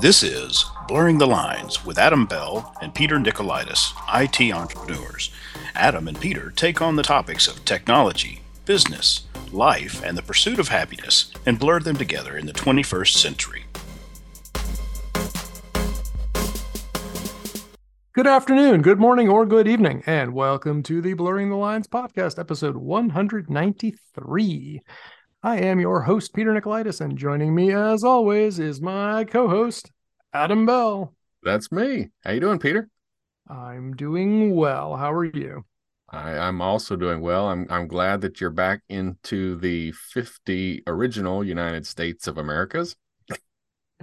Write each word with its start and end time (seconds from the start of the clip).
This 0.00 0.22
is 0.22 0.64
Blurring 0.88 1.18
the 1.18 1.26
Lines 1.26 1.84
with 1.84 1.98
Adam 1.98 2.24
Bell 2.24 2.74
and 2.80 2.94
Peter 2.94 3.18
Nikolaidis, 3.18 3.92
IT 4.14 4.50
entrepreneurs. 4.50 5.30
Adam 5.74 6.08
and 6.08 6.18
Peter 6.18 6.50
take 6.56 6.80
on 6.80 6.96
the 6.96 7.02
topics 7.02 7.46
of 7.46 7.62
technology, 7.66 8.40
business, 8.64 9.26
life, 9.52 10.02
and 10.02 10.16
the 10.16 10.22
pursuit 10.22 10.58
of 10.58 10.68
happiness 10.68 11.30
and 11.44 11.58
blur 11.58 11.80
them 11.80 11.96
together 11.96 12.38
in 12.38 12.46
the 12.46 12.54
21st 12.54 13.12
century. 13.12 13.64
Good 18.14 18.26
afternoon, 18.26 18.80
good 18.80 18.98
morning, 18.98 19.28
or 19.28 19.44
good 19.44 19.68
evening, 19.68 20.02
and 20.06 20.32
welcome 20.32 20.82
to 20.84 21.02
the 21.02 21.12
Blurring 21.12 21.50
the 21.50 21.56
Lines 21.56 21.88
podcast, 21.88 22.38
episode 22.38 22.78
193. 22.78 24.80
I 25.42 25.56
am 25.56 25.80
your 25.80 26.02
host, 26.02 26.34
Peter 26.34 26.52
Nikolaidis, 26.52 27.00
and 27.00 27.16
joining 27.16 27.54
me 27.54 27.72
as 27.72 28.04
always 28.04 28.58
is 28.58 28.82
my 28.82 29.24
co-host, 29.24 29.90
Adam 30.34 30.66
Bell. 30.66 31.14
That's 31.42 31.72
me. 31.72 32.10
How 32.22 32.32
you 32.32 32.40
doing, 32.40 32.58
Peter? 32.58 32.90
I'm 33.48 33.96
doing 33.96 34.54
well. 34.54 34.96
How 34.96 35.10
are 35.12 35.24
you? 35.24 35.64
I, 36.10 36.32
I'm 36.32 36.60
also 36.60 36.94
doing 36.94 37.22
well. 37.22 37.48
I'm 37.48 37.66
I'm 37.70 37.88
glad 37.88 38.20
that 38.20 38.38
you're 38.38 38.50
back 38.50 38.82
into 38.90 39.56
the 39.56 39.92
50 39.92 40.82
original 40.86 41.42
United 41.42 41.86
States 41.86 42.26
of 42.26 42.36
Americas. 42.36 42.96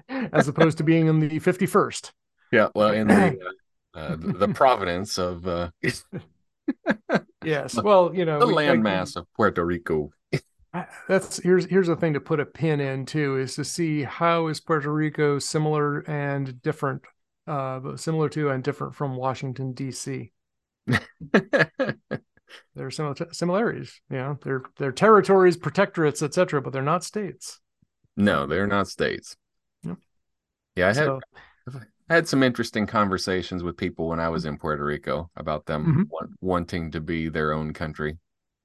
As 0.10 0.48
opposed 0.48 0.80
to 0.80 0.84
being 0.84 1.06
in 1.06 1.20
the 1.20 1.40
51st. 1.40 2.12
Yeah, 2.50 2.70
well, 2.74 2.94
in 2.94 3.10
the 3.10 3.38
uh, 3.94 4.00
uh, 4.00 4.16
the 4.18 4.48
providence 4.48 5.20
of 5.20 5.46
uh, 5.46 5.70
yes. 7.44 7.76
Well, 7.76 8.16
you 8.16 8.24
know, 8.24 8.40
the 8.40 8.46
landmass 8.46 9.18
of 9.18 9.28
Puerto 9.36 9.66
Rico. 9.66 10.12
That's 11.08 11.38
here's 11.38 11.66
here's 11.66 11.88
the 11.88 11.96
thing 11.96 12.14
to 12.14 12.20
put 12.20 12.40
a 12.40 12.46
pin 12.46 12.80
in 12.80 13.06
too 13.06 13.38
is 13.38 13.56
to 13.56 13.64
see 13.66 14.04
how 14.04 14.48
is 14.48 14.60
Puerto 14.60 14.92
Rico 14.92 15.40
similar 15.40 16.00
and 16.10 16.62
different, 16.62 17.04
uh, 17.48 17.96
similar 17.96 18.30
to 18.30 18.50
and 18.50 18.64
different 18.64 18.96
from 18.96 19.16
Washington 19.16 19.74
D.C. 19.74 20.32
There 22.76 22.88
are 22.88 22.92
similar 22.92 23.16
similarities. 23.34 24.00
You 24.10 24.18
know, 24.18 24.40
they're 24.42 24.64
they're 24.78 24.92
territories, 24.94 25.58
protectorates, 25.58 26.22
etc., 26.24 26.62
but 26.62 26.72
they're 26.72 26.82
not 26.82 27.04
states. 27.04 27.60
no, 28.16 28.48
they're 28.48 28.68
not 28.68 28.88
states. 28.88 29.38
Yep. 29.84 29.98
Yeah, 30.76 30.90
I 30.90 30.94
had 30.94 31.10
I 32.10 32.16
had 32.16 32.28
some 32.28 32.44
interesting 32.44 32.86
conversations 32.88 33.64
with 33.64 33.78
people 33.78 34.10
when 34.10 34.20
I 34.20 34.30
was 34.30 34.46
in 34.46 34.58
Puerto 34.58 34.84
Rico 34.84 35.30
about 35.36 35.66
them 35.66 35.88
Mhm. 35.88 36.10
want, 36.10 36.32
wanting 36.42 36.92
to 36.92 37.02
be 37.02 37.30
their 37.30 37.54
own 37.54 37.74
country. 37.74 38.18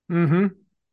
hmm 0.09 0.47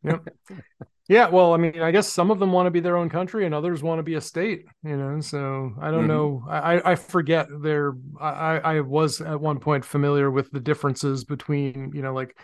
Yep. 0.03 0.23
yeah. 1.09 1.27
Well, 1.29 1.53
I 1.53 1.57
mean, 1.57 1.81
I 1.81 1.91
guess 1.91 2.07
some 2.07 2.31
of 2.31 2.39
them 2.39 2.53
want 2.53 2.67
to 2.67 2.71
be 2.71 2.79
their 2.79 2.97
own 2.97 3.09
country, 3.09 3.45
and 3.45 3.53
others 3.53 3.83
want 3.83 3.99
to 3.99 4.03
be 4.03 4.15
a 4.15 4.21
state. 4.21 4.65
You 4.83 4.97
know, 4.97 5.19
so 5.21 5.73
I 5.81 5.91
don't 5.91 6.07
Mhm. 6.07 6.07
know. 6.07 6.45
I 6.49 6.91
I 6.93 6.95
forget 6.95 7.47
their. 7.61 7.93
I 8.21 8.59
I 8.59 8.81
was 8.81 9.21
at 9.21 9.41
one 9.41 9.59
point 9.59 9.85
familiar 9.85 10.31
with 10.31 10.51
the 10.51 10.61
differences 10.61 11.25
between 11.25 11.91
you 11.93 12.01
know 12.03 12.13
like 12.13 12.37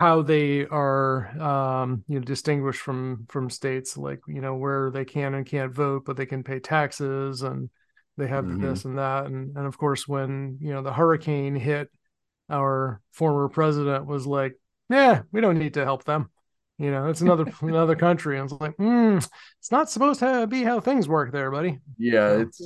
how 0.00 0.22
they 0.22 0.66
are 0.66 1.28
um 1.40 2.04
you 2.08 2.16
know 2.20 2.24
distinguished 2.24 2.80
from 2.82 3.26
from 3.30 3.50
states 3.50 3.96
like 3.96 4.20
you 4.28 4.40
know 4.42 4.54
where 4.56 4.90
they 4.90 5.04
can 5.04 5.34
and 5.34 5.46
can't 5.46 5.72
vote 5.74 6.04
but 6.06 6.16
they 6.16 6.26
can 6.26 6.44
pay 6.44 6.60
taxes 6.60 7.42
and 7.42 7.70
they 8.18 8.26
have 8.28 8.46
Mhm. 8.46 8.60
this 8.60 8.84
and 8.84 8.98
that 8.98 9.26
and 9.26 9.56
and 9.56 9.66
of 9.66 9.78
course 9.78 10.08
when 10.08 10.58
you 10.60 10.72
know 10.74 10.82
the 10.82 10.92
hurricane 10.92 11.56
hit 11.56 11.90
our 12.50 13.00
former 13.12 13.48
president 13.48 14.06
was 14.06 14.26
like 14.26 14.54
yeah 14.90 15.22
we 15.32 15.40
don't 15.40 15.58
need 15.58 15.74
to 15.74 15.84
help 15.84 16.04
them 16.04 16.30
you 16.78 16.90
know 16.90 17.08
it's 17.08 17.20
another 17.20 17.46
another 17.62 17.96
country 17.96 18.38
and 18.38 18.50
it's 18.50 18.60
like 18.60 18.76
mm, 18.76 19.16
it's 19.58 19.72
not 19.72 19.90
supposed 19.90 20.20
to 20.20 20.46
be 20.46 20.62
how 20.62 20.80
things 20.80 21.08
work 21.08 21.32
there 21.32 21.50
buddy 21.50 21.78
Yeah, 21.98 22.32
it's 22.38 22.60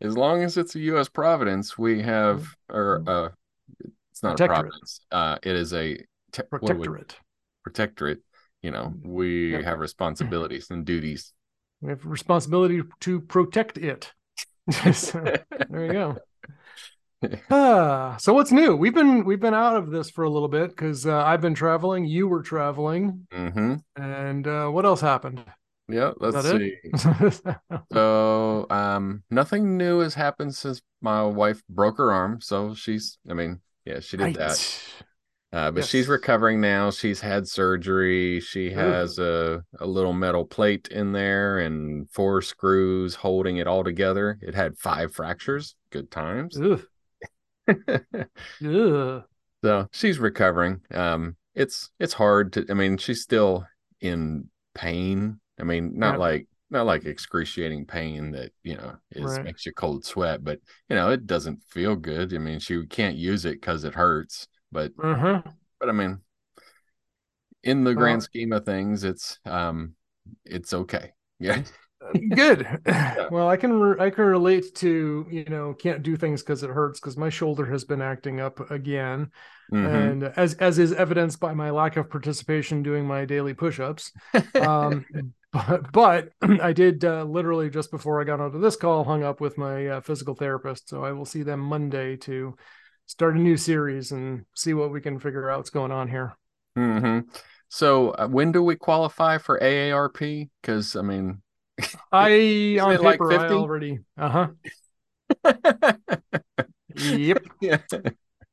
as 0.00 0.16
long 0.16 0.42
as 0.42 0.56
it's 0.56 0.74
a 0.74 0.80
U.S. 0.80 1.08
providence, 1.08 1.78
we 1.78 2.02
have, 2.02 2.46
or 2.68 3.02
uh, 3.06 3.28
it's 4.10 4.22
not 4.22 4.30
a 4.34 4.38
Protectorate. 4.38 4.72
providence. 4.72 5.00
Uh, 5.10 5.38
it 5.42 5.56
is 5.56 5.72
a 5.72 5.96
te- 5.96 6.04
do 6.32 6.42
we- 6.42 6.50
protectorate 6.50 7.16
protectorate. 7.62 8.20
You 8.62 8.70
know, 8.70 8.94
we 9.02 9.52
Yep. 9.52 9.64
have 9.64 9.78
responsibilities 9.78 10.70
and 10.70 10.84
duties. 10.84 11.32
we 11.80 11.90
have 11.90 12.04
responsibility 12.06 12.82
to 13.00 13.20
protect 13.20 13.78
it 13.78 14.12
So, 14.92 15.20
there 15.68 15.86
you 15.86 15.92
go 15.92 16.16
Ah, 17.50 18.16
so 18.18 18.32
what's 18.32 18.50
new? 18.50 18.74
We've 18.76 18.94
been 18.94 19.24
we've 19.24 19.40
been 19.40 19.52
out 19.54 19.76
of 19.76 19.90
this 19.90 20.10
for 20.10 20.24
a 20.24 20.30
little 20.30 20.48
bit 20.48 20.70
because 20.70 21.06
uh, 21.06 21.22
I've 21.22 21.40
been 21.42 21.54
traveling. 21.54 22.06
You 22.06 22.26
were 22.28 22.42
traveling, 22.42 23.28
hmm 23.32 23.82
and 23.96 24.46
uh, 24.46 24.68
what 24.70 24.86
else 24.86 25.00
happened? 25.02 25.44
Yeah, 25.88 26.12
let's 26.20 26.40
see. 26.44 26.76
So, 27.92 28.66
um, 28.70 29.22
nothing 29.30 29.76
new 29.76 30.00
has 30.00 30.14
happened 30.14 30.54
since 30.54 30.80
my 31.02 31.22
wife 31.24 31.62
broke 31.68 31.98
her 31.98 32.10
arm. 32.12 32.40
So 32.40 32.74
she's, 32.74 33.18
I 33.28 33.34
mean, 33.34 33.60
yeah, 33.84 34.00
she 34.00 34.16
did 34.16 34.32
that. 34.34 34.60
Uh, 35.52 35.70
but 35.70 35.84
Yes. 35.84 35.86
she's 35.86 36.08
recovering 36.08 36.60
now. 36.60 36.90
She's 36.90 37.20
had 37.20 37.48
surgery. 37.48 38.40
She 38.40 38.70
Ooh. 38.78 38.98
has 38.98 39.18
a, 39.18 39.64
a 39.80 39.86
little 39.86 40.14
metal 40.14 40.46
plate 40.46 40.88
in 40.88 41.12
there 41.12 41.58
and 41.60 42.10
four 42.10 42.42
screws 42.42 43.16
holding 43.16 43.58
it 43.58 43.66
all 43.66 43.84
together. 43.84 44.38
It 44.42 44.54
had 44.54 44.78
five 44.78 45.14
fractures. 45.14 45.76
Good 45.90 46.10
times. 46.10 46.62
Ugh. 46.62 46.82
So 49.64 49.88
she's 49.92 50.18
recovering. 50.18 50.80
Um, 50.92 51.36
it's 51.54 51.90
it's 52.00 52.14
hard 52.14 52.52
to. 52.54 52.66
I 52.70 52.74
mean, 52.74 52.96
she's 52.98 53.22
still 53.22 53.66
in 54.00 54.50
pain. 54.74 55.40
I 55.60 55.64
mean, 55.64 55.98
not 55.98 56.18
like 56.18 56.46
not 56.70 56.86
like 56.86 57.04
excruciating 57.04 57.86
pain 57.86 58.32
that 58.32 58.52
you 58.62 58.76
know 58.76 58.96
is 59.12 59.38
Right. 59.38 59.42
makes 59.42 59.64
you 59.66 59.72
cold 59.72 60.04
sweat, 60.04 60.42
but 60.44 60.58
you 60.88 60.96
know 60.96 61.10
it 61.10 61.26
doesn't 61.26 61.62
feel 61.64 61.94
good. 61.96 62.34
I 62.34 62.38
mean, 62.38 62.58
she 62.58 62.84
can't 62.86 63.16
use 63.16 63.44
it 63.44 63.60
because 63.60 63.84
it 63.84 63.94
hurts. 63.94 64.48
But 64.72 64.92
Uh-huh. 65.02 65.42
but 65.80 65.88
I 65.90 65.92
mean, 65.92 66.20
in 67.62 67.84
the 67.84 67.94
grand 67.94 68.22
scheme 68.22 68.52
of 68.52 68.64
things, 68.64 69.04
it's 69.04 69.38
um, 69.44 69.94
it's 70.44 70.72
okay. 70.72 71.12
Yeah, 71.38 71.60
Good. 72.34 72.66
Well, 73.30 73.48
I 73.48 73.56
can 73.56 73.72
re- 73.72 74.04
I 74.06 74.10
can 74.10 74.24
relate 74.24 74.74
to 74.76 75.26
you 75.30 75.44
know 75.44 75.74
can't 75.74 76.02
do 76.02 76.16
things 76.16 76.42
because 76.42 76.62
it 76.62 76.70
hurts 76.70 77.00
because 77.00 77.16
my 77.16 77.30
shoulder 77.30 77.64
has 77.66 77.84
been 77.84 78.02
acting 78.02 78.40
up 78.40 78.70
again, 78.70 79.30
Mhm. 79.70 79.88
and 79.88 80.24
as 80.24 80.54
as 80.54 80.78
is 80.78 80.92
evidenced 80.92 81.40
by 81.40 81.54
my 81.54 81.70
lack 81.70 81.96
of 81.96 82.10
participation 82.10 82.82
doing 82.82 83.06
my 83.06 83.24
daily 83.24 83.54
push-ups. 83.54 84.12
um 84.58 85.06
but, 85.52 85.92
but 85.92 86.28
i 86.62 86.72
did 86.72 87.04
uh, 87.04 87.24
literally 87.24 87.68
just 87.68 87.90
before 87.90 88.20
i 88.20 88.24
got 88.24 88.40
onto 88.40 88.58
this 88.58 88.74
call 88.76 89.04
hung 89.04 89.22
up 89.22 89.38
with 89.40 89.58
my 89.58 89.86
uh, 89.86 90.00
physical 90.00 90.34
therapist 90.34 90.88
so 90.88 91.04
i 91.04 91.12
will 91.12 91.26
see 91.26 91.42
them 91.42 91.60
monday 91.60 92.16
to 92.16 92.56
start 93.06 93.36
a 93.36 93.38
new 93.38 93.56
series 93.58 94.12
and 94.12 94.46
see 94.54 94.72
what 94.72 94.90
we 94.90 94.98
can 95.00 95.18
figure 95.18 95.50
out 95.50 95.58
what's 95.58 95.68
going 95.68 95.92
on 95.92 96.08
here 96.08 96.34
Mhm. 96.76 97.24
So 97.68 98.10
uh, 98.12 98.28
when 98.28 98.52
do 98.52 98.62
we 98.62 98.76
qualify 98.76 99.38
for 99.38 99.62
AARP? 99.62 100.50
Because 100.60 100.96
I 100.96 101.02
mean, 101.02 101.41
i 102.12 102.78
on 102.80 102.92
it 102.92 103.02
like 103.02 103.14
paper 103.14 103.32
i 103.32 103.48
already 103.48 103.98
uh-huh 104.18 104.48
yep 106.96 107.42
yeah. 107.60 107.78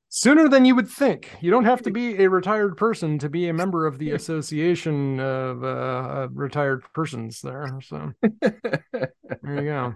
sooner 0.08 0.48
than 0.48 0.66
you 0.66 0.76
would 0.76 0.88
think 0.90 1.30
you 1.42 1.52
don't 1.52 1.66
have 1.66 1.82
to 1.82 1.92
be 1.92 2.24
a 2.24 2.30
retired 2.30 2.78
person 2.78 3.20
to 3.20 3.30
be 3.30 3.50
a 3.50 3.54
member 3.54 3.86
of 3.86 4.00
the 4.00 4.12
association 4.12 5.20
of 5.20 5.64
uh, 5.64 5.68
uh, 5.68 6.28
retired 6.32 6.84
persons 6.94 7.42
there 7.42 7.80
so 7.84 8.12
there 8.42 9.14
you 9.44 9.64
go 9.64 9.96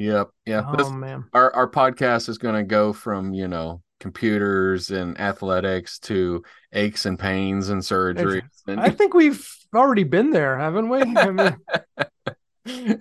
Yep. 0.00 0.28
Yeah. 0.46 0.62
oh 0.64 0.76
This- 0.76 0.90
man 0.90 1.24
our 1.32 1.52
our 1.54 1.68
podcast 1.68 2.28
is 2.28 2.38
going 2.38 2.54
to 2.54 2.62
go 2.62 2.92
from 2.92 3.34
you 3.34 3.48
know 3.48 3.82
computers 4.00 4.90
and 4.90 5.20
athletics 5.20 5.98
to 5.98 6.42
aches 6.72 7.04
and 7.04 7.18
pains 7.18 7.68
and 7.68 7.84
surgery. 7.84 8.42
I 8.68 8.90
think 8.90 9.14
we've 9.14 9.44
already 9.74 10.04
been 10.04 10.30
there, 10.30 10.58
haven't 10.58 10.88
we? 10.88 11.00
I 11.02 11.30
mean, 11.30 13.00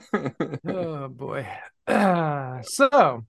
oh 0.67 1.07
boy. 1.07 1.47
so, 2.63 3.25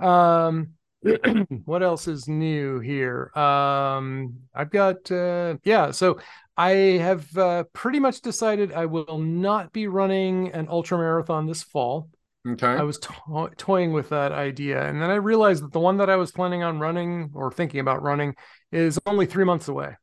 um, 0.00 0.68
what 1.64 1.82
else 1.82 2.08
is 2.08 2.28
new 2.28 2.80
here? 2.80 3.30
Um, 3.36 4.38
I've 4.54 4.70
got, 4.70 5.10
uh, 5.10 5.56
yeah. 5.64 5.90
So 5.90 6.18
I 6.56 6.70
have 6.70 7.36
uh, 7.36 7.64
pretty 7.72 7.98
much 7.98 8.20
decided 8.20 8.72
I 8.72 8.86
will 8.86 9.18
not 9.18 9.72
be 9.72 9.88
running 9.88 10.52
an 10.52 10.68
ultra 10.68 10.98
marathon 10.98 11.46
this 11.46 11.62
fall. 11.62 12.08
okay. 12.48 12.66
I 12.66 12.82
was 12.82 12.98
to- 12.98 13.50
toying 13.56 13.92
with 13.92 14.10
that 14.10 14.32
idea, 14.32 14.86
and 14.88 15.00
then 15.00 15.10
I 15.10 15.16
realized 15.16 15.64
that 15.64 15.72
the 15.72 15.80
one 15.80 15.96
that 15.98 16.10
I 16.10 16.16
was 16.16 16.30
planning 16.32 16.62
on 16.62 16.78
running 16.78 17.30
or 17.34 17.50
thinking 17.50 17.80
about 17.80 18.02
running 18.02 18.34
is 18.70 18.98
only 19.06 19.26
three 19.26 19.44
months 19.44 19.68
away 19.68 19.96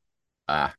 ah. 0.50 0.74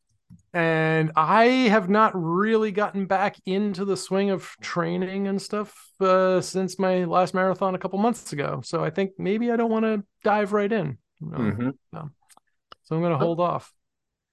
And 0.52 1.12
I 1.16 1.44
have 1.46 1.88
not 1.88 2.12
really 2.14 2.72
gotten 2.72 3.06
back 3.06 3.36
into 3.46 3.84
the 3.84 3.96
swing 3.96 4.30
of 4.30 4.50
training 4.60 5.28
and 5.28 5.40
stuff 5.40 5.90
uh, 6.00 6.40
since 6.40 6.78
my 6.78 7.04
last 7.04 7.34
marathon 7.34 7.74
a 7.74 7.78
couple 7.78 7.98
months 7.98 8.32
ago. 8.32 8.60
So 8.64 8.84
I 8.84 8.90
think 8.90 9.12
maybe 9.18 9.50
I 9.50 9.56
don't 9.56 9.70
want 9.70 9.84
to 9.84 10.02
dive 10.24 10.52
right 10.52 10.70
in. 10.72 10.98
know. 11.20 11.38
Mhm. 11.38 11.74
So 11.92 12.96
I'm 12.96 13.00
going 13.02 13.12
to 13.12 13.18
hold 13.18 13.38
off. 13.38 13.72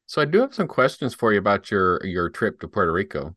So 0.08 0.22
I 0.22 0.26
do 0.26 0.40
have 0.40 0.56
some 0.56 0.68
questions 0.68 1.14
for 1.14 1.34
you 1.34 1.40
about 1.40 1.70
your 1.70 2.04
your 2.06 2.30
trip 2.30 2.60
to 2.62 2.68
Puerto 2.68 2.92
Rico. 2.92 3.36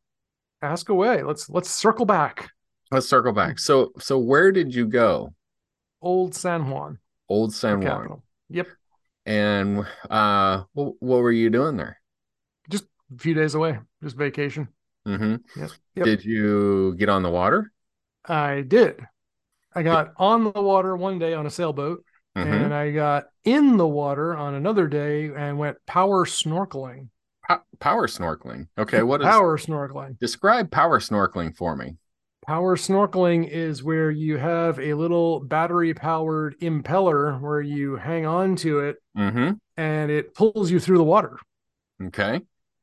Ask 0.62 0.88
away. 0.88 1.22
Let's 1.22 1.50
let's 1.50 1.70
circle 1.70 2.06
back. 2.06 2.50
let's 2.90 3.08
circle 3.08 3.32
back. 3.32 3.58
So 3.58 3.92
so 3.98 4.18
where 4.18 4.52
did 4.52 4.74
you 4.74 4.86
go? 4.86 5.34
Old 6.00 6.34
San 6.34 6.70
Juan. 6.70 6.98
Old 7.28 7.52
San 7.52 7.80
Juan. 7.80 8.22
Yep. 8.48 8.68
And 9.26 9.86
uh 10.08 10.64
what, 10.72 10.94
what 11.00 11.18
were 11.18 11.32
you 11.32 11.50
doing 11.50 11.76
there? 11.76 11.99
A 13.14 13.18
few 13.18 13.34
days 13.34 13.54
away. 13.54 13.78
Just 14.02 14.16
vacation. 14.16 14.68
hmm 15.04 15.36
Yep. 15.56 15.70
Yep. 15.96 16.04
Did 16.04 16.24
you 16.24 16.94
get 16.96 17.08
on 17.08 17.22
the 17.22 17.30
water? 17.30 17.72
I 18.24 18.60
did. 18.62 19.00
I 19.74 19.82
got 19.82 20.12
on 20.16 20.44
the 20.44 20.60
water 20.60 20.96
one 20.96 21.18
day 21.18 21.32
on 21.34 21.46
a 21.46 21.50
sailboat, 21.50 22.04
Mhm. 22.36 22.64
and 22.64 22.74
I 22.74 22.90
got 22.92 23.24
in 23.44 23.76
the 23.76 23.86
water 23.86 24.36
on 24.36 24.54
another 24.54 24.86
day 24.88 25.32
and 25.34 25.58
went 25.58 25.78
power 25.86 26.26
snorkeling. 26.26 27.08
Po- 27.48 27.62
power 27.78 28.06
snorkeling. 28.06 28.68
Okay, 28.78 29.02
what 29.02 29.20
is 29.22 29.26
Power 29.26 29.56
snorkeling. 29.58 30.18
describe 30.18 30.70
power 30.70 30.98
snorkeling 31.00 31.56
for 31.56 31.74
me? 31.76 31.96
Power 32.46 32.76
snorkeling 32.76 33.48
is 33.48 33.82
where 33.82 34.10
you 34.10 34.36
have 34.38 34.78
a 34.80 34.94
little 34.94 35.40
battery 35.40 35.94
powered 35.94 36.58
impeller 36.60 37.40
where 37.40 37.60
you 37.60 37.96
hang 37.96 38.26
on 38.26 38.56
to 38.56 38.80
it 38.80 38.96
Mm-hmm. 39.16 39.52
and 39.76 40.10
it 40.10 40.34
pulls 40.34 40.70
you 40.70 40.78
through 40.80 40.98
the 40.98 41.04
water. 41.04 41.38
Okay. 42.02 42.40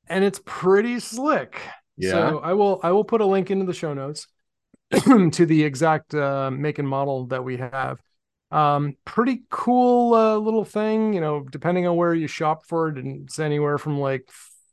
And 0.09 0.24
it's 0.24 0.42
pretty 0.45 1.00
slick. 1.00 1.62
Yeah. 1.98 2.12
So 2.12 2.39
I 2.39 2.54
will 2.54 2.80
I 2.83 2.92
will 2.92 3.04
put 3.04 3.21
a 3.21 3.25
link 3.25 3.51
into 3.51 3.65
the 3.65 3.74
show 3.74 3.94
notes 3.94 4.27
to 4.92 5.45
the 5.45 5.63
exact 5.63 6.13
uh, 6.13 6.51
make 6.51 6.80
and 6.80 6.88
model 6.88 7.27
that 7.27 7.44
we 7.44 7.57
have. 7.57 8.00
Um, 8.50 8.95
pretty 9.04 9.44
cool 9.50 10.13
uh, 10.13 10.38
little 10.38 10.63
thing, 10.63 11.13
you 11.13 11.19
know, 11.19 11.44
depending 11.44 11.86
on 11.86 11.98
where 11.98 12.13
you 12.13 12.27
shop 12.27 12.65
for 12.65 12.88
it, 12.89 12.98
and 12.98 13.25
it's 13.25 13.39
anywhere 13.39 13.77
from 13.77 14.00
like 14.00 14.30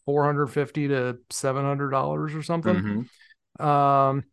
450 0.07 0.89
to 0.89 1.19
700 1.31 1.91
dollars 1.91 2.35
or 2.35 2.43
something. 2.43 3.09
Mhm. 3.59 3.65
Um, 3.65 4.25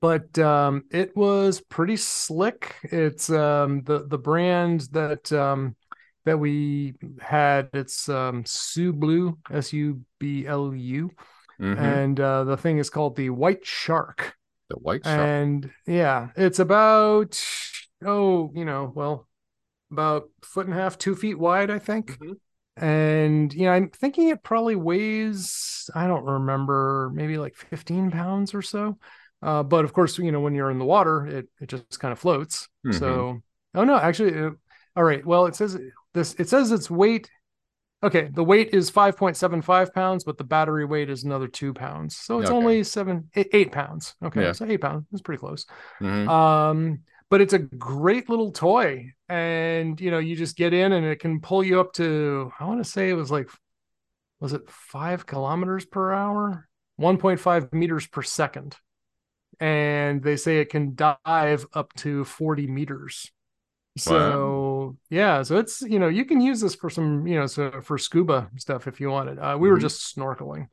but 0.00 0.38
um, 0.38 0.84
it 0.90 1.16
was 1.16 1.60
pretty 1.60 1.96
slick. 1.96 2.76
It's 2.84 3.30
um, 3.30 3.82
the 3.82 4.06
the 4.06 4.18
brand 4.18 4.82
that 4.92 5.30
um, 5.32 5.76
that 6.24 6.38
we 6.38 6.94
had. 7.20 7.70
It's 7.72 8.08
um, 8.08 8.44
Sublue, 8.44 9.36
S 9.50 9.72
U 9.72 10.00
B 10.18 10.46
L 10.46 10.74
U, 10.74 11.10
Mhm. 11.60 11.78
and 11.78 12.20
uh, 12.20 12.44
the 12.44 12.56
thing 12.56 12.78
is 12.78 12.90
called 12.90 13.16
the 13.16 13.30
White 13.30 13.66
Shark. 13.66 14.34
The 14.68 14.76
white 14.76 15.04
shark. 15.04 15.18
And 15.18 15.70
yeah, 15.86 16.28
it's 16.36 16.58
about 16.58 17.40
oh, 18.04 18.52
you 18.54 18.64
know, 18.64 18.92
well, 18.94 19.26
about 19.90 20.28
foot 20.42 20.66
and 20.66 20.74
a 20.74 20.80
half, 20.80 20.98
two 20.98 21.16
feet 21.16 21.38
wide, 21.38 21.70
I 21.70 21.78
think 21.78 22.18
Mhm. 22.20 22.36
and 22.80 23.52
you 23.54 23.64
know 23.64 23.72
i'm 23.72 23.90
thinking 23.90 24.28
it 24.28 24.44
probably 24.44 24.76
weighs 24.76 25.90
i 25.96 26.06
don't 26.06 26.24
remember 26.24 27.10
maybe 27.12 27.36
like 27.36 27.56
15 27.56 28.08
pounds 28.08 28.54
or 28.54 28.62
so 28.62 28.96
uh, 29.42 29.64
but 29.64 29.84
of 29.84 29.92
course 29.92 30.16
you 30.16 30.30
know 30.30 30.38
when 30.38 30.54
you're 30.54 30.70
in 30.70 30.78
the 30.78 30.84
water 30.84 31.26
it 31.26 31.48
it 31.60 31.68
just 31.68 31.98
kind 31.98 32.12
of 32.12 32.20
floats 32.20 32.68
Mhm. 32.86 32.96
so 32.98 33.42
oh 33.74 33.82
no 33.84 33.96
actually 33.96 34.38
uh, 34.38 34.50
all 34.94 35.02
right 35.02 35.26
well 35.26 35.46
it 35.46 35.56
says 35.56 35.76
this 36.14 36.34
it 36.34 36.48
says 36.48 36.72
its 36.72 36.90
weight 36.90 37.30
okay 38.02 38.28
the 38.32 38.44
weight 38.44 38.70
is 38.72 38.90
5.75 38.90 39.92
pounds 39.92 40.24
but 40.24 40.38
the 40.38 40.44
battery 40.44 40.84
weight 40.84 41.10
is 41.10 41.24
another 41.24 41.48
two 41.48 41.74
pounds. 41.74 42.16
So 42.16 42.40
it's 42.40 42.50
Okay. 42.50 42.56
only 42.56 42.84
seven 42.84 43.30
eight, 43.34 43.48
eight 43.52 43.72
pounds. 43.72 44.14
Okay 44.22 44.42
Yeah. 44.42 44.52
so 44.52 44.66
eight 44.66 44.80
pounds 44.80 45.06
that's 45.10 45.22
pretty 45.22 45.40
close. 45.40 45.66
Mhm. 46.00 46.28
um 46.28 47.00
but 47.30 47.40
it's 47.42 47.52
a 47.52 47.58
great 47.58 48.28
little 48.30 48.52
toy 48.52 49.12
and 49.28 50.00
you 50.00 50.10
know 50.10 50.18
you 50.18 50.34
just 50.36 50.56
get 50.56 50.72
in 50.72 50.92
and 50.92 51.04
it 51.04 51.20
can 51.20 51.40
pull 51.40 51.62
you 51.62 51.78
up 51.78 51.92
to 51.92 52.50
i 52.58 52.64
want 52.64 52.82
to 52.82 52.90
say 52.90 53.10
it 53.10 53.14
was 53.14 53.30
like 53.30 53.50
was 54.40 54.52
it 54.52 54.70
five 54.70 55.26
kilometers 55.26 55.84
per 55.84 56.12
hour? 56.12 56.68
1.5 57.00 57.72
meters 57.72 58.06
per 58.06 58.22
second. 58.22 58.76
And 59.58 60.22
they 60.22 60.36
say 60.36 60.60
it 60.60 60.70
can 60.70 60.94
dive 60.94 61.66
up 61.72 61.92
to 61.94 62.24
40 62.24 62.68
meters. 62.68 63.32
So 63.96 64.14
yeah 65.10 65.42
so 65.42 65.56
it's 65.58 65.82
you 65.82 65.98
know 65.98 66.08
you 66.08 66.24
can 66.24 66.40
use 66.40 66.60
this 66.60 66.74
for 66.74 66.90
some 66.90 67.26
you 67.26 67.38
know 67.38 67.46
so 67.46 67.80
for 67.82 67.98
scuba 67.98 68.50
stuff 68.56 68.86
if 68.86 69.00
you 69.00 69.10
wanted. 69.10 69.38
Uh, 69.38 69.56
we 69.58 69.68
were 69.70 69.78
Mhm. 69.78 69.82
just 69.82 70.16
snorkeling. 70.16 70.68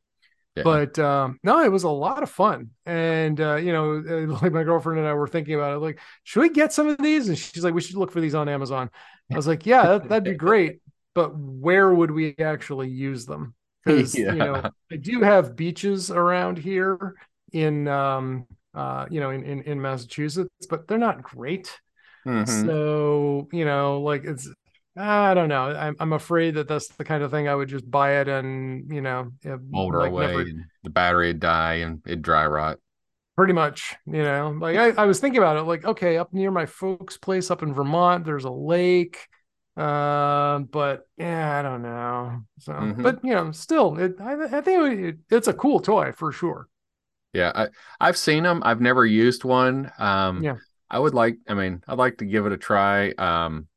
Yeah. 0.55 0.63
but 0.63 0.97
um 0.99 1.39
no 1.43 1.61
it 1.63 1.71
was 1.71 1.83
a 1.83 1.89
lot 1.89 2.23
of 2.23 2.29
fun. 2.29 2.69
And 2.85 3.39
uh 3.41 3.55
you 3.57 3.73
know 3.73 4.35
like 4.41 4.53
my 4.53 4.63
girlfriend 4.63 4.99
and 4.99 5.07
i 5.07 5.13
were 5.13 5.27
thinking 5.27 5.55
about 5.55 5.73
it 5.75 5.79
like 5.79 5.99
should 6.23 6.41
we 6.41 6.49
get 6.49 6.73
some 6.73 6.87
of 6.87 6.97
these? 6.99 7.27
And 7.29 7.37
she's 7.37 7.63
like 7.63 7.73
we 7.73 7.81
should 7.81 7.97
look 7.97 8.11
for 8.11 8.21
these 8.21 8.35
on 8.35 8.47
amazon. 8.49 8.89
I 9.33 9.35
was 9.37 9.47
like 9.47 9.65
yeah 9.65 9.83
that, 9.87 10.09
that'd 10.09 10.23
be 10.23 10.33
great 10.33 10.79
but 11.15 11.37
where 11.37 11.93
would 11.93 12.11
we 12.11 12.35
actually 12.39 12.89
use 12.89 13.25
them? 13.25 13.53
Because 13.85 14.15
you 14.15 14.41
know 14.41 14.63
i 14.91 14.95
do 14.95 15.21
have 15.21 15.55
beaches 15.55 16.09
around 16.09 16.57
here 16.57 17.13
in 17.53 17.87
um 17.87 18.47
uh 18.73 19.05
you 19.11 19.19
know 19.19 19.29
in 19.29 19.43
in, 19.43 19.61
in 19.61 19.81
massachusetts 19.81 20.49
but 20.69 20.87
they're 20.87 20.97
not 20.97 21.21
great 21.21 21.79
Mhm. 22.25 22.65
so 22.67 23.47
you 23.51 23.65
know 23.65 24.01
like 24.01 24.23
it's 24.25 24.49
I 24.97 25.33
don't 25.33 25.49
know. 25.49 25.65
I'm 25.65 25.95
I'm 25.99 26.13
afraid 26.13 26.55
that 26.55 26.67
that's 26.69 26.87
the 26.87 27.03
kind 27.03 27.21
of 27.23 27.29
thing 27.31 27.49
I 27.49 27.55
would 27.55 27.67
just 27.69 27.89
buy 27.89 28.21
it 28.21 28.27
and 28.29 28.89
you 28.93 29.01
know 29.01 29.31
Molder 29.71 29.99
like 29.99 30.11
away, 30.11 30.27
never- 30.27 30.41
and 30.41 30.65
the 30.83 30.89
battery 30.89 31.27
would 31.27 31.39
die, 31.39 31.75
and 31.75 32.01
it'd 32.05 32.21
dry 32.21 32.45
rot. 32.47 32.79
pretty 33.35 33.53
much 33.53 33.95
you 34.05 34.23
know 34.23 34.55
like 34.61 34.77
I, 34.77 34.89
I 34.91 35.05
was 35.05 35.19
thinking 35.19 35.39
about 35.39 35.57
it 35.57 35.63
like 35.63 35.83
okay 35.85 36.17
up 36.17 36.33
near 36.33 36.51
my 36.51 36.65
folks 36.65 37.17
place 37.17 37.51
up 37.51 37.63
in 37.63 37.73
vermont 37.73 38.23
there's 38.25 38.45
a 38.45 38.49
lake 38.51 39.27
uh 39.75 40.59
but 40.59 41.05
yeah 41.17 41.59
i 41.59 41.61
don't 41.61 41.81
know 41.81 42.43
so 42.59 42.71
Mhm. 42.71 43.03
but 43.03 43.19
you 43.25 43.33
know 43.33 43.51
still 43.51 43.97
it, 43.97 44.15
I, 44.21 44.57
I 44.57 44.61
think 44.61 44.99
it, 44.99 45.17
it's 45.29 45.49
a 45.49 45.53
cool 45.53 45.81
toy 45.81 46.13
for 46.13 46.31
sure 46.31 46.67
Yeah, 47.33 47.51
I 47.53 47.67
I've 47.99 48.17
seen 48.17 48.43
them. 48.43 48.61
I've 48.63 48.79
never 48.79 49.05
used 49.05 49.43
one. 49.43 49.91
Um, 49.99 50.41
Yeah. 50.43 50.55
I 50.89 50.99
would 50.99 51.13
like. 51.13 51.37
I 51.47 51.53
mean, 51.53 51.83
I'd 51.87 51.97
like 51.97 52.17
to 52.17 52.25
give 52.25 52.45
it 52.45 52.51
a 52.53 52.57
try. 52.57 53.11
Um, 53.11 53.67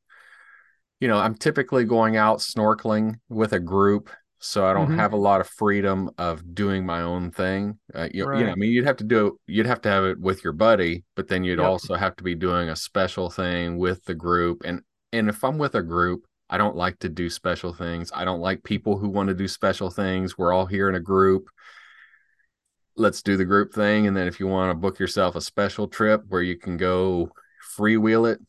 you 0.99 1.07
know, 1.07 1.17
I'm 1.17 1.35
typically 1.35 1.85
going 1.85 2.17
out 2.17 2.39
snorkeling 2.39 3.15
with 3.29 3.53
a 3.53 3.59
group, 3.59 4.09
so 4.39 4.65
I 4.65 4.73
don't 4.73 4.89
Mhm. 4.89 4.95
have 4.95 5.13
a 5.13 5.17
lot 5.17 5.41
of 5.41 5.47
freedom 5.47 6.09
of 6.17 6.53
doing 6.53 6.85
my 6.85 7.01
own 7.01 7.31
thing. 7.31 7.79
Uh, 7.93 8.09
you, 8.13 8.27
you 8.31 8.45
know, 8.45 8.51
I 8.51 8.55
mean, 8.55 8.71
you'd 8.71 8.85
have 8.85 8.97
to 8.97 9.03
do. 9.05 9.39
You'd 9.47 9.65
have 9.65 9.81
to 9.81 9.89
have 9.89 10.03
it 10.03 10.19
with 10.19 10.43
your 10.43 10.53
buddy, 10.53 11.03
but 11.15 11.27
then 11.27 11.43
you'd 11.43 11.59
Yep. 11.59 11.65
also 11.69 11.95
have 11.95 12.15
to 12.17 12.23
be 12.23 12.35
doing 12.35 12.69
a 12.69 12.75
special 12.75 13.29
thing 13.29 13.77
with 13.77 14.03
the 14.05 14.13
group. 14.15 14.61
And 14.65 14.81
and 15.13 15.29
if 15.29 15.43
I'm 15.43 15.57
with 15.57 15.75
a 15.75 15.81
group, 15.81 16.25
I 16.49 16.57
don't 16.57 16.75
like 16.75 16.99
to 16.99 17.09
do 17.09 17.29
special 17.29 17.73
things. 17.73 18.11
I 18.13 18.25
don't 18.25 18.41
like 18.41 18.63
people 18.63 18.97
who 18.97 19.09
want 19.09 19.29
to 19.29 19.35
do 19.35 19.47
special 19.47 19.89
things. 19.89 20.37
We're 20.37 20.53
all 20.53 20.65
here 20.65 20.89
in 20.89 20.95
a 20.95 20.99
group 20.99 21.47
let's 22.99 23.21
do 23.21 23.37
the 23.37 23.45
group 23.45 23.73
thing 23.73 24.07
and 24.07 24.15
then 24.15 24.27
if 24.27 24.39
you 24.39 24.47
want 24.47 24.69
to 24.69 24.75
book 24.75 24.99
yourself 24.99 25.35
a 25.35 25.41
special 25.41 25.87
trip 25.87 26.23
where 26.29 26.41
you 26.41 26.57
can 26.57 26.77
go 26.77 27.29
freewheel 27.77 28.31
it 28.31 28.39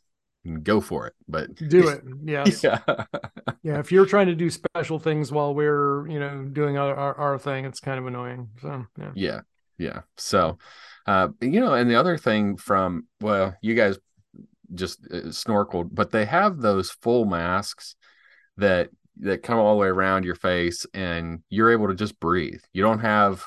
and 0.45 0.65
go 0.65 0.81
for 0.81 1.07
it 1.07 1.15
but 1.29 1.55
do 1.55 1.89
it 1.89 2.03
yes 2.25 2.63
yeah. 2.63 2.79
Yeah 3.63 3.79
if 3.79 3.93
you're 3.93 4.07
trying 4.07 4.27
to 4.27 4.35
do 4.35 4.51
special 4.51 4.99
things 4.99 5.31
while 5.31 5.55
we're 5.55 6.09
you 6.09 6.19
know 6.19 6.45
doing 6.45 6.77
our, 6.79 6.95
our, 6.95 7.15
our 7.15 7.39
thing 7.39 7.65
it's 7.65 7.81
kind 7.81 7.99
of 7.99 8.07
annoying 8.07 8.49
so 8.61 8.87
yeah. 8.99 9.11
Yeah 9.15 9.41
yeah 9.79 10.01
so 10.17 10.59
uh 11.07 11.29
you 11.41 11.61
know 11.61 11.75
and 11.75 11.91
the 11.91 11.97
other 11.97 12.17
thing 12.17 12.57
from 12.57 13.07
well 13.21 13.55
you 13.63 13.75
guys 13.75 13.99
just 14.75 15.01
uh, 15.13 15.29
snorkeled 15.29 15.89
but 15.93 16.11
they 16.11 16.25
have 16.25 16.61
those 16.61 16.91
full 16.91 17.25
masks 17.25 17.97
that 18.57 18.91
that 19.21 19.43
come 19.43 19.59
all 19.59 19.75
the 19.75 19.81
way 19.81 19.89
around 19.89 20.25
your 20.25 20.35
face 20.35 20.87
and 20.95 21.43
you're 21.51 21.71
able 21.71 21.89
to 21.89 21.95
just 21.95 22.19
breathe. 22.21 22.61
You 22.73 22.83
don't 22.83 23.01
have 23.01 23.45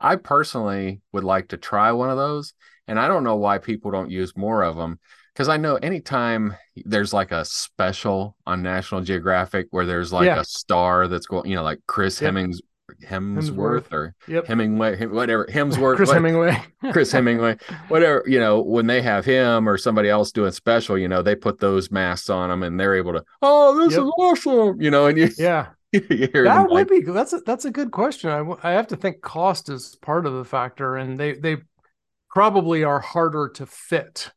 i 0.00 0.16
personally 0.16 1.00
would 1.12 1.24
like 1.24 1.48
to 1.48 1.56
try 1.56 1.92
one 1.92 2.10
of 2.10 2.16
those 2.16 2.54
and 2.86 2.98
i 2.98 3.08
don't 3.08 3.24
know 3.24 3.36
why 3.36 3.58
people 3.58 3.90
don't 3.90 4.10
use 4.10 4.36
more 4.36 4.62
of 4.62 4.76
them 4.76 4.98
because 5.34 5.48
i 5.48 5.56
know 5.56 5.76
anytime 5.76 6.54
there's 6.84 7.12
like 7.12 7.32
a 7.32 7.44
special 7.44 8.36
on 8.46 8.62
national 8.62 9.00
geographic 9.02 9.66
where 9.70 9.86
there's 9.86 10.12
like 10.12 10.26
Yeah. 10.26 10.40
a 10.40 10.44
star 10.44 11.08
that's 11.08 11.26
going 11.26 11.48
you 11.50 11.56
know 11.56 11.62
like 11.62 11.80
chris 11.86 12.20
Yep. 12.20 12.26
hemmings 12.28 12.60
hemsworth, 13.06 13.50
Hemsworth. 13.88 13.92
or 13.92 14.14
yep 14.26 14.46
hemingway 14.46 15.04
whatever 15.06 15.46
hemsworth 15.46 15.96
chris 15.96 16.08
what- 16.08 16.14
hemingway 16.14 16.56
Chris 16.92 17.10
Hemingway, 17.12 17.56
whatever, 17.88 18.22
you 18.26 18.38
know, 18.38 18.60
when 18.62 18.86
they 18.86 19.02
have 19.02 19.24
him 19.24 19.68
or 19.68 19.76
somebody 19.76 20.08
else 20.08 20.30
doing 20.30 20.52
special, 20.52 20.96
you 20.96 21.08
know, 21.08 21.22
they 21.22 21.34
put 21.34 21.58
those 21.58 21.90
masks 21.90 22.30
on 22.30 22.48
them 22.50 22.62
and 22.62 22.78
they're 22.78 22.94
able 22.94 23.12
to, 23.14 23.24
oh, 23.42 23.76
this 23.76 23.94
Yep. 23.94 24.02
is 24.04 24.08
awesome, 24.16 24.80
you 24.80 24.88
know, 24.92 25.06
and 25.06 25.18
you, 25.18 25.28
yeah 25.36 25.38
you 25.42 25.56
hear 25.56 25.64
them 25.64 25.77
that 25.92 26.66
would 26.68 26.70
like, 26.70 26.88
be 26.88 27.00
that's 27.00 27.32
a, 27.32 27.38
that's 27.40 27.64
a 27.64 27.70
good 27.70 27.90
question 27.90 28.30
I, 28.30 28.68
I 28.68 28.72
have 28.72 28.88
to 28.88 28.96
think 28.96 29.22
cost 29.22 29.68
is 29.70 29.96
part 30.02 30.26
of 30.26 30.34
the 30.34 30.44
factor 30.44 30.96
and 30.96 31.18
they 31.18 31.32
they 31.34 31.58
probably 32.30 32.84
are 32.84 33.00
harder 33.00 33.48
to 33.54 33.66
fit 33.66 34.30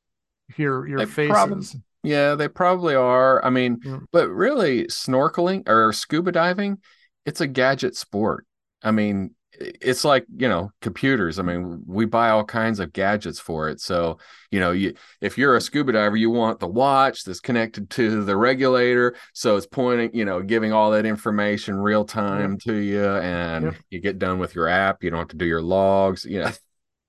your 0.57 0.87
your 0.87 0.99
They 0.99 1.05
faces 1.05 1.73
prob- 1.73 1.81
yeah, 2.03 2.35
they 2.35 2.47
probably 2.47 2.95
are. 2.95 3.43
I 3.45 3.49
mean, 3.51 3.79
Yeah. 3.83 3.99
but 4.11 4.29
really, 4.29 4.85
snorkeling 4.85 5.69
or 5.69 5.93
scuba 5.93 6.31
diving, 6.31 6.79
it's 7.25 7.41
a 7.41 7.47
gadget 7.47 7.95
sport. 7.95 8.45
I 8.81 8.89
mean, 8.91 9.35
it's 9.81 10.03
like 10.03 10.25
you 10.37 10.47
know 10.47 10.71
computers 10.81 11.39
i 11.39 11.41
mean 11.41 11.81
we 11.87 12.05
buy 12.05 12.29
all 12.29 12.43
kinds 12.43 12.79
of 12.79 12.91
gadgets 12.93 13.39
for 13.39 13.69
it 13.69 13.79
so 13.79 14.17
you 14.51 14.59
know 14.59 14.71
you 14.71 14.93
if 15.21 15.37
you're 15.37 15.55
a 15.55 15.61
scuba 15.61 15.91
diver 15.91 16.15
you 16.15 16.29
want 16.29 16.59
the 16.59 16.67
watch 16.67 17.23
that's 17.23 17.39
connected 17.39 17.89
to 17.89 18.23
the 18.23 18.35
regulator 18.35 19.15
so 19.33 19.55
it's 19.57 19.65
pointing 19.67 20.09
you 20.13 20.25
know 20.25 20.41
giving 20.41 20.73
all 20.73 20.91
that 20.91 21.05
information 21.05 21.75
real 21.75 22.05
time 22.05 22.57
to 22.57 22.73
you 22.75 23.05
and 23.17 23.63
Yep. 23.65 23.75
you 23.89 23.99
get 23.99 24.19
done 24.19 24.39
with 24.39 24.55
your 24.55 24.67
app 24.67 25.03
you 25.03 25.09
don't 25.09 25.19
have 25.19 25.27
to 25.29 25.37
do 25.37 25.45
your 25.45 25.61
logs 25.61 26.25
you 26.25 26.39
know 26.39 26.51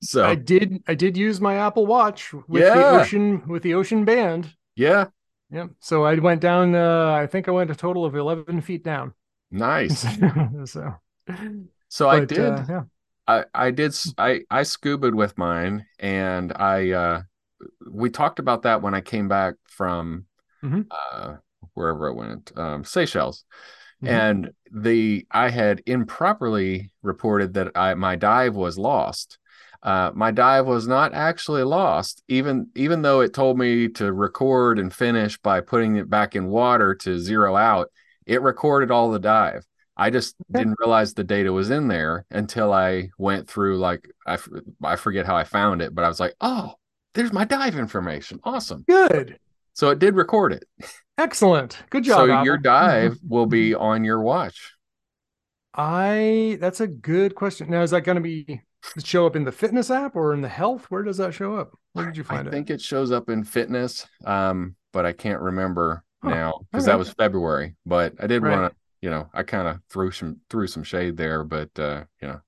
So 0.04 0.30
I 0.30 0.34
did 0.34 0.82
I 0.88 0.94
did 0.94 1.16
use 1.16 1.40
my 1.40 1.56
Apple 1.56 1.86
Watch 1.86 2.32
with 2.48 2.64
Yeah. 2.64 2.72
the 2.72 2.86
ocean 2.88 3.46
with 3.46 3.62
the 3.62 3.74
ocean 3.74 4.04
band. 4.04 4.56
yeah, 4.76 5.08
yeah 5.50 5.68
So 5.80 6.04
I 6.04 6.14
went 6.18 6.40
down 6.40 6.74
uh 6.74 7.12
I 7.12 7.26
think 7.26 7.48
I 7.48 7.52
went 7.52 7.70
a 7.70 7.74
total 7.74 8.04
of 8.04 8.14
11 8.14 8.60
feet 8.62 8.84
down. 8.84 9.14
nice. 9.50 10.06
so 10.66 10.94
So 11.92 12.08
I 12.08 12.20
but, 12.20 12.28
did. 12.28 12.42
uh, 12.42 12.64
yeah. 12.68 12.82
I 13.28 13.44
I 13.54 13.70
did 13.70 13.94
I 14.16 14.40
I 14.50 14.62
scubaed 14.62 15.14
with 15.14 15.36
mine 15.36 15.86
and 16.00 16.52
I 16.56 16.90
uh 16.90 17.22
we 17.88 18.08
talked 18.10 18.38
about 18.38 18.62
that 18.62 18.80
when 18.82 18.94
I 18.94 19.02
came 19.02 19.28
back 19.28 19.54
from 19.68 20.24
Mhm. 20.62 20.86
uh 20.90 21.34
wherever 21.74 22.08
I 22.10 22.14
went 22.14 22.52
um 22.56 22.82
Seychelles 22.82 23.44
Mhm. 24.02 24.08
and 24.08 24.50
the 24.72 25.26
I 25.30 25.50
had 25.50 25.82
improperly 25.86 26.90
reported 27.02 27.54
that 27.54 27.72
I 27.76 27.94
my 27.94 28.16
dive 28.16 28.56
was 28.56 28.78
lost. 28.78 29.38
Uh, 29.82 30.12
my 30.14 30.30
dive 30.30 30.66
was 30.66 30.86
not 30.88 31.12
actually 31.12 31.64
lost, 31.64 32.22
even 32.28 32.68
even 32.74 33.02
though 33.02 33.20
it 33.20 33.34
told 33.34 33.58
me 33.58 33.88
to 33.88 34.12
record 34.12 34.78
and 34.78 34.92
finish 34.94 35.38
by 35.38 35.60
putting 35.60 35.96
it 35.96 36.08
back 36.08 36.34
in 36.36 36.48
water 36.48 36.94
to 36.94 37.18
zero 37.18 37.54
out. 37.56 37.90
It 38.26 38.40
recorded 38.42 38.90
all 38.90 39.10
the 39.10 39.18
dive. 39.18 39.66
I 39.96 40.10
just 40.10 40.36
didn't 40.50 40.76
realize 40.78 41.12
the 41.14 41.24
data 41.24 41.52
was 41.52 41.70
in 41.70 41.88
there 41.88 42.24
until 42.30 42.72
I 42.72 43.10
went 43.18 43.48
through 43.48 43.78
like 43.78 44.10
I, 44.26 44.38
I 44.82 44.96
forget 44.96 45.26
how 45.26 45.36
I 45.36 45.44
found 45.44 45.82
it, 45.82 45.94
but 45.94 46.04
I 46.04 46.08
was 46.08 46.18
like, 46.20 46.34
oh, 46.40 46.74
there's 47.14 47.32
my 47.32 47.44
dive 47.44 47.76
information. 47.76 48.40
Awesome. 48.44 48.84
Good. 48.88 49.38
So 49.74 49.90
it 49.90 49.98
did 49.98 50.14
record 50.16 50.52
it. 50.52 50.64
Excellent. 51.18 51.78
Good 51.90 52.04
job. 52.04 52.28
so 52.28 52.42
your 52.42 52.56
dive 52.58 53.18
will 53.26 53.46
be 53.46 53.74
on 53.74 54.04
your 54.04 54.20
watch. 54.22 54.72
I 55.74 56.58
that's 56.60 56.80
a 56.80 56.86
good 56.86 57.34
question. 57.34 57.70
Now 57.70 57.82
is 57.82 57.90
that 57.92 58.02
going 58.02 58.16
to 58.16 58.20
be 58.22 58.60
show 59.02 59.26
up 59.26 59.36
in 59.36 59.44
the 59.44 59.52
fitness 59.52 59.90
app 59.90 60.16
or 60.16 60.34
in 60.34 60.40
the 60.42 60.48
health? 60.48 60.86
Where 60.90 61.02
does 61.02 61.16
that 61.18 61.32
show 61.34 61.56
up? 61.56 61.72
Where 61.92 62.04
did 62.06 62.16
you 62.16 62.24
I 62.24 62.26
find 62.26 62.46
it? 62.46 62.50
I 62.50 62.52
think 62.52 62.70
it 62.70 62.80
shows 62.80 63.12
up 63.12 63.28
in 63.30 63.44
fitness, 63.44 64.06
um, 64.24 64.74
but 64.92 65.06
I 65.06 65.12
can't 65.12 65.40
remember 65.40 66.04
Huh, 66.22 66.30
now 66.30 66.52
because 66.70 66.84
okay. 66.84 66.92
that 66.92 66.98
was 66.98 67.10
February. 67.10 67.74
But 67.86 68.14
I 68.20 68.26
did 68.26 68.42
Right. 68.42 68.58
want 68.58 68.72
to, 68.72 68.76
you 69.02 69.10
know, 69.10 69.28
I 69.34 69.42
kind 69.42 69.68
of 69.68 69.80
threw 69.90 70.10
some 70.12 70.40
threw 70.48 70.66
some 70.66 70.84
shade 70.84 71.16
there, 71.16 71.44
but 71.44 71.76
uh, 71.78 72.04
you 72.22 72.28
know, 72.28 72.40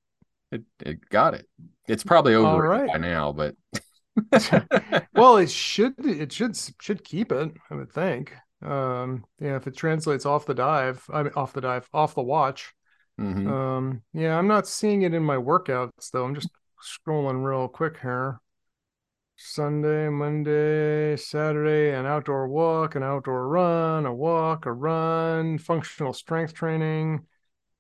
it 0.52 0.62
it 0.80 1.08
got 1.10 1.34
it. 1.34 1.46
It's 1.86 2.04
probably 2.04 2.34
over 2.34 2.62
right. 2.62 2.88
by 2.90 2.98
now, 2.98 3.32
but 3.32 3.56
well, 5.14 5.36
it 5.36 5.50
should 5.50 5.94
it 5.98 6.32
should 6.32 6.56
should 6.80 7.04
keep 7.04 7.32
it, 7.32 7.52
I 7.70 7.74
would 7.74 7.92
think. 7.92 8.32
Um, 8.62 9.24
yeah, 9.40 9.56
if 9.56 9.66
it 9.66 9.76
translates 9.76 10.24
off 10.24 10.46
the 10.46 10.54
dive, 10.54 11.04
I 11.12 11.24
mean 11.24 11.32
off 11.36 11.52
the 11.52 11.60
dive, 11.60 11.88
off 11.92 12.14
the 12.14 12.22
watch. 12.22 12.72
Mhm. 13.20 13.48
Um, 13.48 14.02
yeah, 14.12 14.38
I'm 14.38 14.48
not 14.48 14.66
seeing 14.66 15.02
it 15.02 15.12
in 15.12 15.22
my 15.22 15.36
workouts 15.36 16.10
though. 16.12 16.24
I'm 16.24 16.34
just 16.34 16.50
scrolling 16.82 17.44
real 17.44 17.68
quick 17.68 17.98
here. 18.00 18.40
Sunday, 19.46 20.08
Monday, 20.08 21.16
Saturday, 21.16 21.94
an 21.94 22.06
outdoor 22.06 22.48
walk, 22.48 22.94
an 22.94 23.02
outdoor 23.02 23.46
run, 23.46 24.06
a 24.06 24.14
walk, 24.14 24.64
a 24.64 24.72
run, 24.72 25.58
functional 25.58 26.14
strength 26.14 26.54
training. 26.54 27.26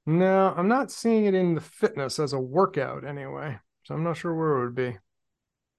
No, 0.04 0.52
I'm 0.54 0.68
not 0.68 0.90
seeing 0.90 1.24
it 1.24 1.32
in 1.32 1.54
the 1.54 1.62
fitness 1.62 2.18
as 2.18 2.34
a 2.34 2.38
workout 2.38 3.06
anyway. 3.06 3.58
So 3.84 3.94
I'm 3.94 4.04
not 4.04 4.18
sure 4.18 4.34
where 4.34 4.58
it 4.58 4.64
would 4.66 4.74
be. 4.74 4.98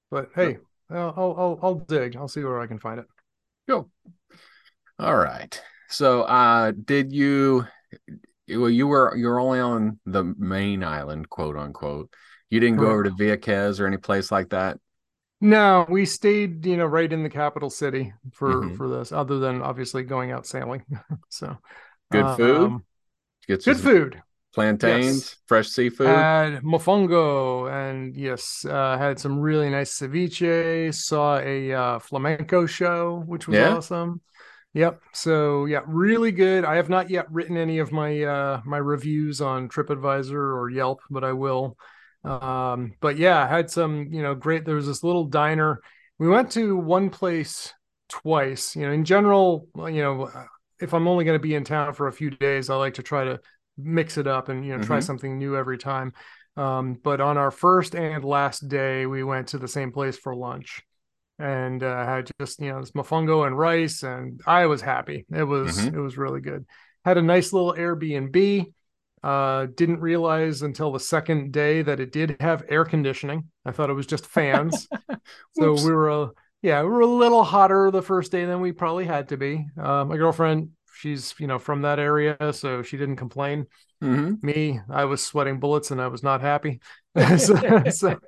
But 0.09 0.29
hey, 0.33 0.57
I'll 0.89 1.13
I'll 1.15 1.35
I'll, 1.37 1.59
I'll 1.61 1.75
dig. 1.75 2.15
I'll 2.15 2.27
see 2.27 2.43
where 2.43 2.59
I 2.59 2.65
can 2.65 2.79
find 2.79 2.99
it. 2.99 3.05
Go. 3.67 3.91
All 4.97 5.15
right. 5.15 5.61
So, 5.89 6.23
uh, 6.23 6.71
did 6.71 7.13
you? 7.13 7.67
Well, 8.49 8.71
you 8.71 8.87
were 8.87 9.15
you're 9.15 9.39
only 9.39 9.59
on 9.59 9.99
the 10.07 10.23
main 10.23 10.83
island, 10.83 11.29
quote 11.29 11.55
unquote. 11.57 12.11
You 12.49 12.59
didn't 12.59 12.77
go 12.77 12.89
over 12.89 13.03
to 13.03 13.11
Vieques 13.11 13.79
or 13.79 13.85
any 13.85 13.97
place 13.97 14.31
like 14.31 14.49
that. 14.49 14.79
No, 15.41 15.85
we 15.89 16.05
stayed, 16.05 16.65
you 16.65 16.77
know, 16.77 16.85
right 16.85 17.11
in 17.11 17.21
the 17.23 17.29
capital 17.29 17.69
city 17.69 18.13
for 18.33 18.69
Mhm. 18.69 18.75
for 18.75 18.87
this, 18.89 19.11
other 19.11 19.37
than 19.39 19.61
obviously 19.61 20.03
going 20.03 20.31
out 20.31 20.47
sailing. 20.47 20.83
so 21.29 21.57
Good 22.11 22.31
food. 22.31 22.61
um, 22.65 22.83
good 23.65 23.79
food. 23.79 24.21
plantains, 24.53 25.35
Yes. 25.35 25.35
fresh 25.47 25.69
seafood. 25.69 26.27
Had 26.27 26.63
mofongo 26.63 27.71
and 27.71 28.15
yes, 28.15 28.65
uh, 28.65 28.97
had 28.97 29.19
some 29.19 29.39
really 29.39 29.69
nice 29.69 29.99
ceviche. 29.99 30.93
Saw 30.93 31.39
a 31.39 31.73
uh, 31.73 31.99
flamenco 31.99 32.65
show, 32.67 33.23
which 33.27 33.47
was 33.47 33.55
Yeah? 33.55 33.61
awesome. 33.61 34.21
Yep. 34.73 35.01
So 35.13 35.65
yeah, 35.65 35.81
really 35.87 36.31
good. 36.31 36.65
I 36.65 36.75
have 36.75 36.89
not 36.89 37.09
yet 37.09 37.31
written 37.31 37.57
any 37.57 37.79
of 37.79 37.91
my 37.91 38.23
uh, 38.23 38.61
my 38.65 38.77
reviews 38.77 39.41
on 39.41 39.69
TripAdvisor 39.69 40.33
or 40.33 40.69
Yelp, 40.69 41.01
but 41.09 41.23
I 41.23 41.33
will. 41.33 41.77
Um, 42.25 42.93
but 43.01 43.17
yeah, 43.17 43.43
I 43.43 43.47
had 43.47 43.69
some, 43.69 44.07
you 44.11 44.21
know, 44.23 44.35
great. 44.35 44.65
There 44.65 44.75
was 44.75 44.87
this 44.87 45.03
little 45.03 45.25
diner. 45.25 45.81
We 46.17 46.27
went 46.27 46.51
to 46.53 46.77
one 46.77 47.09
place 47.09 47.73
twice. 48.09 48.75
You 48.75 48.83
know, 48.87 48.91
in 48.91 49.05
general, 49.05 49.67
you 49.75 50.01
know, 50.01 50.31
if 50.79 50.93
I'm 50.93 51.07
only 51.07 51.25
going 51.25 51.37
to 51.37 51.43
be 51.43 51.55
in 51.55 51.63
town 51.63 51.93
for 51.93 52.07
a 52.07 52.13
few 52.13 52.29
days, 52.31 52.69
I 52.69 52.75
like 52.75 52.95
to 52.95 53.03
try 53.03 53.25
to 53.25 53.39
mix 53.77 54.17
it 54.17 54.27
up 54.27 54.49
and 54.49 54.65
you 54.65 54.71
know 54.73 54.79
try 54.79 54.99
Mhm. 54.99 55.01
something 55.01 55.37
new 55.37 55.55
every 55.57 55.77
time. 55.77 56.13
Um, 56.57 56.93
but 57.03 57.19
on 57.21 57.37
our 57.37 57.51
first 57.51 57.95
and 57.95 58.23
last 58.23 58.67
day, 58.69 59.05
we 59.05 59.23
went 59.23 59.49
to 59.49 59.57
the 59.57 59.67
same 59.67 59.91
place 59.91 60.17
for 60.17 60.33
lunch, 60.35 60.81
and 61.39 61.83
uh, 61.83 62.05
had 62.05 62.29
just 62.39 62.59
you 62.59 62.71
know 62.71 62.79
this 62.81 62.91
mofongo 62.91 63.45
and 63.45 63.57
rice, 63.57 64.03
and 64.03 64.41
I 64.47 64.67
was 64.67 64.81
happy. 64.81 65.25
It 65.33 65.43
was 65.43 65.87
Mhm. 65.87 65.93
it 65.93 65.97
was 65.99 66.17
really 66.17 66.41
good. 66.41 66.65
Had 67.03 67.17
a 67.17 67.21
nice 67.21 67.53
little 67.53 67.73
Airbnb. 67.73 68.73
Uh, 69.25 69.65
didn't 69.75 69.99
realize 70.01 70.61
until 70.61 70.91
the 70.91 70.99
second 70.99 71.51
day 71.51 71.81
that 71.81 71.99
it 71.99 72.11
did 72.11 72.37
have 72.39 72.63
air 72.69 72.85
conditioning. 72.85 73.45
I 73.65 73.71
thought 73.71 73.89
it 73.89 73.93
was 73.93 74.05
just 74.05 74.27
fans. 74.27 74.87
so 75.57 75.73
we 75.73 75.91
were 75.91 76.09
a 76.09 76.29
yeah, 76.61 76.83
we 76.83 76.89
were 76.89 77.01
a 77.01 77.07
little 77.07 77.43
hotter 77.43 77.89
the 77.89 78.03
first 78.03 78.31
day 78.31 78.45
than 78.45 78.61
we 78.61 78.71
probably 78.71 79.05
had 79.05 79.29
to 79.29 79.37
be. 79.37 79.65
Uh, 79.81 80.05
my 80.05 80.15
girlfriend, 80.17 80.69
she's 80.93 81.33
you 81.39 81.47
know 81.47 81.57
from 81.57 81.81
that 81.81 81.97
area, 81.97 82.37
so 82.53 82.83
she 82.83 82.97
didn't 82.97 83.15
complain. 83.15 83.65
Mhm. 84.03 84.43
Me, 84.43 84.79
I 84.91 85.05
was 85.05 85.25
sweating 85.25 85.59
bullets 85.59 85.89
and 85.89 85.99
I 85.99 86.07
was 86.07 86.21
not 86.21 86.41
happy. 86.41 86.79
so, 87.37 87.83
so, 87.89 88.19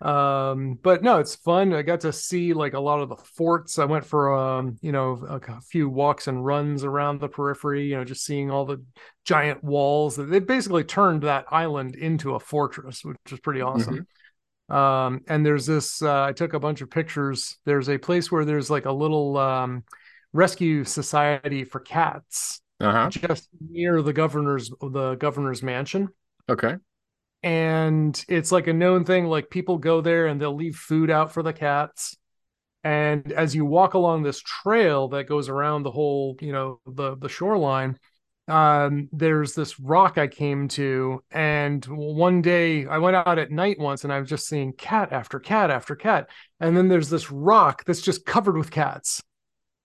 um, 0.00 0.78
but 0.82 1.02
no, 1.02 1.18
it's 1.18 1.34
fun. 1.36 1.74
I 1.74 1.82
got 1.82 2.00
to 2.02 2.12
see 2.12 2.54
like 2.54 2.72
a 2.74 2.80
lot 2.80 3.00
of 3.00 3.08
the 3.10 3.16
forts. 3.16 3.78
I 3.78 3.84
went 3.84 4.06
for 4.06 4.34
um, 4.34 4.78
you 4.80 4.92
know, 4.92 5.22
a, 5.28 5.36
a 5.52 5.60
few 5.60 5.88
walks 5.88 6.26
and 6.26 6.44
runs 6.44 6.84
around 6.84 7.20
the 7.20 7.28
periphery. 7.28 7.86
You 7.86 7.96
know, 7.96 8.04
just 8.04 8.24
seeing 8.24 8.50
all 8.50 8.64
the 8.64 8.82
giant 9.24 9.62
walls. 9.62 10.16
They 10.16 10.38
basically 10.40 10.84
turned 10.84 11.22
that 11.24 11.46
island 11.50 11.96
into 11.96 12.34
a 12.34 12.40
fortress, 12.40 13.04
which 13.04 13.16
is 13.30 13.40
pretty 13.40 13.60
awesome. 13.60 14.06
Um, 14.68 15.22
and 15.28 15.44
there's 15.44 15.66
this. 15.66 16.00
Uh, 16.02 16.24
I 16.24 16.32
took 16.32 16.54
a 16.54 16.60
bunch 16.60 16.80
of 16.80 16.90
pictures. 16.90 17.58
There's 17.64 17.88
a 17.88 17.98
place 17.98 18.30
where 18.30 18.44
there's 18.44 18.70
like 18.70 18.86
a 18.86 18.92
little 18.92 19.36
um, 19.36 19.84
rescue 20.32 20.84
society 20.84 21.64
for 21.64 21.80
cats 21.80 22.60
Uh-huh. 22.80 23.10
just 23.10 23.48
near 23.60 24.02
the 24.02 24.12
governor's 24.12 24.70
the 24.80 25.16
governor's 25.16 25.62
mansion 25.62 26.08
Okay. 26.48 26.76
And 27.42 28.22
it's 28.28 28.52
like 28.52 28.66
a 28.66 28.72
known 28.72 29.04
thing 29.04 29.26
like 29.26 29.50
people 29.50 29.78
go 29.78 30.00
there 30.00 30.26
and 30.26 30.40
they'll 30.40 30.54
leave 30.54 30.76
food 30.76 31.10
out 31.10 31.32
for 31.32 31.42
the 31.42 31.52
cats. 31.52 32.16
And 32.84 33.32
as 33.32 33.54
you 33.54 33.64
walk 33.64 33.94
along 33.94 34.22
this 34.22 34.40
trail 34.40 35.08
that 35.08 35.24
goes 35.24 35.48
around 35.48 35.82
the 35.82 35.90
whole 35.90 36.36
you 36.40 36.52
know 36.52 36.80
the 36.86 37.16
the 37.16 37.28
shoreline 37.28 37.98
um 38.48 39.08
there's 39.12 39.54
this 39.54 39.78
rock 39.78 40.18
i 40.18 40.26
came 40.26 40.68
to. 40.68 41.22
And 41.30 41.84
one 41.86 42.42
day 42.42 42.86
i 42.86 42.98
went 42.98 43.16
out 43.16 43.38
at 43.38 43.50
night 43.50 43.78
once 43.78 44.04
and 44.04 44.12
i 44.12 44.18
was 44.20 44.28
just 44.28 44.48
seeing 44.48 44.72
cat 44.72 45.12
after 45.12 45.38
cat 45.40 45.70
after 45.70 45.94
cat. 45.96 46.28
And 46.58 46.76
then 46.76 46.88
there's 46.88 47.10
this 47.10 47.30
rock 47.30 47.84
that's 47.84 48.02
just 48.02 48.26
covered 48.26 48.56
with 48.56 48.70
cats. 48.70 49.22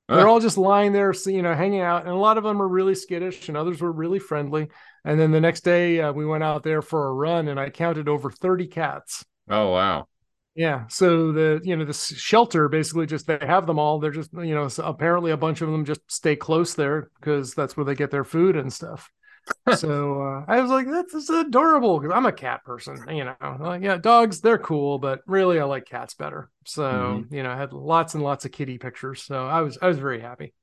They're 0.08 0.28
Ah. 0.28 0.32
all 0.32 0.40
just 0.40 0.58
lying 0.58 0.94
there, 0.94 1.14
you 1.26 1.42
know, 1.42 1.56
hanging 1.56 1.82
out, 1.82 2.02
and 2.04 2.12
a 2.12 2.16
lot 2.16 2.38
of 2.38 2.44
them 2.44 2.62
are 2.62 2.68
really 2.68 2.96
skittish, 2.96 3.48
and 3.50 3.58
others 3.58 3.82
were 3.82 3.92
really 3.92 4.20
friendly. 4.20 4.70
And 5.06 5.20
then 5.20 5.32
the 5.32 5.40
next 5.42 5.62
day, 5.62 6.02
uh, 6.02 6.12
we 6.12 6.26
went 6.26 6.44
out 6.44 6.64
there 6.64 6.82
for 6.82 7.08
a 7.08 7.14
run, 7.14 7.48
and 7.48 7.60
I 7.60 7.70
counted 7.70 8.10
over 8.10 8.30
thirty 8.30 8.68
cats. 8.68 9.24
Oh 9.50 9.72
wow. 9.72 10.08
Yeah, 10.56 10.88
so 10.88 11.34
the 11.34 11.60
you 11.66 11.76
know 11.76 11.84
this 11.84 12.08
shelter 12.16 12.70
basically 12.70 13.06
just 13.08 13.28
they 13.28 13.38
have 13.42 13.68
them 13.68 13.78
all. 13.78 14.00
They're 14.00 14.12
just 14.12 14.32
you 14.34 14.56
know 14.56 14.70
so 14.70 14.86
apparently 14.86 15.32
a 15.32 15.38
bunch 15.38 15.62
of 15.62 15.70
them 15.70 15.84
just 15.84 16.00
stay 16.10 16.36
close 16.38 16.76
there 16.76 17.10
because 17.20 17.54
that's 17.54 17.76
where 17.76 17.86
they 17.86 17.96
get 17.96 18.10
their 18.10 18.24
food 18.24 18.56
and 18.56 18.72
stuff. 18.72 19.12
so 19.70 20.22
uh, 20.22 20.46
I 20.48 20.62
was 20.62 20.72
like, 20.72 20.88
that's, 20.88 21.14
that's 21.14 21.30
adorable 21.30 22.00
because 22.00 22.16
I'm 22.16 22.26
a 22.26 22.32
cat 22.34 22.64
person, 22.66 23.06
you 23.10 23.26
know. 23.26 23.36
Like, 23.60 23.84
yeah, 23.84 23.98
dogs 23.98 24.42
they're 24.42 24.58
cool, 24.58 25.00
but 25.00 25.22
really 25.28 25.60
I 25.60 25.66
like 25.66 25.86
cats 25.86 26.16
better. 26.16 26.50
So 26.66 27.26
Mhm. 27.26 27.32
you 27.32 27.44
know, 27.44 27.52
I 27.52 27.58
had 27.58 27.74
lots 27.74 28.16
and 28.16 28.24
lots 28.24 28.46
of 28.46 28.52
kitty 28.54 28.78
pictures. 28.78 29.24
So 29.24 29.46
I 29.48 29.62
was 29.62 29.78
I 29.82 29.88
was 29.88 30.00
very 30.00 30.22
happy. 30.22 30.54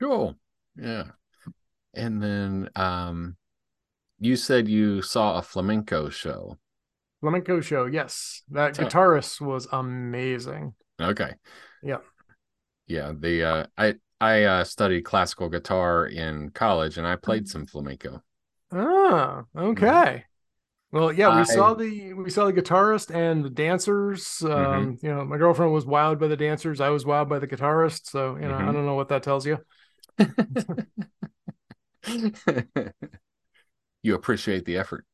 Cool. 0.00 0.36
Yeah. 0.76 1.10
And 1.94 2.22
then 2.22 2.70
um 2.76 3.36
you 4.24 4.36
said 4.36 4.68
you 4.68 5.02
saw 5.02 5.38
a 5.38 5.42
flamenco 5.42 6.08
show. 6.08 6.58
Flamenco 7.20 7.60
show, 7.60 7.86
yes, 7.86 8.42
that 8.50 8.74
guitarist 8.74 9.40
was 9.40 9.66
amazing. 9.72 10.74
Okay. 11.00 11.34
Yeah. 11.82 11.98
Yeah, 12.86 13.12
the 13.18 13.42
uh 13.44 13.66
I 13.78 13.94
I 14.20 14.44
uh 14.44 14.64
studied 14.64 15.02
classical 15.02 15.48
guitar 15.48 16.06
in 16.06 16.50
college 16.50 16.98
and 16.98 17.06
I 17.06 17.16
played 17.16 17.48
some 17.48 17.66
flamenco. 17.66 18.22
Ah, 18.72 19.44
okay. 19.56 20.24
Well, 20.92 21.12
yeah, 21.12 21.28
we 21.28 21.42
I- 21.42 21.44
saw 21.44 21.74
the 21.74 22.14
we 22.14 22.30
saw 22.30 22.46
the 22.46 22.52
guitarist 22.52 23.14
and 23.14 23.44
the 23.44 23.50
dancers. 23.50 24.42
Um, 24.42 24.98
You 25.02 25.10
know, 25.10 25.24
my 25.24 25.38
girlfriend 25.38 25.72
was 25.72 25.84
wowed 25.86 26.18
by 26.20 26.28
the 26.28 26.36
dancers. 26.36 26.80
I 26.80 26.90
was 26.90 27.04
wowed 27.04 27.28
by 27.28 27.38
the 27.40 27.48
guitarist. 27.48 28.06
So 28.06 28.36
you 28.36 28.48
know, 28.48 28.56
I 28.58 28.66
Mhm. 28.66 28.72
don't 28.72 28.86
know 28.86 28.94
what 28.94 29.08
that 29.08 29.22
tells 29.22 29.46
you. 29.46 29.58
you 34.04 34.14
appreciate 34.14 34.66
the 34.66 34.78
effort. 34.78 35.06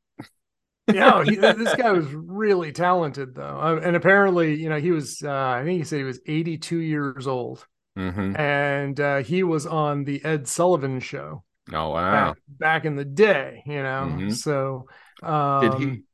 Yeah, 0.89 1.23
he, 1.25 1.37
this 1.37 1.75
guy 1.75 1.93
was 1.93 2.13
really 2.13 2.73
talented 2.73 3.35
though, 3.37 3.61
uh, 3.61 3.81
and 3.83 3.95
apparently, 3.95 4.55
you 4.61 4.69
know, 4.69 4.81
he 4.81 4.91
was. 4.91 5.23
Uh, 5.23 5.31
I 5.31 5.63
think 5.65 5.79
he 5.79 5.85
said 5.85 5.99
he 5.99 6.05
was 6.05 6.21
82 6.27 6.79
years 6.79 7.27
old, 7.29 7.65
hmm 7.97 8.35
and 8.35 9.01
uh, 9.01 9.19
he 9.19 9.43
was 9.45 9.67
on 9.67 10.05
the 10.05 10.25
Ed 10.25 10.49
Sullivan 10.49 11.01
Show 11.01 11.45
Oh 11.73 11.91
wow! 11.91 12.35
back, 12.35 12.39
back 12.49 12.85
in 12.87 12.97
the 12.97 13.05
day. 13.07 13.63
You 13.67 13.83
know, 13.83 14.25
Mhm. 14.25 14.29
so 14.29 14.89
um, 15.23 15.61
Did 15.61 15.75
he 15.75 16.05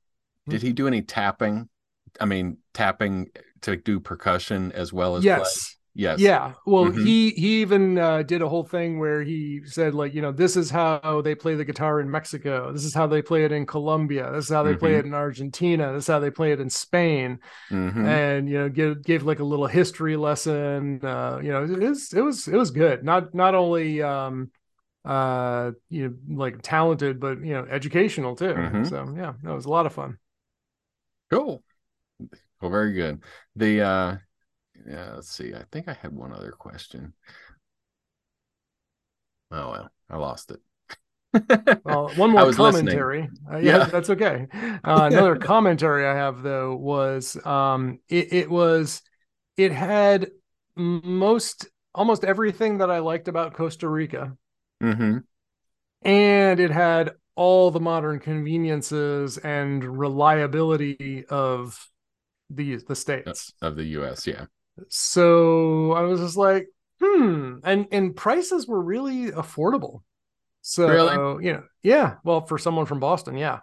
did 0.50 0.62
he 0.62 0.73
do 0.73 0.87
any 0.88 1.02
tapping? 1.02 1.68
I 2.21 2.26
mean, 2.26 2.59
tapping 2.75 3.30
to 3.62 3.76
do 3.76 4.00
percussion 4.00 4.73
as 4.73 4.92
well 4.92 5.16
as 5.16 5.26
play? 5.26 5.50
Yes. 5.99 6.21
Yeah. 6.21 6.53
Well, 6.67 6.87
Mhm. 6.87 7.05
he 7.05 7.31
he 7.31 7.62
even 7.62 7.97
uh, 7.99 8.23
did 8.23 8.43
a 8.43 8.49
whole 8.49 8.65
thing 8.65 8.99
where 8.99 9.23
he 9.23 9.62
said 9.65 9.95
like, 9.95 10.12
you 10.15 10.21
know, 10.21 10.31
this 10.31 10.55
is 10.55 10.71
how 10.71 11.23
they 11.25 11.35
play 11.35 11.55
the 11.55 11.65
guitar 11.65 12.00
in 12.00 12.11
Mexico. 12.11 12.71
This 12.71 12.85
is 12.85 12.93
how 12.93 13.07
they 13.07 13.23
play 13.23 13.45
it 13.47 13.53
in 13.53 13.65
Colombia. 13.65 14.31
This 14.33 14.45
is 14.45 14.50
how 14.50 14.62
they 14.62 14.75
play 14.75 14.93
Mhm. 14.93 14.99
it 14.99 15.07
in 15.07 15.15
Argentina. 15.15 15.93
This 15.95 16.05
is 16.05 16.09
how 16.09 16.19
they 16.21 16.31
play 16.31 16.53
it 16.53 16.61
in 16.61 16.69
Spain. 16.69 17.41
Mhm. 17.71 18.07
And 18.07 18.49
you 18.49 18.59
know, 18.59 18.69
give 18.69 19.03
gave 19.03 19.23
like 19.23 19.41
a 19.41 19.45
little 19.45 19.67
history 19.67 20.17
lesson. 20.17 21.00
Uh, 21.03 21.41
you 21.43 21.50
know, 21.50 21.65
it 21.65 21.79
was 21.88 22.12
it 22.12 22.21
was 22.23 22.47
it 22.47 22.57
was 22.57 22.71
good. 22.71 23.03
Not 23.05 23.35
not 23.35 23.55
only 23.55 24.03
um 24.03 24.50
uh 25.05 25.73
you 25.91 26.09
know 26.29 26.37
like 26.37 26.61
talented, 26.62 27.21
but 27.21 27.41
you 27.41 27.55
know, 27.55 27.65
educational 27.71 28.37
too. 28.37 28.55
Mhm. 28.55 28.87
So 28.88 29.15
yeah, 29.17 29.35
that 29.43 29.55
was 29.55 29.65
a 29.67 29.71
lot 29.71 29.87
of 29.87 29.95
fun. 29.95 30.19
Cool. 31.31 31.62
Well, 32.61 32.71
very 32.71 32.93
good. 32.93 33.23
The 33.57 33.81
uh 33.83 34.17
yeah, 34.87 35.12
let's 35.14 35.31
see. 35.31 35.55
I 35.55 35.64
think 35.73 35.88
I 35.88 35.95
had 35.95 36.14
one 36.14 36.33
other 36.33 36.52
question. 36.52 37.12
Oh 39.50 39.71
well, 39.71 39.90
I 40.11 40.16
lost 40.19 40.50
it. 40.52 40.61
Well, 41.85 42.14
one 42.14 42.31
more 42.31 42.47
commentary. 42.49 43.31
Uh, 43.50 43.59
yeah, 43.59 43.78
Yeah. 43.78 43.90
that's 43.90 44.11
okay. 44.11 44.47
Uh, 44.85 45.07
another 45.07 45.37
commentary 45.37 46.07
I 46.07 46.14
have 46.14 46.43
though 46.43 46.75
was 46.76 47.37
um, 47.45 47.99
it, 48.09 48.33
it 48.33 48.50
was 48.50 49.02
it 49.57 49.73
had 49.73 50.31
most 50.76 51.66
almost 51.95 52.25
everything 52.25 52.78
that 52.78 52.90
I 52.90 53.00
liked 53.00 53.28
about 53.28 53.55
Costa 53.55 53.88
Rica, 53.88 54.37
hmm 54.81 55.19
and 56.02 56.61
it 56.61 56.71
had 56.71 57.12
all 57.35 57.71
the 57.71 57.81
modern 57.81 58.19
conveniences 58.19 59.38
and 59.38 59.99
reliability 59.99 61.25
of 61.28 61.88
the 62.50 62.76
the 62.76 62.97
states. 62.97 63.52
Of 63.61 63.76
the 63.76 63.85
US, 63.85 64.26
yeah. 64.26 64.47
So 64.88 65.92
I 65.92 66.02
was 66.02 66.21
just 66.21 66.37
like, 66.37 66.68
hmm, 67.00 67.59
and 67.64 67.87
and 67.92 68.14
prices 68.16 68.66
were 68.66 68.80
really 68.83 69.30
affordable. 69.33 70.02
So 70.62 70.92
Really? 70.92 71.21
you 71.42 71.54
know, 71.54 71.64
yeah. 71.83 72.16
Well, 72.25 72.42
for 72.47 72.59
someone 72.59 72.87
from 72.87 73.00
Boston, 73.00 73.37
yeah. 73.37 73.61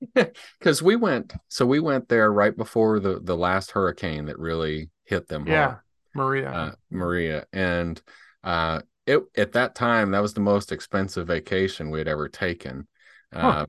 Because 0.58 0.82
we 0.82 0.96
went, 0.96 1.34
so 1.48 1.66
we 1.66 1.80
went 1.80 2.08
there 2.08 2.32
right 2.32 2.56
before 2.56 3.00
the 3.00 3.20
the 3.20 3.36
last 3.36 3.70
hurricane 3.72 4.26
that 4.26 4.38
really 4.38 4.90
hit 5.04 5.28
them 5.28 5.46
Yeah, 5.46 5.46
hard, 5.46 5.78
Maria. 6.12 6.60
uh, 6.60 6.72
Maria, 6.90 7.46
and 7.52 8.00
uh, 8.44 8.82
it 9.06 9.22
at 9.36 9.52
that 9.52 9.74
time 9.74 10.12
that 10.12 10.22
was 10.22 10.34
the 10.34 10.40
most 10.40 10.72
expensive 10.72 11.26
vacation 11.28 11.90
we 11.90 12.00
had 12.00 12.08
ever 12.08 12.28
taken. 12.28 12.88
Uh, 13.32 13.38
Huh. 13.42 13.66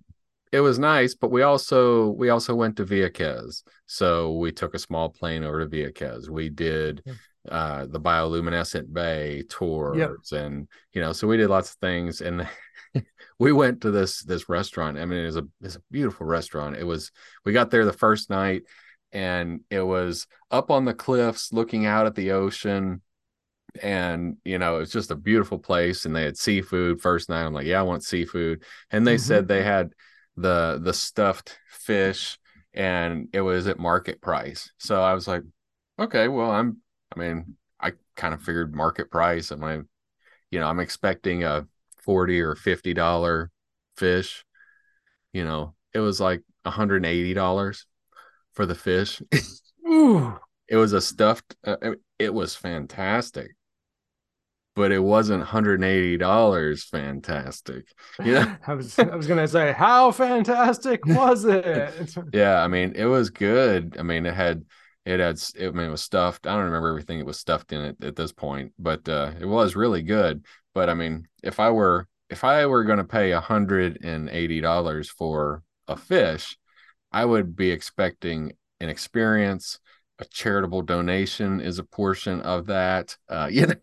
It 0.55 0.62
was 0.62 0.79
nice, 0.79 1.13
but 1.15 1.31
we 1.31 1.41
also 1.41 2.09
we 2.12 2.29
also 2.29 2.55
went 2.55 2.77
to 2.77 2.85
Vieques, 2.85 3.63
so 3.88 4.38
we 4.38 4.51
took 4.53 4.73
a 4.73 4.80
small 4.80 5.10
plane 5.10 5.43
over 5.43 5.60
to 5.60 5.69
Vieques. 5.69 6.30
We 6.30 6.49
did 6.49 7.03
Yeah. 7.06 7.13
uh, 7.49 7.86
the 7.88 7.99
bioluminescent 7.99 8.93
bay 8.93 9.43
tours, 9.49 10.32
and 10.32 10.67
you 10.93 11.01
know, 11.01 11.12
so 11.12 11.27
we 11.27 11.36
did 11.38 11.49
lots 11.49 11.71
of 11.71 11.75
things, 11.77 12.21
and 12.21 12.47
we 13.39 13.51
went 13.51 13.82
to 13.82 13.91
this 13.91 14.23
this 14.23 14.47
restaurant. 14.47 14.97
I 14.97 15.06
mean, 15.06 15.19
it 15.19 15.25
was 15.25 15.38
a 15.38 15.47
it's 15.62 15.75
a 15.75 15.82
beautiful 15.91 16.25
restaurant. 16.25 16.77
It 16.77 16.86
was 16.86 17.12
we 17.43 17.51
got 17.51 17.69
there 17.69 17.84
the 17.86 17.91
first 17.93 18.30
night 18.30 18.63
and 19.12 19.62
it 19.69 19.82
was 19.82 20.25
up 20.51 20.71
on 20.71 20.86
the 20.86 20.93
cliffs 20.93 21.53
looking 21.53 21.86
out 21.86 22.06
at 22.06 22.15
the 22.15 22.32
ocean 22.32 23.01
and 23.82 24.38
you 24.45 24.58
know 24.58 24.80
it's 24.80 24.91
just 24.91 25.12
a 25.12 25.15
beautiful 25.15 25.60
place 25.60 26.06
and 26.06 26.15
they 26.15 26.23
had 26.23 26.38
seafood 26.38 27.01
first 27.01 27.30
night 27.30 27.45
i'm 27.45 27.53
like 27.53 27.65
yeah 27.65 27.80
i 27.80 27.84
want 27.84 28.03
seafood 28.03 28.63
and 28.91 29.06
they 29.06 29.15
Mhm. 29.15 29.19
said 29.19 29.47
they 29.47 29.63
had 29.63 29.93
the 30.38 30.80
the 30.82 30.93
stuffed 30.93 31.58
fish 31.69 32.38
and 32.74 33.30
it 33.34 33.41
was 33.41 33.67
at 33.67 33.80
market 33.80 34.21
price. 34.21 34.71
So 34.78 35.02
i 35.02 35.13
was 35.13 35.28
like 35.28 35.43
okay 36.00 36.28
well 36.28 36.52
i'm 36.52 36.78
i 37.15 37.19
mean 37.19 37.56
i 37.80 37.93
kind 38.15 38.34
of 38.34 38.41
figured 38.41 38.76
market 38.76 39.10
price 39.10 39.52
I'm 39.52 39.63
i 39.63 39.80
you 40.52 40.60
know 40.60 40.67
i'm 40.67 40.80
expecting 40.80 41.43
a 41.43 41.67
40 42.04 42.41
or 42.41 42.56
50 42.56 42.93
dollar 42.93 43.52
fish. 43.98 44.45
You 45.34 45.45
know 45.45 45.76
it 45.93 46.00
was 46.00 46.19
like 46.19 46.43
180 46.63 47.34
dollars 47.34 47.86
for 48.54 48.65
the 48.65 48.76
fish. 48.76 49.21
Ooh, 49.88 50.38
it 50.67 50.78
was 50.78 50.93
a 50.93 51.02
stuffed 51.02 51.56
uh, 51.65 51.78
it 52.19 52.34
was 52.34 52.56
fantastic 52.56 53.52
but 54.75 54.91
it 54.91 54.99
wasn't 54.99 55.39
180 55.39 56.17
dollars 56.17 56.83
fantastic 56.83 57.85
Yeah. 58.23 58.57
I 58.67 58.73
was 58.73 58.97
I 58.99 59.15
was 59.15 59.27
gonna 59.27 59.47
say, 59.47 59.73
how 59.73 60.11
fantastic 60.11 61.05
was 61.05 61.45
it? 61.45 62.13
yeah 62.33 62.61
i 62.63 62.67
mean 62.67 62.93
it 62.95 63.05
was 63.05 63.29
good 63.29 63.95
i 63.99 64.03
mean 64.03 64.25
it 64.25 64.33
had 64.33 64.63
it 65.05 65.19
had 65.19 65.35
s- 65.35 65.53
i 65.59 65.69
mean 65.69 65.88
it 65.88 65.91
was 65.91 66.01
stuffed 66.01 66.47
i 66.47 66.53
don't 66.55 66.65
remember 66.65 66.89
everything 66.89 67.19
it 67.19 67.25
was 67.25 67.39
stuffed 67.39 67.71
in 67.71 67.81
it 67.81 68.03
at 68.03 68.15
this 68.15 68.31
point 68.31 68.71
but 68.79 69.07
uh 69.07 69.31
it 69.39 69.45
was 69.45 69.75
really 69.75 70.01
good 70.01 70.45
but 70.73 70.89
i 70.89 70.93
mean 70.93 71.27
if 71.43 71.59
i 71.59 71.69
were 71.69 72.07
if 72.29 72.43
i 72.43 72.65
were 72.65 72.83
going 72.83 72.97
to 72.97 73.03
pay 73.03 73.31
180 73.33 74.61
dollars 74.61 75.09
for 75.09 75.63
a 75.88 75.95
fish 75.95 76.57
i 77.11 77.23
would 77.25 77.55
be 77.55 77.71
expecting 77.71 78.53
an 78.79 78.89
experience 78.89 79.79
a 80.19 80.25
charitable 80.25 80.81
donation 80.81 81.61
is 81.61 81.79
a 81.79 81.83
portion 81.83 82.41
of 82.41 82.67
that 82.67 83.17
uh 83.29 83.47
you 83.51 83.67
know 83.67 83.75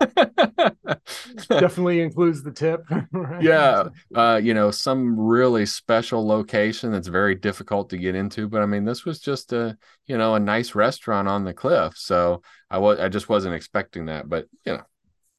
Definitely 1.48 2.00
includes 2.00 2.42
the 2.42 2.52
tip. 2.52 2.84
right? 3.12 3.42
yeah 3.42 3.84
uh 4.14 4.40
you 4.42 4.54
know 4.54 4.70
some 4.70 5.18
really 5.18 5.66
special 5.66 6.26
location 6.26 6.92
that's 6.92 7.08
very 7.08 7.34
difficult 7.34 7.90
to 7.90 7.96
get 7.98 8.14
into 8.14 8.48
but 8.48 8.62
i 8.62 8.66
mean 8.66 8.84
this 8.84 9.04
was 9.04 9.20
just 9.20 9.52
a 9.52 9.76
you 10.06 10.16
know 10.16 10.34
a 10.34 10.40
nice 10.40 10.74
restaurant 10.74 11.28
on 11.28 11.44
the 11.44 11.52
cliff 11.52 11.94
so 11.96 12.42
i 12.70 12.78
was 12.78 12.98
i 12.98 13.08
just 13.08 13.28
wasn't 13.28 13.54
expecting 13.54 14.06
that 14.06 14.28
but 14.28 14.46
you 14.64 14.72
know 14.72 14.82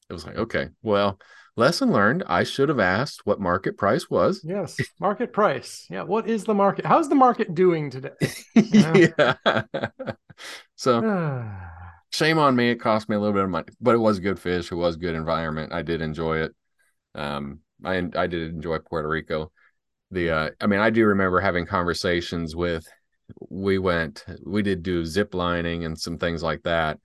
it 0.09 0.13
was 0.13 0.25
like 0.25 0.35
okay 0.35 0.69
well 0.83 1.19
lesson 1.55 1.91
learned 1.91 2.23
i 2.27 2.43
should 2.43 2.69
have 2.69 2.79
asked 2.79 3.25
what 3.25 3.39
market 3.39 3.77
price 3.77 4.09
was 4.09 4.41
Yes, 4.43 4.77
market 4.99 5.31
price. 5.33 5.85
Yeah, 5.89 6.03
what 6.03 6.27
is 6.27 6.43
the 6.43 6.53
market? 6.53 6.85
How's 6.85 7.09
the 7.09 7.15
market 7.15 7.55
doing 7.55 7.89
today? 7.89 8.09
Yeah. 8.55 9.07
yeah 9.17 9.87
so 10.75 11.01
shame 12.15 12.37
on 12.37 12.55
me 12.55 12.69
it 12.69 12.79
cost 12.79 13.09
me 13.09 13.15
a 13.15 13.19
little 13.19 13.33
bit 13.33 13.43
of 13.43 13.49
money 13.49 13.67
but 13.81 13.95
it 13.95 13.99
was 13.99 14.19
good 14.19 14.39
fish 14.39 14.71
it 14.71 14.75
was 14.75 14.95
good 14.95 15.15
environment 15.15 15.73
i 15.73 15.81
did 15.81 16.01
enjoy 16.01 16.37
it. 16.37 16.55
Um 17.13 17.59
i 17.83 17.97
i 18.15 18.27
did 18.27 18.53
enjoy 18.53 18.79
puerto 18.79 19.07
rico. 19.07 19.51
The 20.11 20.29
uh 20.29 20.49
i 20.61 20.67
mean 20.67 20.79
i 20.79 20.89
do 20.89 21.05
remember 21.05 21.39
having 21.39 21.65
conversations 21.65 22.55
with 22.55 22.87
we 23.49 23.77
went 23.79 24.23
we 24.45 24.61
did 24.61 24.83
do 24.83 25.05
zip 25.05 25.33
lining 25.33 25.83
and 25.85 25.99
some 25.99 26.17
things 26.17 26.41
like 26.43 26.63
that. 26.63 26.99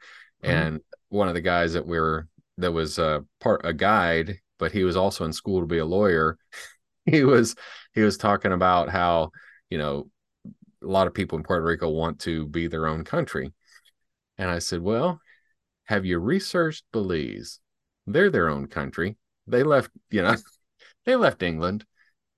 Mhm. 0.45 0.49
and 0.51 0.81
one 1.09 1.29
of 1.29 1.35
the 1.35 1.41
guys 1.41 1.73
that 1.73 1.87
we 1.87 1.99
were 1.99 2.29
that 2.59 2.73
was 2.73 2.99
a 2.99 3.25
part 3.41 3.63
a 3.65 3.73
guide 3.73 4.39
but 4.59 4.73
he 4.73 4.85
was 4.85 4.97
also 4.97 5.25
in 5.25 5.33
school 5.33 5.61
to 5.61 5.67
be 5.67 5.79
a 5.79 5.85
lawyer. 5.87 6.39
He 7.07 7.25
was 7.25 7.57
he 7.95 8.03
was 8.03 8.19
talking 8.19 8.53
about 8.53 8.91
how 8.91 9.31
you 9.71 9.79
know 9.79 10.11
a 10.83 10.87
lot 10.87 11.07
of 11.07 11.15
people 11.15 11.39
in 11.39 11.45
Puerto 11.45 11.65
Rico 11.65 11.89
want 11.89 12.21
to 12.21 12.47
be 12.47 12.67
their 12.69 12.87
own 12.87 13.05
country 13.05 13.53
and 14.41 14.51
I 14.51 14.59
said, 14.59 14.81
Well, 14.81 15.21
have 15.85 16.07
you 16.07 16.19
researched 16.19 16.85
Belize? 16.93 17.61
They're 18.07 18.31
their 18.31 18.49
own 18.49 18.67
country. 18.67 19.19
They 19.47 19.63
left, 19.63 19.91
you 20.11 20.23
know, 20.23 20.37
they 21.05 21.15
left 21.15 21.43
England. 21.43 21.85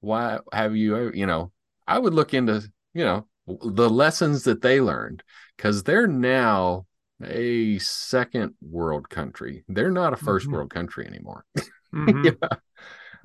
Why 0.00 0.40
have 0.52 0.74
you, 0.74 1.12
you 1.14 1.26
know, 1.26 1.52
I 1.86 2.00
would 2.00 2.12
look 2.12 2.34
into, 2.34 2.68
you 2.92 3.04
know, 3.04 3.28
the 3.46 3.88
lessons 3.88 4.44
that 4.44 4.62
they 4.62 4.80
learned 4.80 5.22
because 5.56 5.84
they're 5.84 6.08
now 6.08 6.86
a 7.22 7.78
second 7.78 8.54
world 8.60 9.08
country. 9.08 9.64
They're 9.68 9.92
not 9.92 10.12
a 10.12 10.16
1st 10.16 10.48
Mhm. 10.48 10.52
world 10.52 10.70
country 10.74 11.06
anymore. 11.06 11.44
Mhm, 11.94 12.24
Yeah. 12.42 12.56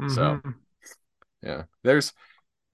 So- 0.10 0.40
mhm. 0.44 0.54
Yeah. 1.42 1.64
There's, 1.84 2.14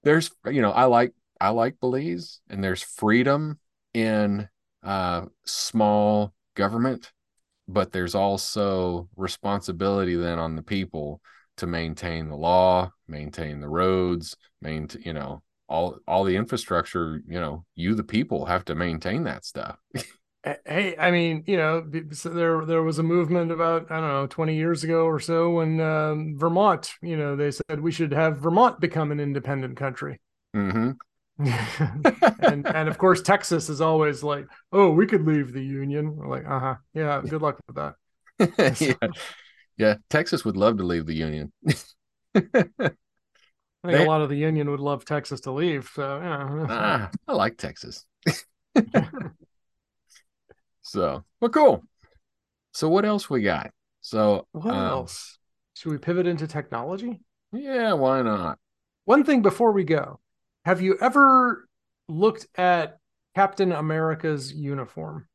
there's, 0.04 0.32
you 0.46 0.62
know, 0.62 0.72
I 0.72 0.86
like, 0.86 1.14
I 1.40 1.50
like 1.50 1.80
Belize 1.80 2.42
and 2.50 2.64
there's 2.64 2.82
freedom 2.82 3.60
in 3.94 4.50
uh, 4.84 5.26
small 5.46 6.34
government, 6.56 7.12
but 7.68 7.92
there's 7.92 8.16
also 8.16 9.10
responsibility 9.16 10.16
then 10.16 10.40
on 10.40 10.56
the 10.56 10.64
people 10.64 11.22
to 11.58 11.68
maintain 11.68 12.30
the 12.30 12.36
law, 12.36 12.92
maintain 13.08 13.60
the 13.60 13.70
roads, 13.70 14.36
maintain, 14.62 15.02
you 15.04 15.14
know, 15.14 15.42
all 15.74 15.98
all 16.08 16.24
the 16.24 16.36
infrastructure 16.36 17.22
you 17.28 17.40
know 17.40 17.66
you 17.76 17.96
the 17.96 18.04
people 18.04 18.46
have 18.46 18.66
to 18.66 18.76
maintain 18.76 19.24
that 19.24 19.46
stuff 19.46 19.78
hey 20.66 20.96
i 21.00 21.10
mean 21.10 21.44
you 21.48 21.58
know 21.58 21.82
there 22.26 22.66
there 22.66 22.84
was 22.84 23.00
a 23.00 23.04
movement 23.04 23.52
about 23.52 23.90
i 23.90 24.00
don't 24.00 24.10
know 24.10 24.28
20 24.28 24.56
years 24.56 24.84
ago 24.84 25.06
or 25.06 25.20
so 25.20 25.50
when 25.52 25.80
um, 25.80 26.38
vermont 26.38 26.92
you 27.02 27.18
know 27.18 27.36
they 27.36 27.50
said 27.50 27.80
we 27.80 27.92
should 27.92 28.12
have 28.12 28.38
vermont 28.38 28.80
become 28.80 29.12
an 29.12 29.20
independent 29.20 29.78
country 29.78 30.20
mm-hmm. 30.56 30.92
and 31.40 32.68
and 32.68 32.88
of 32.88 32.98
course 33.00 33.22
texas 33.22 33.68
is 33.68 33.82
always 33.82 34.22
like 34.22 34.46
oh 34.72 34.92
we 34.92 35.08
could 35.08 35.26
leave 35.26 35.52
the 35.52 35.64
union 35.64 36.16
We're 36.16 36.28
like 36.28 36.46
uh-huh 36.48 36.76
yeah 36.94 37.22
good 37.28 37.42
luck 37.42 37.60
with 37.68 37.76
that 37.76 38.80
yeah. 38.80 39.10
yeah 39.78 39.96
texas 40.12 40.46
would 40.46 40.58
love 40.58 40.78
to 40.78 40.84
leave 40.84 41.08
the 41.08 41.16
union 41.16 41.52
I 43.84 43.90
think 43.90 44.00
they, 44.00 44.06
a 44.06 44.10
lot 44.10 44.22
of 44.22 44.30
the 44.30 44.38
union 44.38 44.72
would 44.72 44.80
love 44.80 45.04
Texas 45.04 45.42
to 45.42 45.52
leave. 45.52 45.90
So 45.94 46.18
yeah. 46.18 46.66
ah, 46.70 47.10
I 47.28 47.34
like 47.34 47.58
Texas. 47.58 48.06
so 50.82 51.26
well, 51.42 51.52
cool. 51.52 51.84
So 52.72 52.88
what 52.88 53.04
else 53.04 53.30
we 53.30 53.42
got? 53.42 53.72
So 54.00 54.48
what 54.54 54.74
um, 54.74 54.86
else? 54.86 55.38
Should 55.76 55.92
we 55.92 55.98
pivot 55.98 56.28
into 56.28 56.48
technology? 56.48 57.20
Yeah, 57.52 57.94
why 57.94 58.22
not? 58.22 58.58
One 59.06 59.26
thing 59.26 59.42
before 59.42 59.74
we 59.74 59.84
go, 59.84 60.20
have 60.66 60.82
you 60.82 60.98
ever 61.00 61.68
looked 62.08 62.48
at 62.56 62.98
Captain 63.36 63.72
America's 63.72 64.54
uniform? 64.54 65.28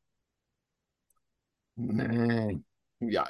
Yeah, 3.01 3.25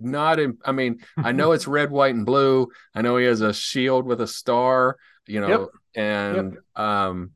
not 0.00 0.38
in 0.38 0.58
i 0.64 0.72
mean 0.72 1.00
i 1.16 1.32
know 1.32 1.52
it's 1.52 1.66
red 1.66 1.90
white 1.90 2.14
and 2.14 2.26
blue 2.26 2.68
i 2.94 3.02
know 3.02 3.16
he 3.16 3.26
has 3.26 3.40
a 3.40 3.52
shield 3.52 4.04
with 4.04 4.20
a 4.20 4.26
star 4.26 4.96
you 5.26 5.40
know 5.40 5.48
yep. 5.48 5.68
and 5.94 6.52
yep. 6.54 6.62
um 6.76 7.30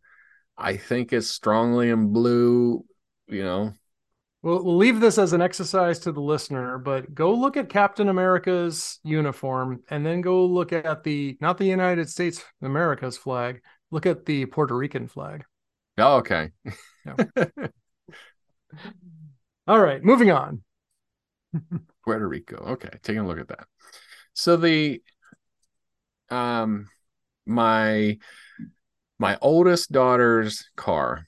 i 0.57 0.77
think 0.77 1.12
it's 1.12 1.29
strongly 1.29 1.91
in 1.91 2.12
blue 2.12 2.85
you 3.27 3.43
know 3.43 3.73
We'll, 4.42 4.62
we'll 4.62 4.77
leave 4.77 5.01
this 5.01 5.18
as 5.18 5.33
an 5.33 5.42
exercise 5.42 5.98
to 6.01 6.12
the 6.12 6.20
listener, 6.20 6.79
but 6.79 7.12
go 7.14 7.35
look 7.35 7.57
at 7.57 7.68
Captain 7.68 8.09
America's 8.09 9.01
uniform 9.03 9.83
and 9.90 10.07
then 10.07 10.20
go 10.20 10.46
look 10.46 10.72
at 10.72 11.03
the, 11.03 11.37
not 11.40 11.59
the 11.59 11.66
United 11.66 12.09
States 12.09 12.44
America's 12.62 13.16
flag, 13.16 13.62
look 13.90 14.07
at 14.07 14.27
the 14.27 14.46
Puerto 14.46 14.77
Rican 14.77 15.09
flag. 15.09 15.44
Oh, 15.98 16.18
okay. 16.18 16.51
yeah. 17.05 17.16
All 19.66 19.81
right, 19.81 20.03
moving 20.03 20.31
on. 20.31 20.62
Puerto 22.05 22.27
Rico. 22.27 22.57
Okay, 22.57 22.90
taking 23.03 23.20
a 23.20 23.27
look 23.27 23.38
at 23.38 23.48
that. 23.48 23.66
So 24.35 24.57
the 24.57 25.03
um 26.31 26.88
my 27.44 28.18
my 29.18 29.37
oldest 29.42 29.90
daughter's 29.90 30.70
car, 30.77 31.27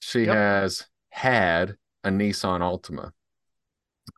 she 0.00 0.24
yep. 0.24 0.34
has 0.34 0.86
had 1.10 1.76
a 2.04 2.10
Nissan 2.10 2.60
Altima. 2.60 3.10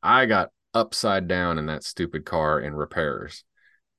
I 0.03 0.27
got 0.27 0.51
upside 0.75 1.29
down 1.29 1.59
in 1.59 1.67
that 1.67 1.85
stupid 1.85 2.25
car 2.25 2.61
in 2.61 2.75
repairs. 2.75 3.45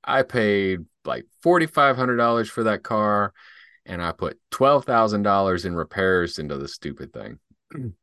I 0.03 0.23
paid 0.23 0.81
like 1.05 1.25
$4,500 1.43 2.49
for 2.49 2.63
that 2.63 2.83
car 2.83 3.33
and 3.85 4.01
I 4.01 4.11
put 4.11 4.37
$12,000 4.51 5.65
in 5.65 5.75
repairs 5.75 6.37
into 6.37 6.57
the 6.57 6.67
stupid 6.67 7.13
thing. 7.13 7.39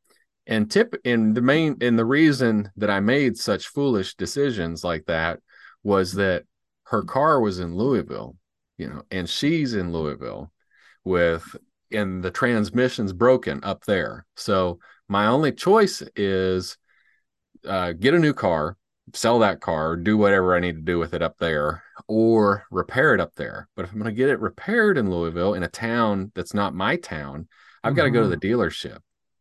and 0.47 0.71
tip 0.71 0.95
in 1.05 1.35
the 1.35 1.41
main 1.41 1.77
in 1.81 1.97
the 1.97 2.05
reason 2.05 2.71
that 2.77 2.91
I 2.91 3.01
made 3.01 3.39
such 3.39 3.69
foolish 3.69 4.15
decisions 4.15 4.85
like 4.85 5.07
that 5.07 5.41
was 5.83 6.13
that 6.15 6.45
her 6.85 7.03
car 7.03 7.41
was 7.41 7.61
in 7.61 7.75
Louisville, 7.75 8.37
you 8.77 8.89
know, 8.89 9.03
and 9.11 9.29
she's 9.29 9.75
in 9.75 9.93
Louisville 9.93 10.51
with 11.05 11.57
and 11.91 12.23
the 12.23 12.31
transmission's 12.31 13.13
broken 13.13 13.61
up 13.63 13.85
there. 13.85 14.27
So 14.37 14.81
my 15.09 15.27
only 15.27 15.53
choice 15.53 16.03
is 16.17 16.77
uh, 17.67 17.93
get 17.93 18.15
a 18.15 18.19
new 18.19 18.33
car, 18.33 18.77
sell 19.13 19.39
that 19.41 19.61
car, 19.61 19.97
do 19.97 20.17
whatever 20.17 20.55
I 20.55 20.61
need 20.61 20.77
to 20.77 20.83
do 20.83 20.99
with 20.99 21.15
it 21.15 21.23
up 21.23 21.39
there, 21.39 21.83
or 22.09 22.65
repair 22.71 23.15
it 23.15 23.21
up 23.21 23.35
there. 23.35 23.69
But 23.77 23.85
if 23.85 23.93
I'm 23.93 23.99
going 23.99 24.13
to 24.13 24.17
get 24.17 24.29
it 24.29 24.41
repaired 24.41 24.99
in 24.99 25.11
Louisville 25.11 25.55
in 25.55 25.63
a 25.63 25.69
town 25.69 26.33
that's 26.35 26.55
not 26.55 26.75
my 26.75 26.97
town, 26.97 27.49
I've 27.83 27.91
mm-hmm. 27.91 27.97
got 27.97 28.05
to 28.05 28.11
go 28.11 28.23
to 28.23 28.29
the 28.29 28.37
dealership. 28.37 28.99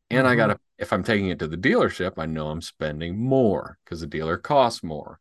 And 0.10 0.26
mm-hmm. 0.26 0.28
I 0.28 0.36
got 0.36 0.48
to 0.48 0.60
if 0.78 0.92
I'm 0.92 1.04
taking 1.04 1.30
it 1.30 1.40
to 1.40 1.48
the 1.48 1.58
dealership, 1.58 2.14
I 2.18 2.26
know 2.26 2.50
I'm 2.50 2.62
spending 2.62 3.18
more 3.18 3.78
because 3.84 4.02
the 4.02 4.08
dealer 4.08 4.38
costs 4.38 4.84
more. 4.84 5.20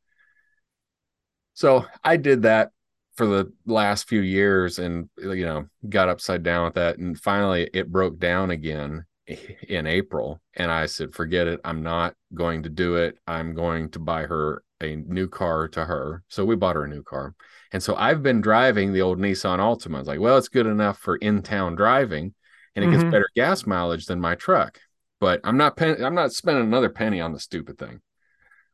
So 1.54 1.86
I 2.02 2.16
did 2.16 2.42
that 2.42 2.70
for 3.14 3.26
the 3.26 3.52
last 3.66 4.08
few 4.08 4.20
years 4.20 4.78
and 4.78 5.08
you 5.18 5.44
know 5.44 5.66
got 5.88 6.08
upside 6.08 6.42
down 6.42 6.64
with 6.64 6.74
that 6.74 6.98
and 6.98 7.20
finally 7.20 7.68
it 7.74 7.92
broke 7.92 8.18
down 8.18 8.50
again 8.50 9.04
in 9.68 9.86
April 9.86 10.40
and 10.54 10.70
I 10.70 10.86
said 10.86 11.14
forget 11.14 11.46
it 11.46 11.60
I'm 11.64 11.82
not 11.82 12.14
going 12.34 12.64
to 12.64 12.68
do 12.68 12.96
it 12.96 13.18
I'm 13.26 13.54
going 13.54 13.90
to 13.90 13.98
buy 13.98 14.22
her 14.22 14.62
a 14.80 14.96
new 14.96 15.28
car 15.28 15.68
to 15.68 15.84
her 15.84 16.24
so 16.28 16.44
we 16.44 16.56
bought 16.56 16.76
her 16.76 16.84
a 16.84 16.88
new 16.88 17.02
car 17.02 17.34
and 17.72 17.82
so 17.82 17.94
I've 17.94 18.22
been 18.22 18.40
driving 18.40 18.92
the 18.92 19.02
old 19.02 19.18
Nissan 19.18 19.58
Altima 19.58 19.96
I 19.96 19.98
was 20.00 20.08
like 20.08 20.20
well 20.20 20.38
it's 20.38 20.48
good 20.48 20.66
enough 20.66 20.98
for 20.98 21.16
in-town 21.16 21.76
driving 21.76 22.34
and 22.74 22.84
it 22.84 22.88
mm-hmm. 22.88 23.00
gets 23.00 23.12
better 23.12 23.28
gas 23.36 23.64
mileage 23.64 24.06
than 24.06 24.20
my 24.20 24.34
truck 24.34 24.78
but 25.22 25.40
I'm 25.44 25.56
not 25.56 25.76
pen- 25.76 26.04
I'm 26.04 26.16
not 26.16 26.32
spending 26.32 26.64
another 26.64 26.88
penny 26.88 27.20
on 27.20 27.32
the 27.32 27.38
stupid 27.38 27.78
thing. 27.78 28.00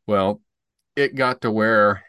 Well, 0.06 0.40
it 0.96 1.14
got 1.14 1.42
to 1.42 1.50
where 1.50 2.02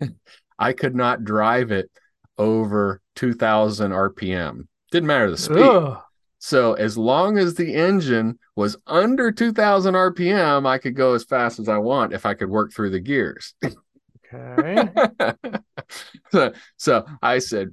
I 0.58 0.72
could 0.72 0.94
not 0.94 1.24
drive 1.24 1.72
it 1.72 1.90
over 2.38 3.02
2000 3.16 3.90
RPM. 3.90 4.66
Didn't 4.90 5.06
matter 5.06 5.30
the 5.30 5.36
speed. 5.36 5.58
Ugh. 5.58 6.00
So 6.44 6.72
as 6.72 6.98
long 6.98 7.38
as 7.38 7.54
the 7.54 7.72
engine 7.72 8.36
was 8.56 8.76
under 8.88 9.30
2000 9.30 9.94
RPM, 9.94 10.66
I 10.66 10.76
could 10.78 10.96
go 10.96 11.14
as 11.14 11.22
fast 11.22 11.60
as 11.60 11.68
I 11.68 11.78
want 11.78 12.12
if 12.12 12.26
I 12.26 12.34
could 12.34 12.50
work 12.50 12.72
through 12.72 12.90
the 12.90 12.98
gears. 12.98 13.54
Okay. 14.34 14.88
so, 16.32 16.52
so 16.76 17.06
I 17.22 17.38
said, 17.38 17.68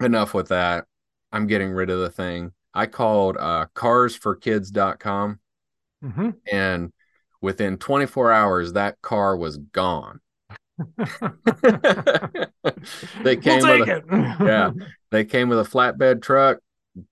enough 0.00 0.32
with 0.32 0.48
that. 0.48 0.86
I'm 1.30 1.46
getting 1.46 1.72
rid 1.72 1.90
of 1.90 2.00
the 2.00 2.08
thing. 2.08 2.52
I 2.72 2.86
called 2.86 3.36
uh, 3.38 3.66
kars4kids.com 3.74 5.40
mm-hmm. 6.02 6.30
and 6.50 6.90
within 7.42 7.76
24 7.76 8.32
hours, 8.32 8.72
that 8.72 9.02
car 9.02 9.36
was 9.36 9.58
gone. 9.58 10.20
they 13.22 13.36
came 13.36 13.60
we'll 13.60 13.80
with 13.80 13.88
a, 13.90 14.36
yeah, 14.40 14.70
they 15.10 15.26
came 15.26 15.50
with 15.50 15.60
a 15.60 15.70
flatbed 15.70 16.22
truck 16.22 16.60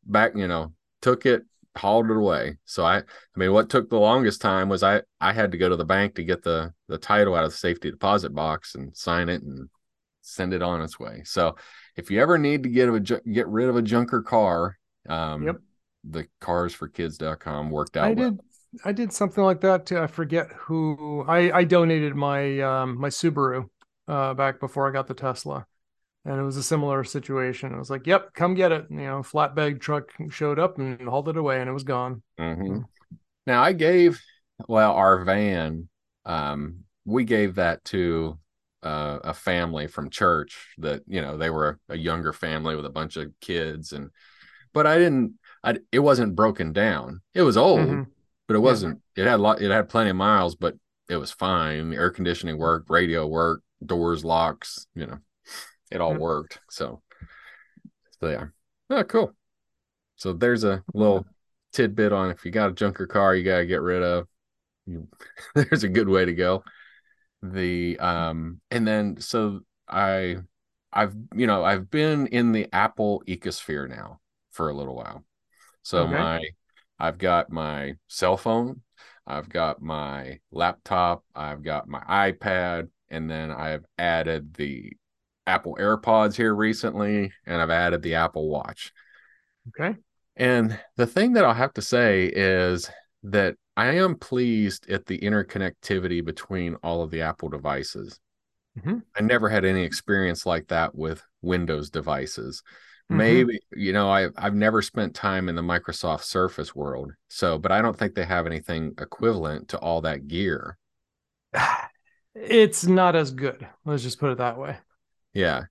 back, 0.05 0.33
you 0.37 0.49
know, 0.49 0.73
took 1.01 1.27
it, 1.27 1.43
hauled 1.77 2.11
it 2.11 2.17
away. 2.17 2.59
So 2.65 2.85
I, 2.85 2.99
I 2.99 3.03
mean, 3.37 3.53
what 3.53 3.71
took 3.71 3.89
the 3.89 3.99
longest 3.99 4.41
time 4.41 4.69
was 4.69 4.83
I, 4.83 5.03
I 5.21 5.33
had 5.33 5.53
to 5.53 5.59
go 5.59 5.69
to 5.69 5.77
the 5.77 5.85
bank 5.85 6.15
to 6.17 6.25
get 6.25 6.43
the, 6.43 6.73
the 6.89 6.99
title 6.99 7.35
out 7.35 7.45
of 7.45 7.51
the 7.51 7.57
safety 7.57 7.91
deposit 7.91 8.35
box 8.35 8.75
and 8.75 8.97
sign 8.97 9.29
it 9.29 9.43
and 9.43 9.69
send 10.21 10.53
it 10.53 10.63
on 10.63 10.83
its 10.83 10.99
way. 10.99 11.23
So 11.25 11.57
if 11.97 12.11
you 12.11 12.21
ever 12.21 12.39
need 12.39 12.63
to 12.63 12.69
get 12.69 12.89
a, 12.89 13.01
get 13.01 13.49
rid 13.49 13.69
of 13.69 13.77
a 13.77 13.83
junker 13.83 14.23
car, 14.23 14.79
um, 15.09 15.43
yep. 15.45 15.57
The 16.05 16.27
kars4kids.com 16.41 17.71
worked 17.71 17.97
out. 17.97 18.05
I 18.05 18.13
well. 18.13 18.31
did. 18.31 18.41
I 18.85 18.93
did 18.93 19.13
something 19.13 19.45
like 19.45 19.61
that 19.61 19.87
too. 19.87 19.99
I 19.99 20.07
forget 20.07 20.49
who. 20.53 21.25
I 21.29 21.53
I 21.53 21.65
donated 21.65 22.17
my 22.17 22.61
um 22.61 22.99
my 22.99 23.09
Subaru 23.09 23.69
uh 24.09 24.35
back 24.35 24.59
before 24.59 24.89
I 24.89 24.93
got 24.93 25.07
the 25.07 25.15
Tesla, 25.15 25.67
and 26.25 26.39
it 26.39 26.43
was 26.43 26.57
a 26.57 26.63
similar 26.63 27.05
situation. 27.05 27.75
I 27.75 27.79
was 27.79 27.91
like, 27.91 28.07
"Yep, 28.07 28.35
come 28.35 28.55
get 28.55 28.73
it." 28.73 28.87
You 28.91 28.97
know, 28.99 29.23
flatbed 29.23 29.81
truck 29.81 30.11
showed 30.31 30.59
up 30.59 30.79
and 30.79 31.01
hauled 31.09 31.29
it 31.29 31.37
away, 31.37 31.61
and 31.61 31.69
it 31.69 31.73
was 31.73 31.85
gone. 31.85 32.23
Mm-hmm. 32.39 32.81
Now 33.47 33.63
I 33.63 33.73
gave 33.73 34.21
well 34.69 34.93
our 34.93 35.25
van. 35.25 35.89
Um, 36.25 36.85
we 37.05 37.25
gave 37.25 37.57
that 37.57 37.85
to 37.87 38.39
uh, 38.83 39.19
a 39.25 39.35
family 39.35 39.87
from 39.87 40.11
church 40.11 40.75
that 40.79 41.03
you 41.07 41.21
know 41.21 41.37
they 41.37 41.51
were 41.51 41.81
a, 41.89 41.95
a 41.95 41.97
younger 41.97 42.33
family 42.33 42.77
with 42.77 42.87
a 42.87 42.91
bunch 42.91 43.17
of 43.17 43.33
kids 43.41 43.93
and 43.93 44.11
but 44.73 44.87
I 44.87 44.99
didn't. 44.99 45.35
I 45.63 45.79
it 45.91 46.01
wasn't 46.01 46.35
broken 46.35 46.73
down. 46.73 47.21
It 47.35 47.43
was 47.43 47.57
old, 47.57 47.81
mm-hmm. 47.81 48.03
but 48.49 48.57
it 48.57 48.61
wasn't. 48.61 49.01
Yeah. 49.17 49.25
It 49.25 49.29
had 49.29 49.41
lot. 49.41 49.61
It 49.61 49.71
had 49.71 49.89
plenty 49.89 50.11
of 50.11 50.17
miles, 50.17 50.57
but 50.57 50.75
it 51.09 51.17
was 51.17 51.31
fine. 51.31 51.91
The 51.91 51.97
air 51.97 52.11
conditioning 52.11 52.59
worked, 52.59 52.91
radio 52.91 53.27
worked, 53.27 53.65
doors, 53.85 54.25
locks. 54.25 54.87
You 54.95 55.07
know, 55.07 55.19
it 55.93 56.01
all 56.01 56.13
mm-hmm. 56.13 56.23
worked. 56.23 56.61
So, 56.71 57.03
so 58.21 58.29
yeah. 58.29 58.47
Oh, 58.91 59.05
cool. 59.05 59.35
So 60.17 60.33
there's 60.33 60.65
a 60.65 60.83
little 60.95 61.27
tidbit 61.73 62.13
on 62.13 62.31
if 62.31 62.45
you 62.45 62.51
got 62.51 62.71
a 62.71 62.75
junker 62.75 63.07
car, 63.07 63.35
you 63.35 63.45
gotta 63.45 63.67
get 63.67 63.83
rid 63.83 64.03
of. 64.03 64.27
You, 64.87 65.09
there's 65.55 65.85
a 65.85 65.89
good 65.89 66.09
way 66.09 66.25
to 66.25 66.35
go. 66.35 66.65
The 67.43 67.99
um, 67.99 68.61
and 68.71 68.87
then 68.87 69.21
so 69.21 69.61
I 69.89 70.37
I've 70.93 71.15
you 71.35 71.47
know 71.47 71.65
I've 71.65 71.91
been 71.91 72.27
in 72.29 72.53
the 72.53 72.69
Apple 72.73 73.23
ecosphere 73.27 73.89
now 73.89 74.21
for 74.53 74.69
a 74.69 74.75
little 74.75 74.95
while. 74.95 75.25
So 75.83 76.05
okay. 76.05 76.13
my 76.13 76.45
I've 76.99 77.19
got 77.19 77.51
my 77.51 77.95
cell 78.07 78.37
phone, 78.37 78.83
I've 79.27 79.49
got 79.49 79.83
my 79.83 80.39
laptop, 80.53 81.25
I've 81.35 81.63
got 81.63 81.89
my 81.89 82.01
iPad, 82.01 82.89
and 83.09 83.29
then 83.29 83.51
I've 83.51 83.85
added 83.99 84.55
the 84.55 84.93
Apple 85.47 85.77
AirPods 85.81 86.35
here 86.35 86.55
recently, 86.55 87.33
and 87.47 87.61
I've 87.61 87.71
added 87.71 88.03
the 88.03 88.15
Apple 88.15 88.49
Watch. 88.49 88.93
Okay. 89.69 89.97
And 90.37 90.79
the 90.97 91.07
thing 91.07 91.35
that 91.35 91.45
I'll 91.45 91.55
have 91.55 91.75
to 91.75 91.83
say 91.83 92.25
is 92.27 92.91
that 93.25 93.57
I 93.77 93.97
am 93.97 94.17
pleased 94.17 94.91
at 94.91 95.07
the 95.07 95.19
interconnectivity 95.19 96.25
between 96.25 96.77
all 96.77 97.03
of 97.03 97.11
the 97.11 97.23
Apple 97.23 97.49
devices. 97.49 98.19
Mm-hmm. 98.79 98.99
I 99.17 99.21
never 99.23 99.49
had 99.49 99.65
any 99.65 99.83
experience 99.83 100.47
like 100.47 100.69
that 100.69 100.95
with 100.95 101.23
Windows 101.43 101.91
devices. 101.91 102.63
Mhm. 103.11 103.17
Maybe, 103.17 103.61
you 103.75 103.93
know, 103.93 104.11
I 104.11 104.29
I've 104.37 104.55
never 104.55 104.81
spent 104.81 105.15
time 105.15 105.49
in 105.49 105.55
the 105.55 105.63
Microsoft 105.63 106.23
Surface 106.23 106.75
world. 106.75 107.13
So, 107.29 107.59
but 107.59 107.73
I 107.73 107.83
don't 107.83 107.99
think 107.99 108.15
they 108.15 108.25
have 108.25 108.47
anything 108.47 108.95
equivalent 108.99 109.69
to 109.69 109.79
all 109.79 110.01
that 110.03 110.29
gear. 110.29 110.79
It's 112.35 112.87
not 112.87 113.15
as 113.15 113.31
good. 113.31 113.69
Let's 113.85 114.03
just 114.03 114.19
put 114.19 114.31
it 114.33 114.39
that 114.39 114.57
way. 114.57 114.79
Yeah. 115.35 115.65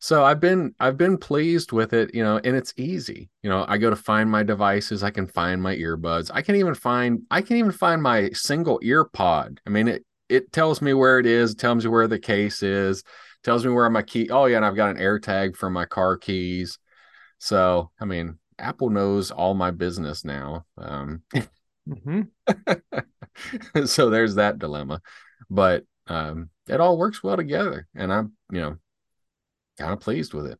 So 0.00 0.24
I've 0.24 0.40
been 0.40 0.74
I've 0.80 0.98
been 0.98 1.18
pleased 1.18 1.72
with 1.72 1.92
it, 1.94 2.14
you 2.14 2.22
know, 2.24 2.38
and 2.44 2.56
it's 2.56 2.74
easy. 2.76 3.30
You 3.42 3.50
know, 3.50 3.64
I 3.68 3.78
go 3.78 3.90
to 3.90 3.96
find 3.96 4.30
my 4.30 4.42
devices, 4.44 5.02
I 5.02 5.10
can 5.10 5.26
find 5.26 5.62
my 5.62 5.76
earbuds. 5.76 6.30
I 6.34 6.42
can 6.42 6.56
even 6.56 6.74
find 6.74 7.22
I 7.30 7.42
can 7.42 7.56
even 7.58 7.72
find 7.72 8.02
my 8.02 8.30
single 8.30 8.80
ear 8.82 9.04
pod. 9.06 9.60
I 9.66 9.70
mean, 9.70 9.88
it 9.88 10.04
it 10.28 10.52
tells 10.52 10.82
me 10.82 10.94
where 10.94 11.18
it 11.18 11.26
is, 11.26 11.52
it 11.52 11.58
tells 11.58 11.84
me 11.84 11.90
where 11.90 12.08
the 12.08 12.18
case 12.20 12.62
is, 12.62 13.04
tells 13.44 13.64
me 13.66 13.72
where 13.72 13.90
my 13.90 14.02
key. 14.02 14.30
Oh 14.30 14.46
yeah, 14.46 14.58
and 14.58 14.66
I've 14.66 14.76
got 14.76 14.90
an 14.90 14.98
air 14.98 15.18
tag 15.18 15.56
for 15.56 15.70
my 15.70 15.86
car 15.86 16.16
keys. 16.18 16.78
So, 17.38 17.90
I 18.00 18.04
mean, 18.06 18.38
Apple 18.58 18.90
knows 18.90 19.30
all 19.30 19.54
my 19.54 19.70
business 19.72 20.24
now. 20.24 20.66
Um 20.78 21.22
hmm 22.04 22.22
so 23.86 24.10
there's 24.10 24.34
that 24.36 24.58
dilemma. 24.58 25.00
But 25.50 25.84
um 26.06 26.50
it 26.68 26.80
all 26.80 26.98
works 26.98 27.22
well 27.22 27.36
together 27.36 27.86
and 27.94 28.12
I'm, 28.12 28.32
you 28.50 28.60
know, 28.60 28.76
kind 29.78 29.92
of 29.92 30.00
pleased 30.00 30.34
with 30.34 30.46
it. 30.46 30.58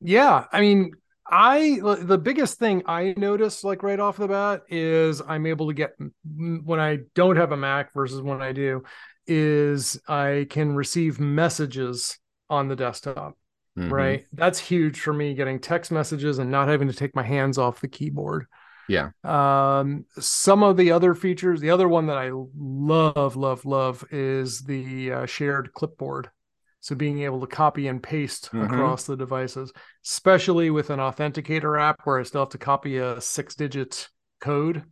Yeah, 0.00 0.46
I 0.52 0.60
mean, 0.60 0.92
I 1.26 1.80
the 1.82 2.18
biggest 2.18 2.58
thing 2.58 2.82
I 2.86 3.14
notice 3.16 3.62
like 3.62 3.82
right 3.82 4.00
off 4.00 4.16
the 4.16 4.28
bat 4.28 4.62
is 4.68 5.20
I'm 5.20 5.46
able 5.46 5.68
to 5.68 5.74
get 5.74 5.94
when 6.24 6.80
I 6.80 7.00
don't 7.14 7.36
have 7.36 7.52
a 7.52 7.56
Mac 7.56 7.92
versus 7.92 8.20
when 8.20 8.42
I 8.42 8.52
do 8.52 8.82
is 9.26 10.00
I 10.08 10.46
can 10.50 10.74
receive 10.74 11.20
messages 11.20 12.18
on 12.48 12.68
the 12.68 12.76
desktop. 12.76 13.36
Mhm. 13.78 13.90
Right. 13.90 14.26
That's 14.32 14.58
huge 14.58 14.98
for 15.00 15.12
me 15.12 15.34
getting 15.34 15.60
text 15.60 15.92
messages 15.92 16.38
and 16.38 16.50
not 16.50 16.68
having 16.68 16.88
to 16.88 16.94
take 16.94 17.14
my 17.14 17.22
hands 17.22 17.58
off 17.58 17.80
the 17.80 17.88
keyboard. 17.88 18.46
Yeah. 18.88 19.10
Um, 19.22 20.06
some 20.18 20.64
of 20.64 20.76
the 20.76 20.90
other 20.90 21.14
features, 21.14 21.60
the 21.60 21.70
other 21.70 21.88
one 21.88 22.06
that 22.06 22.18
I 22.18 22.32
love, 22.32 23.36
love, 23.36 23.64
love 23.64 24.04
is 24.10 24.62
the 24.62 25.12
uh, 25.12 25.26
shared 25.26 25.72
clipboard. 25.72 26.30
So 26.80 26.94
being 26.94 27.20
able 27.20 27.40
to 27.40 27.46
copy 27.46 27.88
and 27.88 28.02
paste 28.02 28.50
Mhm. 28.52 28.64
across 28.64 29.04
the 29.04 29.16
devices, 29.16 29.72
especially 30.04 30.70
with 30.70 30.90
an 30.90 30.98
authenticator 30.98 31.80
app 31.80 32.00
where 32.04 32.18
I 32.18 32.22
still 32.22 32.42
have 32.42 32.48
to 32.50 32.58
copy 32.58 32.96
a 32.96 33.20
six 33.20 33.54
digit 33.54 34.08
code, 34.40 34.82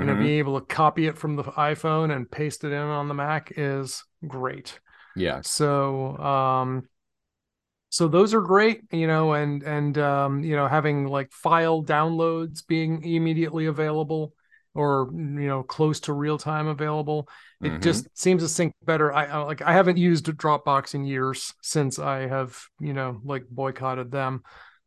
you 0.00 0.06
know, 0.06 0.14
being 0.14 0.38
able 0.38 0.58
to 0.58 0.66
copy 0.66 1.06
it 1.06 1.18
from 1.18 1.36
the 1.36 1.44
iPhone 1.44 2.14
and 2.14 2.30
paste 2.30 2.64
it 2.64 2.72
in 2.72 2.80
on 2.80 3.08
the 3.08 3.14
Mac 3.14 3.52
is 3.56 4.04
great. 4.26 4.80
Yeah. 5.16 5.40
So, 5.42 6.16
um, 6.18 6.88
so 7.90 8.08
those 8.08 8.34
are 8.34 8.40
great, 8.40 8.82
you 8.90 9.06
know, 9.06 9.34
and 9.34 9.62
and 9.62 9.96
um, 9.98 10.42
you 10.42 10.56
know, 10.56 10.66
having 10.66 11.06
like 11.06 11.30
file 11.32 11.82
downloads 11.82 12.66
being 12.66 13.04
immediately 13.04 13.66
available 13.66 14.32
or 14.74 15.10
you 15.12 15.48
know 15.48 15.62
close 15.62 16.00
to 16.00 16.12
real 16.12 16.38
time 16.38 16.66
available. 16.66 17.28
It 17.62 17.74
Mhm. 17.74 17.82
just 17.82 18.08
seems 18.18 18.42
to 18.42 18.48
sync 18.48 18.74
better. 18.84 19.12
I, 19.12 19.26
I 19.26 19.38
like 19.42 19.62
I 19.62 19.72
haven't 19.72 19.96
used 19.98 20.26
Dropbox 20.26 20.94
in 20.94 21.04
years 21.04 21.54
since 21.62 21.98
I 21.98 22.26
have 22.26 22.58
you 22.80 22.92
know 22.92 23.20
like 23.24 23.44
boycotted 23.50 24.10
them. 24.10 24.42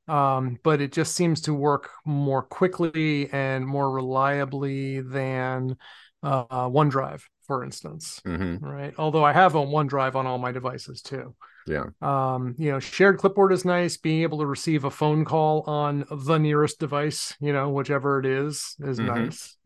Um, 0.08 0.58
but 0.64 0.80
it 0.80 0.94
just 0.94 1.16
seems 1.16 1.42
to 1.42 1.54
work 1.54 1.90
more 2.06 2.42
quickly 2.42 3.30
and 3.34 3.68
more 3.68 3.92
reliably 3.92 5.02
than 5.02 5.76
uh, 6.24 6.70
OneDrive, 6.70 7.22
for 7.46 7.64
instance 7.64 8.22
Mhm. 8.26 8.62
right? 8.62 8.94
Although 8.98 9.26
I 9.26 9.34
have 9.34 9.56
a 9.56 9.60
OneDrive 9.60 10.16
on 10.16 10.26
all 10.26 10.38
my 10.38 10.52
devices 10.52 11.02
too. 11.02 11.36
Yeah. 11.68 11.88
Um, 12.02 12.56
you 12.58 12.72
know, 12.72 12.80
shared 12.80 13.18
clipboard 13.18 13.52
is 13.52 13.66
nice. 13.66 13.98
Being 13.98 14.22
able 14.24 14.40
to 14.40 14.46
receive 14.46 14.86
a 14.86 14.92
phone 14.92 15.26
call 15.26 15.64
on 15.68 16.06
the 16.10 16.38
nearest 16.38 16.80
device, 16.80 17.36
you 17.42 17.52
know, 17.52 17.70
whichever 17.70 18.20
it 18.20 18.26
is, 18.26 18.76
is 18.80 19.00
Mhm. 19.00 19.06
nice. 19.08 19.57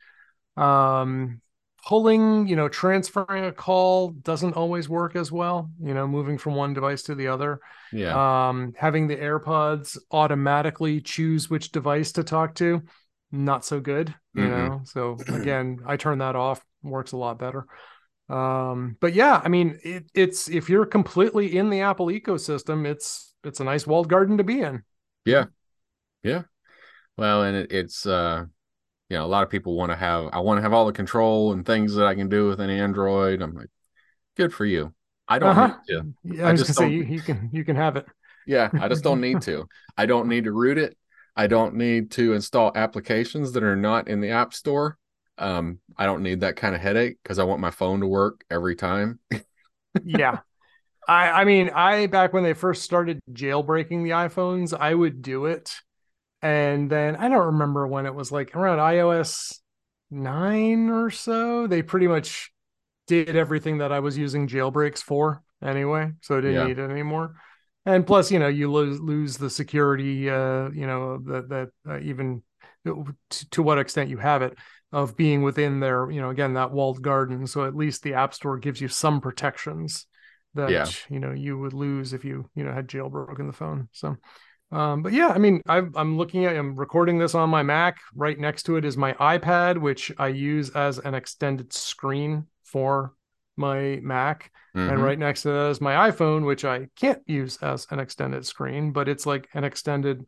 Um, 0.58 1.42
pulling, 1.88 2.48
you 2.48 2.56
know, 2.56 2.70
transferring 2.70 3.46
a 3.46 3.52
call 3.52 4.10
doesn't 4.10 4.56
always 4.56 4.88
work 4.90 5.16
as 5.16 5.32
well. 5.32 5.72
You 5.82 5.94
know, 5.94 6.08
moving 6.08 6.38
from 6.38 6.56
one 6.56 6.74
device 6.74 7.04
to 7.04 7.16
the 7.16 7.28
other. 7.28 7.60
Yeah. 7.92 8.20
Um, 8.50 8.74
having 8.78 9.08
the 9.08 9.16
AirPods 9.18 9.98
automatically 10.12 11.02
choose 11.02 11.50
which 11.50 11.72
device 11.72 12.12
to 12.14 12.24
talk 12.24 12.56
to, 12.56 12.84
not 13.32 13.64
so 13.66 13.80
good, 13.80 14.14
you 14.34 14.44
Mm-mm. 14.44 14.50
know. 14.50 14.82
So 14.86 15.24
again, 15.32 15.80
I 15.86 15.98
turn 15.98 16.20
that 16.20 16.36
off, 16.36 16.64
works 16.84 17.14
a 17.14 17.18
lot 17.18 17.40
better. 17.40 17.66
Um, 18.30 18.98
but 19.02 19.14
yeah, 19.14 19.42
I 19.44 19.50
mean, 19.50 19.80
it, 19.84 20.06
it's 20.14 20.50
if 20.50 20.70
you're 20.70 20.86
completely 20.86 21.58
in 21.58 21.70
the 21.70 21.82
Apple 21.82 22.08
ecosystem, 22.08 22.86
it's 22.86 23.34
it's 23.44 23.60
a 23.60 23.64
nice 23.64 23.86
walled 23.86 24.08
garden 24.08 24.38
to 24.38 24.44
be 24.44 24.62
in. 24.62 24.84
Yeah. 25.26 25.46
Yeah. 26.24 26.44
Well, 27.18 27.44
and 27.44 27.58
it, 27.58 27.72
it's 27.72 28.06
uh 28.06 28.46
you 29.12 29.18
know, 29.18 29.26
a 29.26 29.28
lot 29.28 29.44
of 29.44 29.52
people 29.52 29.76
want 29.76 29.92
to 29.92 29.98
have 29.98 30.30
I 30.34 30.40
want 30.42 30.60
to 30.60 30.64
have 30.64 30.74
all 30.74 30.88
the 30.88 30.94
control 30.94 31.54
and 31.54 31.66
things 31.66 31.96
that 31.96 32.08
I 32.08 32.16
can 32.16 32.30
do 32.30 32.50
with 32.50 32.62
an 32.62 32.72
Android. 32.72 33.42
I'm 33.44 33.56
like, 33.56 33.70
good 34.38 34.54
for 34.54 34.66
you. 34.66 34.94
I 35.28 35.40
don't 35.40 35.58
Uh-huh. 35.58 35.60
need 35.60 35.78
to. 35.90 36.14
Yeah, 36.24 36.48
I, 36.48 36.52
I 36.52 36.54
just 36.54 36.68
gonna 36.68 36.74
say 36.76 36.90
you, 36.90 37.04
you 37.04 37.22
can 37.22 37.50
you 37.52 37.64
can 37.66 37.76
have 37.76 37.96
it. 37.98 38.06
Yeah, 38.46 38.72
I 38.78 38.88
just 38.88 39.04
don't 39.04 39.22
need 39.22 39.42
to. 39.44 39.68
I 39.98 40.06
don't 40.06 40.28
need 40.28 40.46
to 40.46 40.52
root 40.52 40.78
it. 40.78 40.98
I 41.36 41.48
don't 41.48 41.76
need 41.76 42.12
to 42.12 42.34
install 42.34 42.72
applications 42.76 43.54
that 43.54 43.64
are 43.64 43.76
not 43.76 44.08
in 44.08 44.20
the 44.22 44.32
App 44.32 44.54
Store. 44.54 44.98
Um, 45.38 45.80
I 45.98 46.06
don't 46.06 46.24
need 46.24 46.42
that 46.42 46.56
kind 46.58 46.76
of 46.76 46.82
headache 46.82 47.18
because 47.24 47.40
I 47.40 47.44
want 47.44 47.62
my 47.62 47.72
phone 47.72 48.02
to 48.02 48.08
work 48.08 48.44
every 48.50 48.76
time. 48.76 49.20
yeah. 50.04 50.40
I 51.08 51.42
I 51.42 51.46
mean, 51.46 51.72
I 51.72 52.08
back 52.08 52.34
when 52.34 52.44
they 52.44 52.54
first 52.54 52.84
started 52.84 53.20
jailbreaking 53.34 54.04
the 54.04 54.12
iPhones, 54.12 54.78
I 54.78 54.96
would 54.96 55.22
do 55.22 55.46
it. 55.48 55.74
And 56.42 56.90
then 56.90 57.16
I 57.16 57.30
don't 57.30 57.48
remember 57.48 57.88
when 57.88 58.06
it 58.06 58.16
was 58.16 58.32
like 58.32 58.56
around 58.56 58.80
iOS 58.80 59.60
9 60.10 60.90
or 60.90 61.10
so, 61.12 61.68
they 61.68 61.84
pretty 61.84 62.08
much 62.08 62.52
did 63.08 63.36
everything 63.36 63.80
that 63.80 63.92
I 63.92 64.00
was 64.00 64.18
using 64.18 64.48
jailbreaks 64.48 65.00
for 65.00 65.44
anyway, 65.64 66.12
so 66.22 66.38
I 66.38 66.42
didn't 66.42 66.58
Yeah. 66.58 66.68
need 66.68 66.80
it 66.80 66.90
anymore. 66.90 67.36
And 67.86 68.06
plus, 68.06 68.32
you 68.32 68.40
know, 68.40 68.48
you 68.48 68.72
lose 68.72 69.00
lose 69.00 69.38
the 69.38 69.50
security 69.50 70.30
uh, 70.30 70.70
you 70.72 70.88
know, 70.88 71.18
that 71.26 71.50
that 71.50 71.70
uh, 71.90 72.00
even 72.00 72.44
to, 72.86 73.06
to 73.52 73.64
what 73.64 73.80
extent 73.80 74.10
you 74.10 74.18
have 74.18 74.42
it 74.42 74.58
of 74.92 75.16
being 75.18 75.42
within 75.42 75.80
their, 75.80 76.10
you 76.12 76.22
know, 76.22 76.30
again, 76.30 76.54
that 76.56 76.72
walled 76.72 77.02
garden. 77.02 77.48
So 77.48 77.66
at 77.66 77.76
least 77.76 78.04
the 78.04 78.14
App 78.16 78.34
Store 78.34 78.58
gives 78.58 78.82
you 78.82 78.88
some 78.88 79.22
protections 79.22 80.06
that, 80.54 80.76
Yeah. 80.76 80.92
you 81.10 81.20
know, 81.20 81.32
you 81.32 81.58
would 81.58 81.74
lose 81.74 82.14
if 82.14 82.26
you, 82.26 82.50
you 82.56 82.64
know, 82.64 82.74
had 82.74 82.88
jailbroken 82.88 83.48
the 83.48 83.54
phone. 83.54 83.88
So, 83.94 84.18
um, 84.72 85.04
but 85.04 85.14
yeah, 85.14 85.28
I 85.30 85.38
mean, 85.38 85.62
I've, 85.68 85.96
I'm 85.96 86.18
looking 86.18 86.46
at, 86.46 86.56
I'm 86.56 86.76
recording 86.76 87.18
this 87.18 87.36
on 87.36 87.50
my 87.50 87.64
Mac. 87.64 88.00
Right 88.16 88.40
next 88.40 88.64
to 88.64 88.78
it 88.78 88.86
is 88.86 88.98
my 88.98 89.14
iPad, 89.14 89.78
which 89.80 90.12
I 90.18 90.28
use 90.28 90.70
as 90.72 90.98
an 91.00 91.14
extended 91.14 91.74
screen 91.74 92.48
for 92.64 93.14
my 93.58 94.00
Mac. 94.02 94.52
And 94.88 95.00
Mhm. 95.00 95.04
right 95.04 95.20
next 95.20 95.42
to 95.42 95.50
that 95.50 95.70
is 95.72 95.82
my 95.82 96.10
iPhone, 96.10 96.46
which 96.46 96.64
I 96.64 96.88
can't 96.96 97.22
use 97.28 97.58
as 97.62 97.86
an 97.92 98.00
extended 98.00 98.46
screen, 98.46 98.92
but 98.94 99.10
it's 99.10 99.26
like 99.26 99.50
an 99.54 99.66
extended 99.66 100.26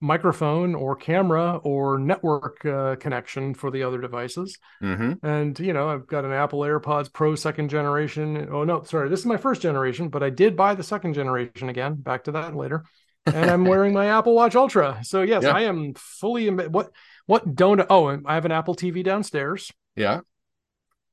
microphone 0.00 0.74
or 0.74 0.94
camera 0.94 1.56
or 1.62 1.98
network 1.98 2.64
uh, 2.66 2.96
connection 2.96 3.54
for 3.54 3.70
the 3.70 3.82
other 3.82 3.98
devices. 4.00 4.58
Mhm. 4.82 5.18
And 5.22 5.58
you 5.58 5.72
know, 5.72 5.88
I've 5.88 6.06
got 6.06 6.24
an 6.24 6.32
Apple 6.32 6.60
AirPods 6.60 7.12
Pro 7.12 7.34
second 7.34 7.70
generation. 7.70 8.48
Oh 8.50 8.64
no, 8.64 8.82
sorry, 8.82 9.08
this 9.08 9.20
is 9.20 9.26
my 9.26 9.38
first 9.38 9.62
generation, 9.62 10.08
but 10.08 10.22
I 10.22 10.30
did 10.30 10.56
buy 10.56 10.74
the 10.74 10.82
second 10.82 11.14
generation 11.14 11.68
again. 11.68 11.94
Back 11.94 12.24
to 12.24 12.32
that 12.32 12.54
later. 12.54 12.84
And 13.26 13.50
I'm 13.50 13.64
wearing 13.64 13.92
my 13.92 14.06
Apple 14.06 14.34
Watch 14.34 14.54
Ultra. 14.54 15.00
So 15.02 15.22
yes, 15.22 15.42
Yeah. 15.42 15.50
I 15.50 15.62
am 15.62 15.94
fully 15.94 16.48
em- 16.48 16.58
what 16.72 16.90
what 17.26 17.54
don't 17.54 17.84
oh, 17.90 18.20
I 18.24 18.34
have 18.34 18.44
an 18.44 18.52
Apple 18.52 18.74
TV 18.74 19.02
downstairs. 19.02 19.72
Yeah. 19.96 20.20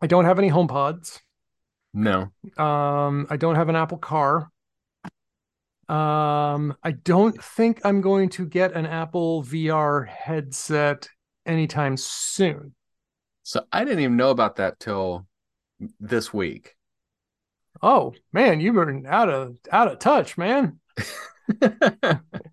I 0.02 0.08
don't 0.08 0.26
have 0.26 0.38
any 0.38 0.50
HomePods. 0.52 1.20
No. 1.94 2.32
Um, 2.58 3.28
I 3.30 3.38
don't 3.38 3.56
have 3.56 3.70
an 3.70 3.76
Apple 3.76 3.98
Car. 3.98 4.50
Um, 5.90 6.76
I 6.84 6.92
don't 6.92 7.42
think 7.42 7.82
I'm 7.84 8.02
going 8.02 8.30
to 8.30 8.46
get 8.46 8.74
an 8.74 8.86
Apple 8.86 9.44
VR 9.44 10.08
headset 10.08 11.10
anytime 11.46 11.98
soon. 11.98 12.74
So 13.44 13.66
I 13.72 13.84
didn't 13.84 14.00
even 14.00 14.16
know 14.18 14.30
about 14.30 14.56
that 14.58 14.80
till 14.80 15.28
this 16.00 16.34
week. 16.34 16.76
Oh 17.82 18.14
man, 18.32 18.62
you've 18.62 18.76
been 18.76 19.06
out 19.06 19.30
of 19.30 19.58
out 19.72 19.92
of 19.92 20.00
touch, 20.00 20.38
man. 20.38 20.80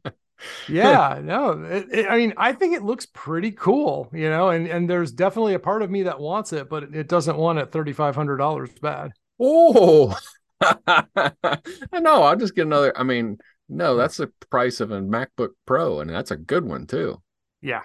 Yeah, 0.66 1.20
no, 1.22 1.62
it, 1.64 1.88
it- 1.92 2.06
I 2.08 2.16
mean, 2.16 2.32
I 2.36 2.52
think 2.52 2.74
it 2.74 2.82
looks 2.82 3.06
pretty 3.06 3.50
cool, 3.52 4.08
you 4.12 4.30
know, 4.30 4.50
and 4.50 4.66
and 4.68 4.88
there's 4.88 5.12
definitely 5.12 5.54
a 5.54 5.58
part 5.58 5.82
of 5.82 5.90
me 5.90 6.04
that 6.04 6.20
wants 6.20 6.52
it, 6.52 6.68
but 6.68 6.84
it 6.94 7.08
doesn't 7.08 7.36
want 7.36 7.58
it 7.58 7.72
thirty 7.72 7.92
five 7.92 8.14
hundred 8.14 8.36
dollars 8.38 8.70
bad. 8.80 9.12
oh, 9.40 10.16
no, 10.60 12.22
I'll 12.22 12.36
just 12.36 12.54
get 12.54 12.66
another. 12.66 12.96
I 12.96 13.02
mean, 13.02 13.38
no, 13.68 13.96
that's 13.96 14.18
the 14.18 14.28
price 14.50 14.80
of 14.80 14.90
a 14.90 15.00
MacBook 15.00 15.50
Pro, 15.66 16.00
and 16.00 16.10
that's 16.10 16.30
a 16.30 16.36
good 16.36 16.64
one 16.64 16.86
too. 16.86 17.22
Yeah, 17.60 17.82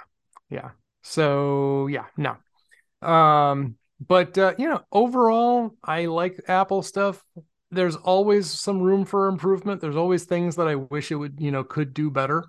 yeah. 0.50 0.72
So 1.04 1.88
yeah, 1.88 2.06
no. 2.18 2.38
Um, 3.08 3.78
but 4.06 4.38
uh, 4.38 4.56
you 4.58 4.70
know, 4.70 4.82
overall, 4.92 5.76
I 5.84 6.06
like 6.08 6.42
Apple 6.48 6.84
stuff. 6.84 7.24
There's 7.72 7.96
always 7.96 8.50
some 8.50 8.80
room 8.80 9.06
for 9.06 9.28
improvement. 9.28 9.82
There's 9.82 9.96
always 9.96 10.26
things 10.26 10.56
that 10.56 10.68
I 10.68 10.76
wish 10.76 11.12
it 11.12 11.16
would, 11.16 11.40
you 11.40 11.52
know, 11.52 11.64
could 11.64 11.94
do 11.94 12.10
better. 12.10 12.46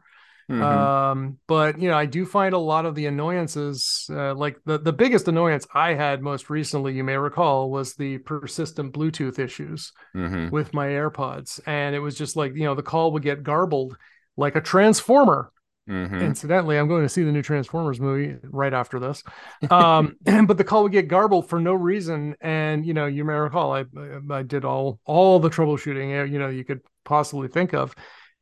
Mm-hmm. 0.50 0.62
Um, 0.62 1.38
but 1.48 1.80
you 1.80 1.88
know, 1.88 1.96
I 1.96 2.06
do 2.06 2.24
find 2.24 2.54
a 2.54 2.58
lot 2.58 2.86
of 2.86 2.94
the 2.94 3.06
annoyances, 3.06 4.08
uh, 4.10 4.32
like 4.34 4.60
the 4.64 4.78
the 4.78 4.92
biggest 4.92 5.26
annoyance 5.26 5.66
I 5.74 5.94
had 5.94 6.22
most 6.22 6.50
recently, 6.50 6.94
you 6.94 7.02
may 7.02 7.16
recall, 7.16 7.68
was 7.68 7.94
the 7.94 8.18
persistent 8.18 8.92
Bluetooth 8.92 9.40
issues 9.40 9.92
mm-hmm. 10.14 10.50
with 10.50 10.72
my 10.72 10.86
AirPods, 10.86 11.58
and 11.66 11.96
it 11.96 11.98
was 11.98 12.14
just 12.14 12.36
like 12.36 12.54
you 12.54 12.62
know 12.62 12.76
the 12.76 12.82
call 12.82 13.10
would 13.12 13.24
get 13.24 13.42
garbled 13.42 13.96
like 14.36 14.54
a 14.54 14.60
transformer. 14.60 15.50
Mm-hmm. 15.88 16.16
Incidentally, 16.16 16.78
I'm 16.78 16.88
going 16.88 17.02
to 17.04 17.08
see 17.08 17.22
the 17.22 17.30
new 17.30 17.42
Transformers 17.42 18.00
movie 18.00 18.36
right 18.42 18.74
after 18.74 18.98
this. 18.98 19.22
Um, 19.70 20.16
but 20.46 20.58
the 20.58 20.64
call 20.64 20.82
would 20.82 20.92
get 20.92 21.08
garbled 21.08 21.48
for 21.48 21.60
no 21.60 21.74
reason, 21.74 22.36
and 22.40 22.84
you 22.84 22.94
know, 22.94 23.06
you 23.06 23.24
may 23.24 23.34
recall, 23.34 23.72
I 23.72 23.84
I 24.30 24.42
did 24.42 24.64
all 24.64 25.00
all 25.04 25.38
the 25.38 25.50
troubleshooting 25.50 26.20
uh, 26.20 26.24
you 26.24 26.38
know 26.38 26.48
you 26.48 26.64
could 26.64 26.80
possibly 27.04 27.48
think 27.48 27.72
of 27.72 27.94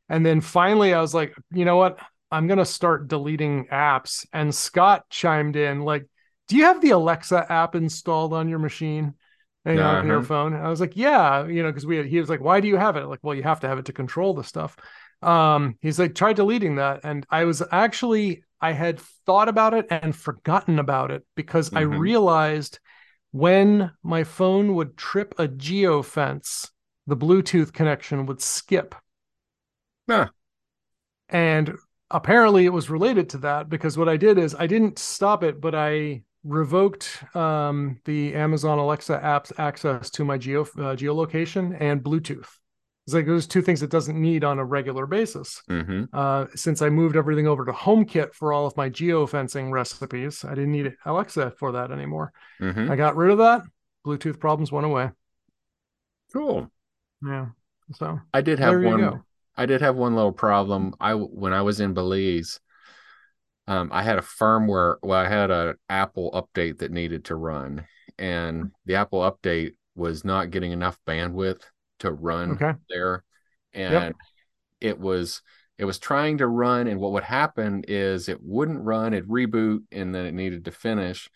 and 0.09 0.25
then 0.25 0.41
finally, 0.41 0.93
I 0.93 1.01
was 1.01 1.13
like, 1.13 1.35
you 1.51 1.65
know 1.65 1.77
what? 1.77 1.99
I'm 2.31 2.47
going 2.47 2.59
to 2.59 2.65
start 2.65 3.07
deleting 3.07 3.67
apps. 3.67 4.25
And 4.33 4.53
Scott 4.53 5.09
chimed 5.09 5.55
in, 5.55 5.81
like, 5.81 6.05
do 6.47 6.55
you 6.55 6.65
have 6.65 6.81
the 6.81 6.91
Alexa 6.91 7.51
app 7.51 7.75
installed 7.75 8.33
on 8.33 8.49
your 8.49 8.59
machine? 8.59 9.13
You 9.65 9.73
know, 9.73 9.81
uh-huh. 9.81 9.97
on 9.97 10.07
your 10.07 10.21
phone. 10.21 10.53
I 10.53 10.69
was 10.69 10.79
like, 10.79 10.95
yeah, 10.95 11.47
you 11.47 11.63
know, 11.63 11.69
because 11.69 11.87
we 11.87 11.97
had, 11.97 12.05
he 12.05 12.19
was 12.19 12.29
like, 12.29 12.39
why 12.39 12.59
do 12.59 12.67
you 12.67 12.77
have 12.77 12.97
it? 12.97 13.07
Like, 13.07 13.21
well, 13.23 13.33
you 13.33 13.41
have 13.41 13.61
to 13.61 13.67
have 13.67 13.79
it 13.79 13.85
to 13.85 13.93
control 13.93 14.35
the 14.35 14.43
stuff. 14.43 14.77
Um, 15.21 15.77
he's 15.81 15.99
like, 15.99 16.15
try 16.15 16.33
deleting 16.33 16.75
that. 16.75 17.01
And 17.03 17.25
I 17.29 17.45
was 17.45 17.63
actually, 17.71 18.43
I 18.61 18.73
had 18.73 18.99
thought 18.99 19.49
about 19.49 19.73
it 19.73 19.87
and 19.89 20.15
forgotten 20.15 20.79
about 20.79 21.11
it 21.11 21.25
because 21.35 21.69
mm-hmm. 21.69 21.77
I 21.77 21.81
realized 21.81 22.79
when 23.31 23.91
my 24.03 24.23
phone 24.23 24.75
would 24.75 24.97
trip 24.97 25.35
a 25.37 25.47
geo 25.47 26.01
fence, 26.01 26.71
the 27.07 27.17
Bluetooth 27.17 27.73
connection 27.73 28.25
would 28.25 28.41
skip. 28.41 28.95
Huh. 30.09 30.29
And 31.29 31.75
apparently 32.11 32.65
it 32.65 32.73
was 32.73 32.89
related 32.89 33.29
to 33.31 33.37
that 33.39 33.69
because 33.69 33.97
what 33.97 34.09
I 34.09 34.17
did 34.17 34.37
is 34.37 34.55
I 34.55 34.67
didn't 34.67 34.99
stop 34.99 35.43
it, 35.43 35.59
but 35.59 35.75
I 35.75 36.23
revoked 36.43 37.23
um, 37.35 37.99
the 38.05 38.35
Amazon 38.35 38.77
Alexa 38.77 39.21
app's 39.23 39.51
access 39.57 40.09
to 40.11 40.23
my 40.23 40.37
geo 40.37 40.61
uh, 40.61 40.95
geolocation 40.95 41.75
and 41.79 42.03
Bluetooth. 42.03 42.47
It's 43.05 43.13
like 43.13 43.27
those 43.27 43.45
two 43.45 43.61
things 43.61 43.83
it 43.83 43.91
doesn't 43.91 44.19
need 44.19 44.43
on 44.43 44.57
a 44.57 44.65
regular 44.65 45.05
basis. 45.05 45.61
Mm-hmm. 45.69 46.05
Uh, 46.11 46.47
since 46.55 46.81
I 46.81 46.89
moved 46.89 47.15
everything 47.15 47.47
over 47.47 47.63
to 47.63 47.71
HomeKit 47.71 48.33
for 48.33 48.51
all 48.51 48.65
of 48.65 48.75
my 48.77 48.89
geofencing 48.89 49.71
recipes, 49.71 50.43
I 50.43 50.55
didn't 50.55 50.71
need 50.71 50.95
Alexa 51.05 51.51
for 51.59 51.73
that 51.73 51.91
anymore. 51.91 52.33
Mm-hmm. 52.59 52.89
I 52.89 52.95
got 52.95 53.15
rid 53.15 53.29
of 53.29 53.37
that. 53.37 53.61
Bluetooth 54.05 54.39
problems 54.39 54.71
went 54.71 54.87
away. 54.87 55.11
Cool. 56.33 56.71
Yeah. 57.23 57.47
So 57.93 58.19
I 58.33 58.41
did 58.41 58.57
have 58.57 58.81
one. 58.81 59.21
I 59.55 59.67
did 59.67 59.81
have 59.81 59.95
one 59.95 60.15
little 60.15 60.33
problem. 60.33 60.95
I 60.99 61.13
when 61.13 61.53
I 61.53 61.61
was 61.61 61.79
in 61.79 61.93
Belize, 61.93 62.59
um, 63.67 63.89
I 63.93 64.01
had 64.01 64.17
a 64.17 64.21
firmware. 64.21 64.95
Well, 65.03 65.19
I 65.19 65.29
had 65.29 65.51
an 65.51 65.75
Apple 65.89 66.31
update 66.31 66.79
that 66.79 66.91
needed 66.91 67.25
to 67.25 67.35
run, 67.35 67.85
and 68.17 68.71
the 68.85 68.95
Apple 68.95 69.19
update 69.19 69.75
was 69.95 70.25
not 70.25 70.49
getting 70.49 70.71
enough 70.71 70.97
bandwidth 71.07 71.61
to 71.99 72.11
run 72.11 72.51
okay. 72.51 72.73
there, 72.89 73.23
and 73.73 73.93
yep. 73.93 74.15
it 74.81 74.99
was 74.99 75.41
it 75.77 75.85
was 75.85 75.99
trying 75.99 76.39
to 76.39 76.47
run, 76.47 76.87
and 76.87 76.99
what 76.99 77.11
would 77.13 77.23
happen 77.23 77.83
is 77.87 78.29
it 78.29 78.41
wouldn't 78.41 78.83
run. 78.83 79.13
It'd 79.13 79.29
reboot, 79.29 79.83
and 79.91 80.13
then 80.13 80.25
it 80.25 80.33
needed 80.33 80.65
to 80.65 80.71
finish, 80.71 81.29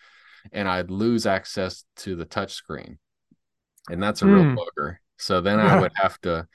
and 0.51 0.67
I'd 0.67 0.91
lose 0.91 1.25
access 1.25 1.83
to 1.97 2.15
the 2.15 2.25
touch 2.25 2.53
screen, 2.53 2.99
and 3.89 4.01
that's 4.01 4.21
a 4.21 4.25
mm. 4.25 4.33
real 4.33 4.43
hmm. 4.43 4.57
bugger. 4.57 4.97
So 5.17 5.41
then 5.41 5.59
I 5.59 5.79
would 5.81 5.93
have 5.95 6.19
to 6.21 6.47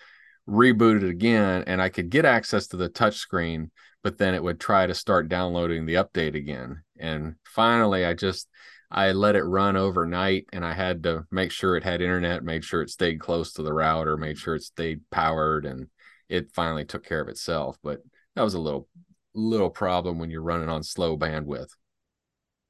reboot 0.48 1.02
it 1.02 1.08
again 1.08 1.64
and 1.66 1.80
I 1.80 1.88
could 1.88 2.10
get 2.10 2.24
access 2.24 2.66
to 2.68 2.76
the 2.76 2.88
touch 2.88 3.16
screen, 3.16 3.70
but 4.02 4.18
then 4.18 4.34
it 4.34 4.42
would 4.42 4.60
try 4.60 4.86
to 4.86 4.94
start 4.94 5.28
downloading 5.28 5.86
the 5.86 5.94
update 5.94 6.34
again. 6.34 6.82
And 6.98 7.36
finally, 7.44 8.04
I 8.04 8.14
just 8.14 8.48
I 8.94 9.10
let 9.10 9.34
it 9.34 9.42
run 9.42 9.76
overnight 9.76 10.46
and 10.52 10.64
I 10.64 10.72
had 10.72 11.02
to 11.02 11.26
make 11.32 11.50
sure 11.50 11.76
it 11.76 11.82
had 11.82 12.00
internet, 12.00 12.44
made 12.44 12.64
sure 12.64 12.80
it 12.80 12.90
stayed 12.90 13.18
close 13.18 13.52
to 13.54 13.62
the 13.64 13.72
router, 13.72 14.16
made 14.16 14.38
sure 14.38 14.54
it 14.54 14.62
stayed 14.62 15.00
powered, 15.10 15.66
and 15.66 15.88
it 16.28 16.52
finally 16.52 16.84
took 16.84 17.04
care 17.04 17.20
of 17.20 17.28
itself. 17.28 17.76
But 17.82 18.02
that 18.36 18.42
was 18.42 18.54
a 18.54 18.60
little 18.60 18.88
little 19.34 19.68
problem 19.68 20.20
when 20.20 20.30
you're 20.30 20.42
running 20.42 20.68
on 20.68 20.84
slow 20.84 21.18
bandwidth. 21.18 21.70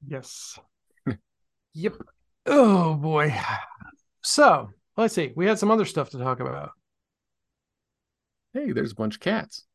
Yes. 0.07 0.57
yep. 1.73 1.93
Oh 2.47 2.95
boy. 2.95 3.39
So 4.23 4.71
let's 4.97 5.13
see. 5.13 5.31
We 5.35 5.45
had 5.45 5.59
some 5.59 5.69
other 5.69 5.85
stuff 5.85 6.09
to 6.09 6.17
talk 6.17 6.39
about 6.39 6.71
hey, 8.55 8.71
there's 8.71 8.93
a 8.93 8.95
bunch 8.95 9.15
of 9.15 9.21
cats. 9.21 9.65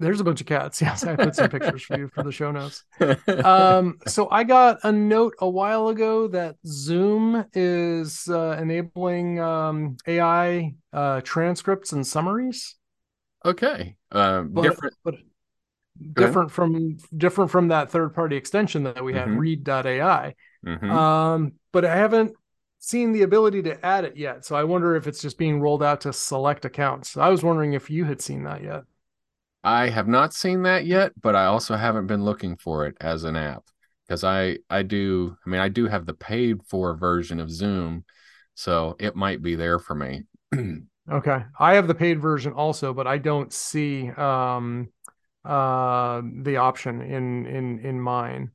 There's 0.00 0.20
a 0.20 0.24
bunch 0.24 0.40
of 0.40 0.46
cats. 0.46 0.80
Yes, 0.88 1.04
I 1.04 1.16
put 1.16 1.34
some 1.34 1.50
pictures 1.50 1.82
for 1.82 1.98
you 1.98 2.08
for 2.08 2.22
the 2.22 2.32
show 2.32 2.50
notes. 2.50 2.84
Um, 3.44 3.98
so 4.06 4.28
I 4.30 4.44
got 4.44 4.78
a 4.84 4.92
note 4.92 5.34
a 5.40 5.48
while 5.48 5.88
ago 5.88 6.28
that 6.28 6.56
Zoom 6.66 7.44
is 7.52 8.28
uh, 8.28 8.56
enabling 8.60 9.40
um, 9.40 9.96
AI 10.06 10.74
uh, 10.92 11.20
transcripts 11.22 11.92
and 11.92 12.06
summaries. 12.06 12.76
Okay, 13.44 13.96
um, 14.12 14.50
but, 14.52 14.62
different, 14.62 14.94
but 15.04 15.14
different 16.12 16.50
from 16.50 16.98
different 17.16 17.50
from 17.50 17.68
that 17.68 17.90
third 17.90 18.14
party 18.14 18.36
extension 18.36 18.84
that 18.84 19.02
we 19.02 19.14
had, 19.14 19.28
mm-hmm. 19.28 19.38
Read.ai. 19.38 20.34
Mm-hmm. 20.66 20.90
Um, 20.90 21.52
but 21.72 21.84
I 21.84 21.96
haven't 21.96 22.34
seen 22.78 23.12
the 23.12 23.22
ability 23.22 23.62
to 23.62 23.84
add 23.84 24.04
it 24.04 24.16
yet. 24.16 24.44
So 24.44 24.56
I 24.56 24.64
wonder 24.64 24.96
if 24.96 25.06
it's 25.06 25.20
just 25.20 25.38
being 25.38 25.60
rolled 25.60 25.82
out 25.82 26.02
to 26.02 26.12
select 26.12 26.64
accounts. 26.64 27.16
I 27.16 27.28
was 27.28 27.42
wondering 27.42 27.72
if 27.72 27.90
you 27.90 28.04
had 28.04 28.20
seen 28.20 28.44
that 28.44 28.62
yet. 28.62 28.82
I 29.68 29.90
have 29.90 30.08
not 30.08 30.32
seen 30.32 30.62
that 30.62 30.86
yet, 30.86 31.12
but 31.20 31.36
I 31.36 31.44
also 31.44 31.76
haven't 31.76 32.06
been 32.06 32.24
looking 32.24 32.56
for 32.56 32.86
it 32.86 32.96
as 33.02 33.24
an 33.24 33.36
app 33.36 33.64
because 34.06 34.24
I 34.24 34.60
I 34.70 34.82
do 34.82 35.36
I 35.44 35.50
mean 35.50 35.60
I 35.60 35.68
do 35.68 35.86
have 35.86 36.06
the 36.06 36.14
paid 36.14 36.62
for 36.66 36.96
version 36.96 37.38
of 37.38 37.50
Zoom, 37.50 38.06
so 38.54 38.96
it 38.98 39.14
might 39.14 39.42
be 39.42 39.56
there 39.56 39.78
for 39.78 39.94
me. 39.94 40.22
okay, 41.12 41.44
I 41.60 41.74
have 41.74 41.86
the 41.86 41.94
paid 41.94 42.18
version 42.18 42.54
also, 42.54 42.94
but 42.94 43.06
I 43.06 43.18
don't 43.18 43.52
see 43.52 44.08
um 44.12 44.88
uh 45.44 46.22
the 46.42 46.56
option 46.56 47.02
in 47.02 47.44
in 47.44 47.80
in 47.80 48.00
mine. 48.00 48.52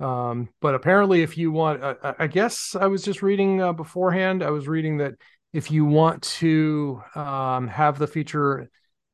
Um, 0.00 0.48
but 0.60 0.74
apparently, 0.74 1.22
if 1.22 1.38
you 1.38 1.52
want, 1.52 1.80
uh, 1.80 2.14
I 2.18 2.26
guess 2.26 2.74
I 2.74 2.86
was 2.86 3.04
just 3.04 3.22
reading 3.22 3.62
uh, 3.62 3.72
beforehand. 3.72 4.42
I 4.42 4.50
was 4.50 4.66
reading 4.66 4.96
that 4.96 5.14
if 5.52 5.70
you 5.70 5.84
want 5.84 6.22
to 6.40 7.00
um, 7.14 7.68
have 7.68 7.98
the 7.98 8.08
feature 8.08 8.68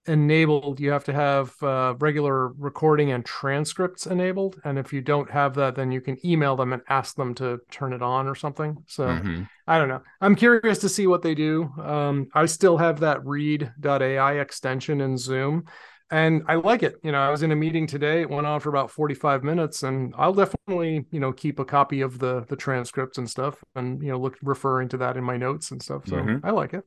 enabled, 0.06 0.80
you 0.80 0.90
have 0.90 1.04
to 1.04 1.12
have 1.12 1.54
uh, 1.62 1.94
regular 1.98 2.48
recording 2.48 3.12
and 3.12 3.24
transcripts 3.24 4.06
enabled. 4.06 4.60
And 4.64 4.78
if 4.78 4.92
you 4.92 5.00
don't 5.00 5.30
have 5.30 5.54
that, 5.54 5.74
then 5.74 5.92
you 5.92 6.00
can 6.00 6.18
email 6.24 6.56
them 6.56 6.72
and 6.72 6.82
ask 6.88 7.16
them 7.16 7.34
to 7.36 7.60
turn 7.70 7.92
it 7.92 8.02
on 8.02 8.26
or 8.26 8.34
something. 8.34 8.82
So 8.86 9.06
mm-hmm. 9.06 9.42
I 9.66 9.78
don't 9.78 9.88
know. 9.88 10.02
I'm 10.20 10.36
curious 10.36 10.78
to 10.78 10.88
see 10.88 11.06
what 11.06 11.22
they 11.22 11.34
do. 11.34 11.72
Um, 11.80 12.28
I 12.34 12.46
still 12.46 12.76
have 12.78 13.00
that 13.00 13.24
read.ai 13.24 14.34
extension 14.34 15.00
in 15.00 15.18
Zoom 15.18 15.66
and 16.10 16.42
I 16.46 16.54
like 16.54 16.82
it. 16.82 16.96
You 17.02 17.12
know, 17.12 17.18
I 17.18 17.30
was 17.30 17.42
in 17.42 17.50
a 17.50 17.56
meeting 17.56 17.86
today. 17.86 18.20
It 18.20 18.30
went 18.30 18.46
on 18.46 18.60
for 18.60 18.68
about 18.68 18.90
45 18.90 19.42
minutes, 19.42 19.82
and 19.82 20.14
I'll 20.16 20.32
definitely, 20.32 21.04
you 21.10 21.18
know, 21.18 21.32
keep 21.32 21.58
a 21.58 21.64
copy 21.64 22.00
of 22.00 22.18
the 22.18 22.44
the 22.48 22.56
transcripts 22.56 23.18
and 23.18 23.28
stuff, 23.28 23.62
and 23.74 24.00
you 24.00 24.10
know, 24.10 24.18
look 24.18 24.38
referring 24.42 24.88
to 24.90 24.98
that 24.98 25.16
in 25.16 25.24
my 25.24 25.36
notes 25.36 25.72
and 25.72 25.82
stuff. 25.82 26.06
So 26.06 26.16
mm-hmm. 26.16 26.46
I 26.46 26.50
like 26.50 26.74
it. 26.74 26.84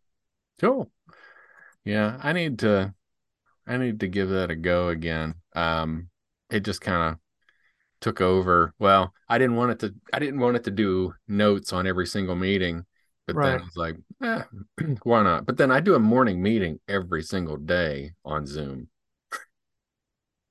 Cool. 0.61 0.89
Yeah, 1.83 2.17
I 2.21 2.33
need 2.33 2.59
to, 2.59 2.93
I 3.69 3.77
need 3.77 3.99
to 3.99 4.07
give 4.07 4.29
that 4.29 4.49
a 4.49 4.55
go 4.55 4.89
again. 4.89 5.35
Um, 5.55 6.09
it 6.49 6.61
just 6.61 6.81
kind 6.81 7.13
of 7.13 7.19
took 8.01 8.19
over. 8.19 8.73
Well, 8.79 9.13
I 9.29 9.37
didn't 9.37 9.57
want 9.57 9.71
it 9.71 9.79
to. 9.79 9.93
I 10.11 10.17
didn't 10.17 10.39
want 10.39 10.57
it 10.57 10.63
to 10.63 10.71
do 10.71 11.13
notes 11.27 11.71
on 11.71 11.85
every 11.85 12.07
single 12.07 12.35
meeting. 12.35 12.85
But 13.27 13.35
right. 13.35 13.51
then 13.51 13.61
it's 13.67 13.77
like, 13.77 13.95
eh, 14.23 14.41
why 15.03 15.21
not? 15.21 15.45
But 15.45 15.57
then 15.57 15.69
I 15.69 15.81
do 15.81 15.93
a 15.93 15.99
morning 15.99 16.41
meeting 16.41 16.79
every 16.87 17.21
single 17.21 17.57
day 17.57 18.13
on 18.25 18.47
Zoom. 18.47 18.87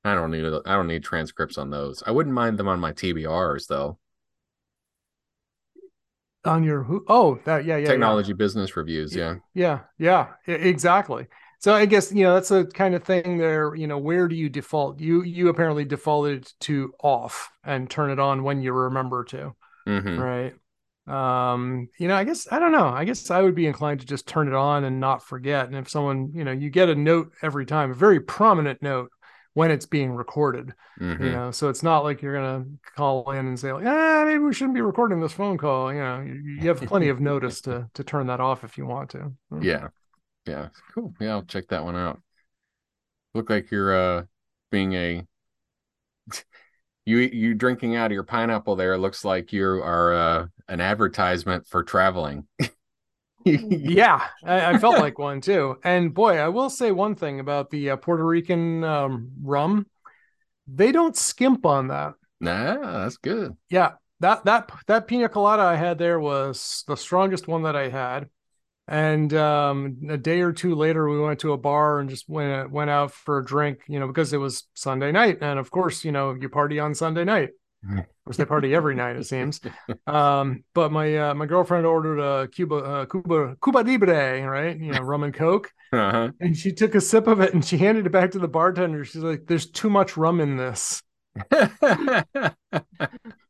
I 0.05 0.15
don't 0.15 0.31
need 0.31 0.45
I 0.45 0.75
don't 0.77 0.87
need 0.87 1.03
transcripts 1.03 1.59
on 1.59 1.71
those. 1.71 2.05
I 2.07 2.13
wouldn't 2.13 2.35
mind 2.35 2.57
them 2.57 2.69
on 2.69 2.79
my 2.79 2.93
TBRs 2.93 3.67
though. 3.67 3.99
On 6.45 6.63
your 6.63 6.85
who? 6.85 7.05
Oh, 7.09 7.41
that 7.47 7.65
yeah, 7.65 7.79
yeah. 7.79 7.89
Technology 7.89 8.31
yeah. 8.31 8.37
business 8.37 8.77
reviews, 8.77 9.15
yeah. 9.15 9.37
Yeah, 9.55 9.81
yeah, 9.99 10.29
exactly. 10.47 11.27
So 11.61 11.75
I 11.75 11.87
guess 11.87 12.13
you 12.13 12.23
know 12.25 12.35
that's 12.35 12.51
the 12.51 12.65
kind 12.67 12.95
of 12.95 13.03
thing 13.05 13.39
there. 13.39 13.75
You 13.75 13.87
know, 13.87 13.99
where 13.99 14.29
do 14.29 14.37
you 14.37 14.49
default? 14.49 15.01
You 15.01 15.23
you 15.23 15.49
apparently 15.49 15.85
defaulted 15.85 16.51
to 16.61 16.93
off 17.03 17.51
and 17.65 17.91
turn 17.91 18.11
it 18.11 18.19
on 18.21 18.45
when 18.45 18.63
you 18.63 18.73
remember 18.73 19.25
to, 19.25 19.55
mm-hmm. 19.87 20.19
right? 20.21 20.55
um 21.07 21.89
you 21.99 22.07
know 22.07 22.15
i 22.15 22.23
guess 22.23 22.47
i 22.53 22.59
don't 22.59 22.71
know 22.71 22.89
i 22.89 23.03
guess 23.03 23.31
i 23.31 23.41
would 23.41 23.55
be 23.55 23.67
inclined 23.67 23.99
to 23.99 24.05
just 24.05 24.27
turn 24.29 24.47
it 24.47 24.53
on 24.53 24.85
and 24.85 25.01
not 25.01 25.23
forget 25.23 25.67
and 25.67 25.75
if 25.77 25.89
someone 25.89 26.31
you 26.35 26.45
know 26.45 26.53
you 26.53 26.69
get 26.69 26.91
a 26.91 26.95
note 26.95 27.33
every 27.41 27.65
time 27.65 27.91
a 27.91 27.95
very 27.95 28.21
prominent 28.21 28.83
note 28.83 29.11
when 29.55 29.71
it's 29.71 29.87
being 29.87 30.13
recorded 30.13 30.75
Mhm. 31.01 31.25
you 31.25 31.31
know 31.33 31.51
so 31.51 31.71
it's 31.71 31.83
not 31.83 32.05
like 32.05 32.21
you're 32.21 32.35
gonna 32.35 32.67
call 32.95 33.31
in 33.31 33.47
and 33.47 33.59
say 33.59 33.73
like 33.73 33.87
ah 33.87 34.25
maybe 34.27 34.39
we 34.45 34.53
shouldn't 34.53 34.75
be 34.75 34.83
recording 34.83 35.19
this 35.21 35.33
phone 35.33 35.57
call 35.57 35.93
you 35.95 36.01
know 36.01 36.21
you, 36.21 36.35
you 36.35 36.69
have 36.69 36.83
plenty 36.83 37.09
of 37.09 37.21
notice 37.21 37.63
to 37.63 37.89
to 37.95 38.05
turn 38.05 38.27
that 38.27 38.41
off 38.41 38.63
if 38.63 38.77
you 38.77 38.85
want 38.85 39.09
to 39.11 39.33
Yeah. 39.63 39.89
Yeah. 40.49 40.69
Cool. 40.95 41.15
Yeah, 41.21 41.31
I'll 41.33 41.43
check 41.45 41.69
that 41.69 41.85
one 41.85 41.97
out. 41.97 42.21
Look 43.35 43.51
like 43.51 43.71
you're 43.71 43.95
uh 43.95 44.25
being 44.71 44.93
a 44.95 45.27
you 47.07 47.19
you 47.19 47.55
drinking 47.55 47.97
out 47.97 48.07
of 48.07 48.13
your 48.13 48.23
pineapple 48.25 48.77
there 48.77 48.99
looks 48.99 49.25
like 49.25 49.53
you 49.53 49.65
are 49.65 50.13
uh 50.15 50.47
an 50.69 50.81
advertisement 50.81 51.67
for 51.67 51.83
traveling. 51.83 52.47
yeah 53.45 54.27
I, 54.45 54.73
I 54.73 54.75
felt 54.75 54.99
like 54.99 55.19
one 55.19 55.41
too 55.41 55.79
and 55.85 56.13
boy 56.13 56.39
i 56.39 56.49
will 56.49 56.69
say 56.71 56.91
one 56.93 57.15
thing 57.15 57.41
about 57.41 57.71
the 57.71 57.91
uh, 57.91 57.97
puerto 57.97 58.25
rican 58.25 58.85
um, 58.85 59.31
rum 59.43 59.87
they 60.67 60.93
don't 60.93 61.17
skimp 61.17 61.67
on 61.67 61.89
that 61.89 62.15
Nah, 62.41 63.03
that's 63.05 63.17
good. 63.17 63.57
yeah 63.71 63.93
that 64.21 64.45
that 64.45 64.71
that 64.87 65.07
pina 65.07 65.29
colada 65.29 65.63
i 65.63 65.77
had 65.77 65.99
there 65.99 66.21
was 66.21 66.85
the 66.87 66.97
strongest 66.97 67.49
one 67.49 67.63
that 67.63 67.77
i 67.77 67.89
had 67.89 68.29
and 68.89 69.33
um, 69.35 69.99
a 70.09 70.17
day 70.17 70.41
or 70.41 70.53
two 70.53 70.75
later 70.75 71.09
we 71.09 71.21
went 71.21 71.41
to 71.41 71.53
a 71.53 71.59
bar 71.59 72.01
and 72.01 72.09
just 72.09 72.29
went 72.29 72.71
went 72.71 72.91
out 72.91 73.13
for 73.13 73.39
a 73.39 73.45
drink 73.45 73.81
you 73.87 74.01
know 74.01 74.07
because 74.07 74.33
it 74.33 74.39
was 74.39 74.65
sunday 74.75 75.13
night. 75.13 75.39
And 75.41 75.59
of 75.59 75.71
course 75.71 76.05
you 76.05 76.13
know 76.13 76.35
you 76.35 76.49
party 76.49 76.81
on 76.81 76.95
sunday 76.95 77.25
night. 77.25 77.51
Of 77.89 78.07
course 78.25 78.37
they 78.39 78.45
party 78.45 78.75
every 78.75 78.95
night 78.95 79.17
it 79.17 79.27
seems. 79.27 79.61
Um, 80.07 80.65
but 80.75 80.91
my 80.91 81.17
uh, 81.17 81.35
my 81.35 81.45
girlfriend 81.45 81.85
ordered 81.85 82.19
a 82.19 82.49
cuba 82.49 82.77
uh, 82.77 83.05
cuba 83.05 83.57
cuba 83.63 83.79
libre 83.79 84.43
right? 84.49 84.79
You 84.79 84.93
know 84.93 85.01
rum 85.01 85.23
and 85.23 85.35
coke. 85.35 85.71
Uh-huh. 85.93 86.31
and 86.41 86.55
she 86.57 86.73
took 86.73 86.95
a 86.95 87.01
sip 87.01 87.27
of 87.27 87.41
it 87.41 87.55
and 87.55 87.65
she 87.65 87.79
handed 87.79 88.07
it 88.07 88.13
back 88.13 88.31
to 88.33 88.39
the 88.39 88.49
bartender. 88.49 89.05
She's 89.05 89.23
like 89.23 89.47
there's 89.47 89.71
too 89.71 89.91
much 89.91 90.17
rum 90.17 90.41
in 90.41 90.57
this 90.57 91.03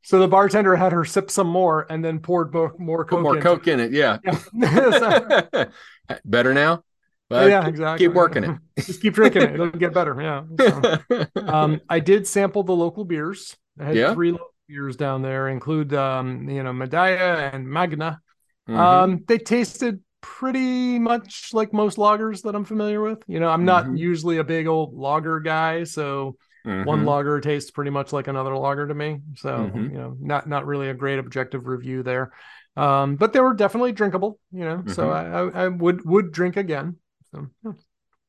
so 0.09 0.19
the 0.19 0.29
bartender 0.29 0.75
had 0.75 0.93
her 0.93 1.05
sip 1.05 1.31
some 1.31 1.49
more 1.49 1.87
and 1.91 2.03
then 2.03 2.19
poured 2.19 2.53
more, 2.55 2.75
more 2.79 3.05
Put 3.05 3.11
coke 3.11 3.23
more 3.23 3.37
in. 3.37 3.43
coke 3.43 3.69
in 3.69 3.79
it, 3.81 3.93
yeah. 3.93 4.17
Yeah. 4.25 5.65
Better 6.25 6.55
now? 6.55 6.83
Well, 7.31 7.47
yeah, 7.47 7.67
exactly. 7.67 8.07
Keep 8.07 8.15
working 8.15 8.45
it. 8.45 8.57
Just 8.87 9.03
keep 9.03 9.13
drinking 9.13 9.43
it. 9.43 9.53
It'll 9.53 9.69
get 9.71 9.93
better. 9.93 10.19
Yeah. 10.19 10.45
So, 10.59 11.27
um, 11.47 11.81
I 11.91 12.01
did 12.01 12.27
sample 12.27 12.63
the 12.63 12.73
local 12.73 13.05
beers. 13.05 13.55
I 13.79 13.85
had 13.85 13.97
Yeah. 13.97 14.15
three 14.15 14.33
local 14.33 14.55
beers 14.67 14.97
down 14.97 15.21
there, 15.21 15.49
include 15.49 15.93
um, 15.93 16.49
you 16.49 16.63
know, 16.63 16.73
Medalla 16.73 17.51
and 17.53 17.69
Magna. 17.69 18.19
Mhm. 18.67 18.77
Um, 18.79 19.25
they 19.29 19.37
tasted 19.37 20.01
pretty 20.23 20.99
much 20.99 21.51
like 21.53 21.75
most 21.75 21.99
lagers 21.99 22.43
that 22.45 22.55
I'm 22.55 22.65
familiar 22.65 23.03
with. 23.03 23.23
You 23.27 23.41
know, 23.41 23.51
I'm 23.51 23.67
not 23.67 23.85
Mhm. 23.85 23.99
usually 23.99 24.39
a 24.39 24.45
big 24.45 24.67
old 24.67 24.95
lager 24.95 25.41
guy, 25.41 25.85
so 25.85 26.37
one 26.81 27.05
Mhm. 27.05 27.05
lager 27.05 27.41
tastes 27.41 27.71
pretty 27.71 27.91
much 27.91 28.13
like 28.13 28.29
another 28.29 28.57
lager 28.57 28.87
to 28.87 28.95
me. 28.95 29.21
So 29.37 29.73
Mhm. 29.75 29.91
you 29.91 29.99
know, 29.99 30.17
not 30.21 30.49
not 30.49 30.67
really 30.67 30.89
a 30.91 30.95
great 30.95 31.19
objective 31.19 31.67
review 31.67 32.03
there. 32.03 32.33
Um, 32.77 33.17
but 33.17 33.33
they 33.33 33.41
were 33.41 33.55
definitely 33.55 33.93
drinkable. 33.93 34.39
You 34.53 34.65
know, 34.65 34.85
so 34.87 35.11
Mhm. 35.11 35.13
I, 35.13 35.25
I 35.25 35.65
I 35.65 35.69
would 35.69 36.05
would 36.05 36.33
drink 36.33 36.57
again. 36.57 36.97
So 37.33 37.49
yeah. 37.65 37.73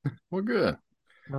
Well, 0.31 0.41
good. 0.41 0.77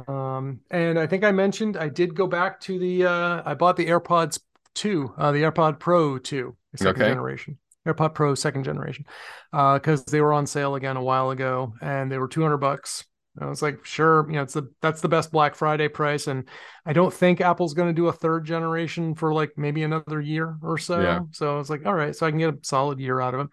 Um, 0.09 0.61
and 0.71 0.99
I 0.99 1.07
think 1.07 1.25
I 1.25 1.33
mentioned 1.33 1.77
I 1.77 1.89
did 1.89 2.15
go 2.15 2.27
back 2.27 2.61
to 2.61 2.79
the 2.79 3.07
uh 3.07 3.43
I 3.45 3.55
bought 3.55 3.77
the 3.77 3.87
AirPods 3.87 4.41
2, 4.75 5.13
uh 5.19 5.33
the 5.33 5.43
AirPod 5.43 5.81
Pro 5.81 6.19
2, 6.19 6.57
second 6.77 7.03
Okay. 7.03 7.05
generation. 7.05 7.59
AirPod 7.87 8.15
Pro 8.15 8.35
second 8.37 8.65
generation. 8.65 9.05
Uh 9.53 9.79
cuz 9.81 10.05
they 10.05 10.21
were 10.21 10.33
on 10.33 10.47
sale 10.47 10.77
again 10.77 10.97
a 10.97 11.03
while 11.03 11.31
ago 11.31 11.75
and 11.81 12.11
they 12.13 12.19
were 12.19 12.29
200 12.29 12.59
bucks. 12.59 13.05
I 13.39 13.47
was 13.47 13.63
like, 13.63 13.85
sure, 13.85 14.27
you 14.29 14.37
know, 14.37 14.43
it's 14.43 14.55
the 14.55 14.71
that's 14.83 15.01
the 15.01 15.09
best 15.09 15.31
Black 15.31 15.55
Friday 15.55 15.89
price 15.89 16.27
and 16.27 16.49
I 16.85 16.93
don't 16.93 17.13
think 17.15 17.41
Apple's 17.41 17.75
going 17.75 17.89
to 17.89 17.95
do 17.95 18.09
a 18.09 18.13
third 18.13 18.45
generation 18.45 19.15
for 19.15 19.33
like 19.33 19.53
maybe 19.57 19.83
another 19.83 20.21
year 20.21 20.57
or 20.63 20.79
so. 20.79 21.01
Yeah. 21.01 21.21
So 21.33 21.55
I 21.55 21.59
was 21.59 21.71
like, 21.71 21.87
all 21.87 21.95
right, 21.95 22.15
so 22.15 22.27
I 22.27 22.31
can 22.31 22.39
get 22.41 22.55
a 22.55 22.59
solid 22.63 22.99
year 22.99 23.21
out 23.21 23.35
of 23.35 23.41
it. 23.41 23.49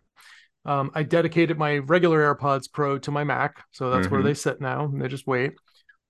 Um, 0.65 0.91
I 0.93 1.03
dedicated 1.03 1.57
my 1.57 1.77
regular 1.77 2.33
AirPods 2.35 2.71
Pro 2.71 2.97
to 2.99 3.11
my 3.11 3.23
Mac, 3.23 3.63
so 3.71 3.89
that's 3.89 4.09
where 4.11 4.21
Mhm. 4.21 4.25
they 4.25 4.33
sit 4.33 4.59
now. 4.59 4.85
And 4.85 5.01
they 5.01 5.07
just 5.07 5.27
wait. 5.27 5.53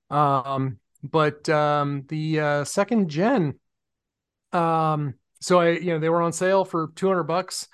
Um, 0.09 0.79
but 1.03 1.47
um, 1.49 2.05
the 2.07 2.39
uh, 2.39 2.63
second 2.63 3.09
gen, 3.09 3.59
um, 4.53 5.15
so 5.41 5.59
I, 5.59 5.71
you 5.71 5.87
know, 5.93 5.99
they 5.99 6.09
were 6.09 6.21
on 6.21 6.33
sale 6.33 6.65
for 6.65 6.91
200 6.95 7.23
bucks. 7.23 7.67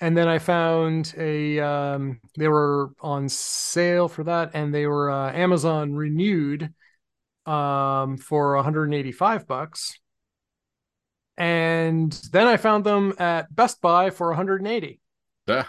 And 0.00 0.16
then 0.16 0.28
I 0.28 0.38
found 0.38 1.14
a, 1.16 1.58
um, 1.60 2.20
they 2.36 2.48
were 2.48 2.90
on 3.00 3.28
sale 3.28 4.08
for 4.08 4.24
that, 4.24 4.50
and 4.52 4.74
they 4.74 4.86
were 4.86 5.10
uh, 5.10 5.32
Amazon 5.32 5.94
renewed 5.94 6.70
um, 7.46 8.18
for 8.18 8.56
185 8.56 9.46
bucks. 9.46 9.98
And 11.38 12.12
then 12.32 12.46
I 12.46 12.56
found 12.56 12.84
them 12.84 13.14
at 13.18 13.54
Best 13.54 13.80
Buy 13.80 14.10
for 14.10 14.28
180. 14.28 15.00
Yeah. 15.46 15.64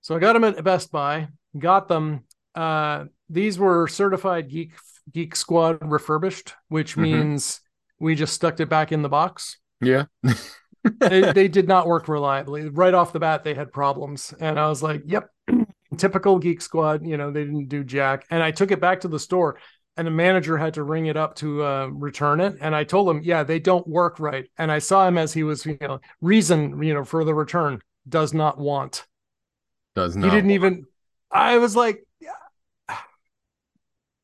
So 0.00 0.16
I 0.16 0.18
got 0.18 0.34
them 0.34 0.44
at 0.44 0.62
Best 0.62 0.92
Buy, 0.92 1.28
got 1.58 1.88
them. 1.88 2.24
Uh, 2.54 3.06
these 3.28 3.58
were 3.58 3.88
certified 3.88 4.48
Geek 4.48 4.72
Geek 5.12 5.36
Squad 5.36 5.78
refurbished, 5.82 6.54
which 6.68 6.96
Mhm. 6.96 7.02
means 7.02 7.60
we 7.98 8.14
just 8.14 8.34
stuck 8.34 8.58
it 8.60 8.68
back 8.68 8.92
in 8.92 9.02
the 9.02 9.08
box. 9.08 9.58
Yeah. 9.80 10.04
They, 11.00 11.32
they 11.32 11.48
did 11.48 11.66
not 11.66 11.86
work 11.86 12.08
reliably. 12.08 12.68
Right 12.68 12.94
off 12.94 13.12
the 13.12 13.20
bat, 13.20 13.42
they 13.42 13.54
had 13.54 13.72
problems, 13.72 14.34
and 14.38 14.58
I 14.58 14.68
was 14.68 14.82
like, 14.82 15.02
"Yep, 15.06 15.30
typical 15.96 16.38
Geek 16.38 16.60
Squad." 16.60 17.06
You 17.06 17.16
know, 17.16 17.30
they 17.30 17.44
didn't 17.44 17.68
do 17.68 17.82
jack. 17.84 18.26
And 18.30 18.42
I 18.42 18.50
took 18.50 18.70
it 18.70 18.80
back 18.80 19.00
to 19.00 19.08
the 19.08 19.18
store, 19.18 19.58
and 19.96 20.06
the 20.06 20.10
manager 20.10 20.58
had 20.58 20.74
to 20.74 20.82
ring 20.82 21.06
it 21.06 21.16
up 21.16 21.36
to 21.36 21.64
uh, 21.64 21.86
return 21.86 22.40
it. 22.40 22.56
And 22.60 22.76
I 22.76 22.84
told 22.84 23.08
him, 23.08 23.22
"Yeah, 23.22 23.44
they 23.44 23.58
don't 23.58 23.86
work 23.86 24.20
right." 24.20 24.46
And 24.58 24.70
I 24.70 24.78
saw 24.78 25.08
him 25.08 25.16
as 25.16 25.32
he 25.32 25.42
was, 25.42 25.64
you 25.64 25.78
know, 25.80 26.00
reason, 26.20 26.82
you 26.82 26.92
know, 26.92 27.04
for 27.04 27.24
the 27.24 27.34
return 27.34 27.80
does 28.08 28.34
not 28.34 28.58
want. 28.58 29.06
Does 29.94 30.16
not. 30.16 30.26
He 30.26 30.36
didn't 30.36 30.50
even. 30.50 30.84
I 31.30 31.58
was 31.58 31.74
like, 31.74 32.04
Not 32.88 32.98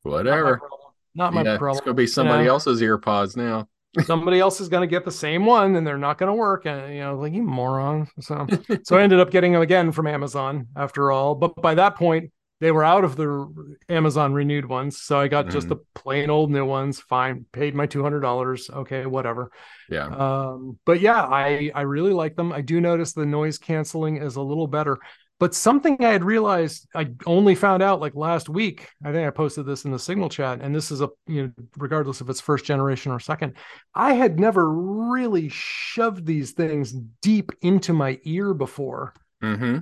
my 0.05 0.11
Whatever. 0.11 0.59
problem. 0.59 0.81
Not 1.15 1.35
my 1.35 1.43
yeah, 1.43 1.57
problem. 1.57 1.79
it's 1.79 1.85
gonna 1.85 1.95
be 1.95 2.07
somebody 2.07 2.45
know? 2.45 2.51
else's 2.51 2.83
ear 2.83 2.99
pods 2.99 3.37
now. 3.37 3.69
Somebody 4.05 4.39
else 4.39 4.61
is 4.61 4.69
going 4.69 4.83
to 4.83 4.87
get 4.87 5.05
the 5.05 5.11
same 5.11 5.45
one, 5.47 5.75
and 5.75 5.85
they're 5.87 5.99
not 5.99 6.17
going 6.19 6.29
to 6.29 6.35
work. 6.35 6.65
And 6.67 6.95
you 6.95 7.01
know, 7.01 7.17
like 7.17 7.33
you 7.33 7.43
moron. 7.43 8.07
So, 8.21 8.47
so 8.85 8.97
I 8.97 9.03
ended 9.03 9.19
up 9.21 9.31
getting 9.31 9.53
them 9.53 9.63
again 9.63 9.91
from 9.93 10.07
Amazon 10.07 10.69
after 10.77 11.11
all. 11.11 11.35
But 11.35 11.57
by 11.57 11.75
that 11.75 11.97
point, 11.97 12.31
they 12.61 12.71
were 12.71 12.85
out 12.85 13.05
of 13.05 13.17
the 13.17 13.77
Amazon 13.89 14.33
renewed 14.33 14.67
ones, 14.67 15.01
so 15.01 15.19
I 15.19 15.29
got 15.29 15.49
just 15.49 15.67
Mhm. 15.67 15.71
the 15.71 15.77
plain 15.95 16.31
old 16.31 16.51
new 16.51 16.65
ones. 16.65 17.01
Fine, 17.01 17.47
paid 17.53 17.75
my 17.75 17.87
two 17.87 18.03
hundred 18.03 18.21
dollars. 18.21 18.71
Okay, 18.71 19.07
whatever. 19.07 19.51
Yeah. 19.89 20.07
Um, 20.07 20.79
but 20.85 21.01
yeah, 21.01 21.23
I 21.25 21.73
I 21.75 21.81
really 21.83 22.13
like 22.13 22.37
them. 22.37 22.53
I 22.53 22.61
do 22.61 22.81
notice 22.81 23.13
the 23.13 23.27
noise 23.27 23.59
canceling 23.59 24.19
is 24.19 24.37
a 24.37 24.43
little 24.43 24.67
better. 24.67 24.99
But 25.41 25.55
something 25.55 25.97
I 26.01 26.11
had 26.11 26.23
realized 26.23 26.87
I 26.95 27.09
only 27.27 27.55
found 27.55 27.83
out 27.83 27.99
like 27.99 28.15
last 28.15 28.51
week. 28.51 28.89
I 29.03 29.11
think 29.11 29.27
I 29.27 29.31
posted 29.31 29.65
this 29.65 29.87
in 29.87 29.91
the 29.91 29.99
signal 29.99 30.29
chat, 30.29 30.61
and 30.61 30.75
this 30.75 30.91
is 30.93 31.01
a 31.01 31.09
you 31.27 31.45
know, 31.45 31.53
regardless 31.79 32.21
if 32.21 32.29
it's 32.29 32.43
first 32.43 32.67
generation 32.67 33.11
or 33.11 33.19
second, 33.19 33.55
I 33.95 34.13
had 34.13 34.39
never 34.39 34.71
really 34.71 35.49
shoved 35.49 36.27
these 36.27 36.53
things 36.53 36.93
deep 37.23 37.53
into 37.63 37.95
my 37.95 38.21
ear 38.25 38.53
before. 38.53 39.15
Mm-hmm. 39.43 39.79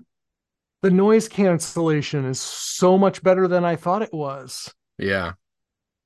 The 0.83 0.91
noise 0.91 1.29
cancellation 1.29 2.25
is 2.25 2.41
so 2.41 2.97
much 2.97 3.21
better 3.21 3.49
than 3.49 3.65
I 3.65 3.75
thought 3.75 4.03
it 4.03 4.15
was. 4.15 4.73
Yeah. 4.97 5.33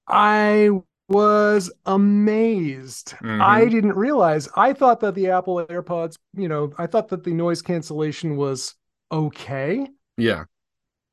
I 0.08 0.70
was 1.08 1.70
amazed. 1.84 3.14
Mhm. 3.20 3.42
I 3.42 3.66
didn't 3.66 3.96
realize. 3.96 4.48
I 4.56 4.72
thought 4.72 5.00
that 5.00 5.14
the 5.14 5.28
Apple 5.28 5.66
AirPods, 5.66 6.16
you 6.34 6.48
know, 6.48 6.72
I 6.78 6.86
thought 6.86 7.08
that 7.08 7.22
the 7.22 7.34
noise 7.34 7.60
cancellation 7.60 8.36
was 8.36 8.74
okay. 9.12 9.86
Yeah. 10.16 10.44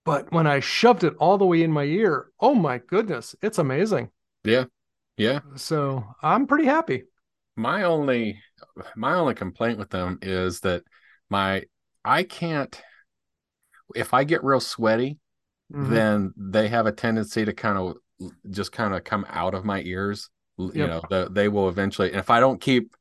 But 0.06 0.32
when 0.32 0.48
I 0.48 0.60
shoved 0.60 1.04
it 1.04 1.14
all 1.20 1.38
the 1.38 1.46
way 1.46 1.62
in 1.62 1.72
my 1.72 1.84
ear, 1.84 2.32
oh 2.40 2.56
my 2.56 2.80
goodness, 2.80 3.36
it's 3.42 3.58
amazing. 3.60 4.10
Yeah. 4.44 4.66
Yeah. 5.18 5.42
So 5.56 6.04
I'm 6.24 6.48
pretty 6.48 6.66
happy. 6.66 7.04
My 7.56 7.84
only 7.84 8.42
my 8.96 9.16
only 9.16 9.36
complaint 9.36 9.78
with 9.78 9.90
them 9.90 10.18
is 10.22 10.62
that 10.62 10.84
my 11.30 11.66
I 12.06 12.24
can't 12.24 12.82
if 13.96 14.14
I 14.14 14.24
get 14.24 14.44
real 14.44 14.60
sweaty, 14.60 15.18
Mhm. 15.70 15.90
then 15.90 16.34
they 16.38 16.68
have 16.70 16.86
a 16.86 16.92
tendency 16.92 17.46
to 17.46 17.54
kind 17.54 17.78
of 17.78 17.98
just 18.50 18.72
kind 18.72 18.94
of 18.94 19.04
come 19.04 19.26
out 19.30 19.54
of 19.54 19.66
my 19.66 19.82
ears. 19.82 20.30
L- 20.60 20.72
You 20.74 20.80
Yep. 20.80 20.90
know, 20.90 21.02
the, 21.10 21.30
they 21.32 21.48
will 21.48 21.70
eventually 21.70 22.10
and 22.10 22.20
if 22.20 22.30
I 22.30 22.40
don't 22.40 22.62
keep 22.62 22.96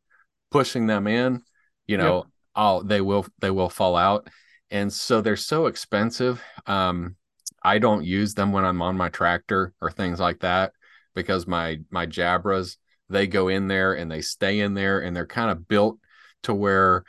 pushing 0.51 0.86
them 0.86 1.07
in, 1.07 1.42
you 1.86 1.96
know, 1.99 2.26
I'll 2.55 2.82
they 2.84 3.01
will 3.01 3.26
they 3.40 3.51
will 3.51 3.68
fall 3.70 3.96
out. 3.96 4.28
And 4.71 4.93
so 4.93 5.21
they're 5.21 5.37
so 5.37 5.66
expensive. 5.66 6.43
Um 6.66 7.16
I 7.62 7.79
don't 7.79 8.05
use 8.05 8.35
them 8.35 8.53
when 8.53 8.64
I'm 8.64 8.83
on 8.83 8.97
my 8.97 9.09
tractor 9.09 9.73
or 9.81 9.91
things 9.91 10.21
like 10.21 10.41
that 10.41 10.73
because 11.14 11.47
my 11.47 11.81
my 11.91 12.07
Jabras 12.07 12.77
they 13.09 13.27
go 13.27 13.49
in 13.49 13.69
there 13.69 13.95
and 13.95 14.11
they 14.11 14.21
stay 14.21 14.61
in 14.61 14.75
there 14.75 15.01
and 15.01 15.16
they're 15.16 15.27
kind 15.27 15.51
of 15.51 15.66
built 15.66 15.99
to 16.45 16.55
where 16.55 17.05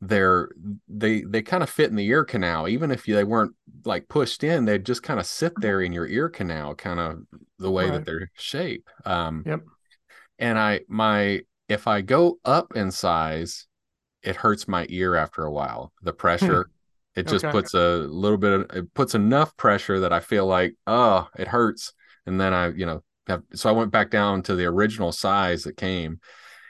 they're 0.00 0.50
they 0.88 1.22
they 1.22 1.42
kind 1.42 1.62
of 1.62 1.70
fit 1.70 1.90
in 1.90 1.96
the 1.96 2.06
ear 2.08 2.24
canal 2.24 2.66
even 2.66 2.90
if 2.90 3.04
they 3.04 3.22
weren't 3.22 3.54
like 3.84 4.08
pushed 4.08 4.42
in 4.42 4.64
they'd 4.64 4.84
just 4.84 5.02
kind 5.04 5.20
of 5.20 5.26
sit 5.26 5.52
there 5.60 5.80
in 5.80 5.92
your 5.92 6.06
ear 6.08 6.28
canal 6.28 6.74
kind 6.74 6.98
of 6.98 7.20
the 7.60 7.70
way 7.70 7.84
Right. 7.84 7.92
that 7.92 8.04
they're 8.04 8.30
shaped 8.34 8.88
um 9.04 9.44
Yep. 9.46 9.60
and 10.40 10.58
i 10.58 10.80
my 10.88 11.40
if 11.68 11.86
i 11.86 12.00
go 12.00 12.38
up 12.44 12.74
in 12.74 12.90
size 12.90 13.66
it 14.22 14.36
hurts 14.36 14.66
my 14.66 14.86
ear 14.88 15.14
after 15.14 15.44
a 15.44 15.52
while 15.52 15.92
the 16.02 16.12
pressure 16.12 16.70
it 17.16 17.24
just 17.26 17.48
Okay. 17.48 17.50
puts 17.50 17.74
a 17.74 17.98
little 17.98 18.38
bit 18.38 18.52
of 18.52 18.70
it 18.76 18.94
puts 18.94 19.14
enough 19.14 19.56
pressure 19.56 20.00
that 20.00 20.12
i 20.12 20.20
feel 20.20 20.46
like 20.46 20.74
oh 20.86 21.28
it 21.38 21.48
hurts 21.48 21.92
and 22.26 22.40
then 22.40 22.54
i 22.54 22.68
you 22.68 22.86
know 22.86 23.02
have, 23.26 23.42
so 23.54 23.68
i 23.68 23.72
went 23.72 23.90
back 23.92 24.10
down 24.10 24.42
to 24.42 24.54
the 24.54 24.64
original 24.66 25.12
size 25.12 25.64
that 25.64 25.76
came 25.76 26.20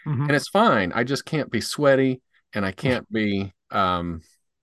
Mhm. 0.05 0.29
and 0.29 0.37
it's 0.37 0.49
fine. 0.49 0.93
I 0.93 1.05
just 1.05 1.25
can't 1.25 1.51
be 1.51 1.61
sweaty 1.61 2.23
and 2.55 2.65
I 2.65 2.73
can't 2.73 3.11
be 3.11 3.53
um 3.71 4.23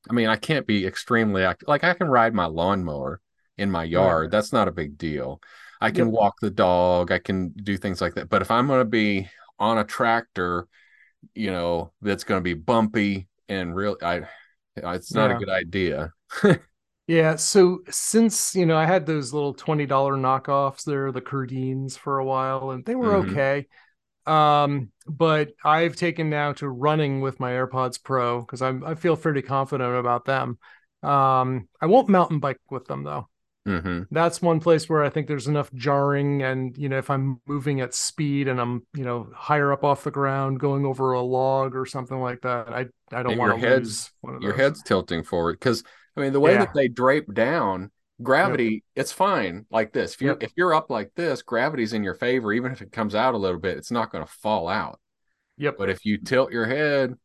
I 0.10 0.14
mean 0.14 0.28
I 0.28 0.36
can't 0.36 0.66
be 0.68 0.86
extremely 0.86 1.44
active. 1.44 1.68
Like 1.68 1.84
I 1.84 1.94
can 1.94 2.08
ride 2.08 2.34
my 2.34 2.46
lawnmower 2.46 3.22
in 3.58 3.70
my 3.72 3.84
yard. 3.84 4.32
That's 4.32 4.54
not 4.54 4.68
a 4.68 4.72
big 4.72 4.98
deal. 4.98 5.42
I 5.82 5.92
can 5.92 6.08
Yep. 6.08 6.12
walk 6.12 6.36
the 6.42 6.50
dog, 6.50 7.12
I 7.12 7.20
can 7.20 7.50
do 7.50 7.78
things 7.78 8.02
like 8.02 8.16
that. 8.16 8.30
But 8.30 8.42
if 8.42 8.52
I'm 8.52 8.68
going 8.68 8.82
to 8.82 8.86
be 8.86 9.30
on 9.60 9.78
a 9.78 9.84
tractor, 9.84 10.68
you 11.36 11.52
know, 11.52 11.92
that's 12.02 12.24
going 12.24 12.40
to 12.40 12.44
be 12.44 12.54
bumpy 12.54 13.28
and 13.50 13.76
real 13.76 13.98
I 14.04 14.24
it's 14.84 15.14
not 15.16 15.32
Yeah. 15.32 15.32
a 15.32 15.36
good 15.36 15.50
idea. 15.50 16.14
Yeah, 17.08 17.38
so 17.38 17.80
since 17.90 18.54
you 18.56 18.66
know 18.68 18.78
I 18.78 18.86
had 18.86 19.06
those 19.08 19.34
little 19.34 19.54
twenty 19.56 19.86
dollar 19.88 20.14
knockoffs, 20.16 20.84
they're 20.84 21.12
the 21.12 21.22
Cardines 21.22 21.98
for 21.98 22.20
a 22.20 22.26
while, 22.26 22.70
and 22.72 22.86
they 22.86 22.96
were 22.96 23.16
Mhm. 23.16 23.18
okay. 23.18 23.68
Um, 24.28 24.92
but 25.08 25.54
I've 25.66 25.96
taken 25.98 26.30
now 26.32 26.54
to 26.56 26.70
running 26.70 27.22
with 27.22 27.40
my 27.40 27.52
AirPods 27.54 28.04
Pro 28.04 28.42
because 28.42 28.62
I'm 28.64 28.86
I 28.86 28.96
feel 28.96 29.18
pretty 29.18 29.44
confident 29.44 29.96
about 29.98 30.26
them. 30.26 30.60
Um, 31.04 31.70
I 31.82 31.88
won't 31.88 32.10
mountain 32.10 32.40
bike 32.42 32.62
with 32.72 32.88
them 32.88 33.04
though. 33.06 33.29
Hmm 33.66 34.03
That's 34.12 34.41
one 34.41 34.60
place 34.60 34.88
where 34.89 35.03
I 35.03 35.10
think 35.10 35.28
there's 35.28 35.47
enough 35.47 35.72
jarring, 35.74 36.41
and 36.43 36.78
you 36.78 36.89
know 36.89 36.97
if 36.97 37.10
I'm 37.10 37.41
moving 37.47 37.82
at 37.82 37.93
speed 37.93 38.47
and 38.47 38.60
I'm 38.60 38.86
you 38.93 39.03
know 39.03 39.30
higher 39.36 39.72
up 39.72 39.84
off 39.84 40.03
the 40.03 40.12
ground, 40.12 40.60
going 40.60 40.86
over 40.86 41.14
a 41.14 41.22
log 41.22 41.76
or 41.76 41.86
something 41.86 42.20
like 42.20 42.41
that, 42.41 42.70
I 42.70 42.88
I 43.12 43.24
don't 43.24 43.38
want 43.38 43.60
your 43.60 43.62
to 43.62 43.68
head's- 43.76 43.86
lose 43.88 44.12
one 44.22 44.36
of 44.36 44.41
Your 44.41 44.53
head's 44.53 44.82
tilting 44.84 45.24
forward 45.24 45.53
because 45.60 45.84
I 46.16 46.22
mean 46.22 46.34
the 46.34 46.39
way 46.39 46.53
Yeah. 46.53 46.60
that 46.60 46.74
they 46.74 46.88
drape 46.88 47.34
down, 47.34 47.91
gravity, 48.22 48.84
it's 48.95 49.12
fine 49.12 49.66
like 49.70 49.93
this. 49.93 50.14
If 50.16 50.22
you're 50.22 50.34
Yep. 50.34 50.43
if 50.43 50.51
you're 50.55 50.74
up 50.74 50.89
like 50.89 51.12
this, 51.16 51.41
gravity's 51.41 51.93
in 51.93 52.03
your 52.03 52.16
favor. 52.16 52.51
Even 52.53 52.72
if 52.72 52.82
it 52.82 52.91
comes 52.91 53.14
out 53.16 53.34
a 53.36 53.38
little 53.38 53.60
bit, 53.60 53.78
it's 53.78 53.91
not 53.91 54.12
going 54.12 54.26
to 54.26 54.32
fall 54.32 54.68
out. 54.68 54.99
Yep, 55.57 55.76
But 55.78 55.89
if 55.89 56.05
you 56.05 56.18
tilt 56.18 56.51
your 56.53 56.66
head, 56.66 57.16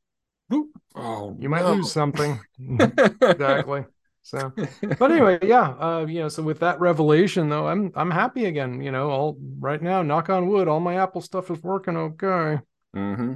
whoop, 0.49 0.71
oh, 0.97 1.37
you 1.39 1.49
might 1.49 1.63
no. 1.63 1.75
lose 1.75 1.93
something. 1.93 2.41
exactly. 2.81 3.85
So, 4.25 4.53
but 4.99 5.13
anyway, 5.13 5.39
yeah, 5.43 5.71
uh, 5.79 6.07
you 6.09 6.21
know, 6.21 6.29
so 6.31 6.43
with 6.43 6.61
that 6.61 6.81
revelation 6.81 7.51
though, 7.51 7.69
I'm 7.69 7.93
I'm 7.95 8.11
happy 8.11 8.47
again. 8.47 8.81
You 8.81 8.91
know, 8.91 9.11
all 9.11 9.37
right 9.61 9.83
now, 9.83 10.03
knock 10.03 10.31
on 10.31 10.49
wood, 10.49 10.67
all 10.69 10.81
my 10.81 10.97
Apple 10.97 11.21
stuff 11.21 11.51
is 11.51 11.63
working 11.63 11.97
okay. 11.97 12.61
Mm-hmm. 12.97 13.35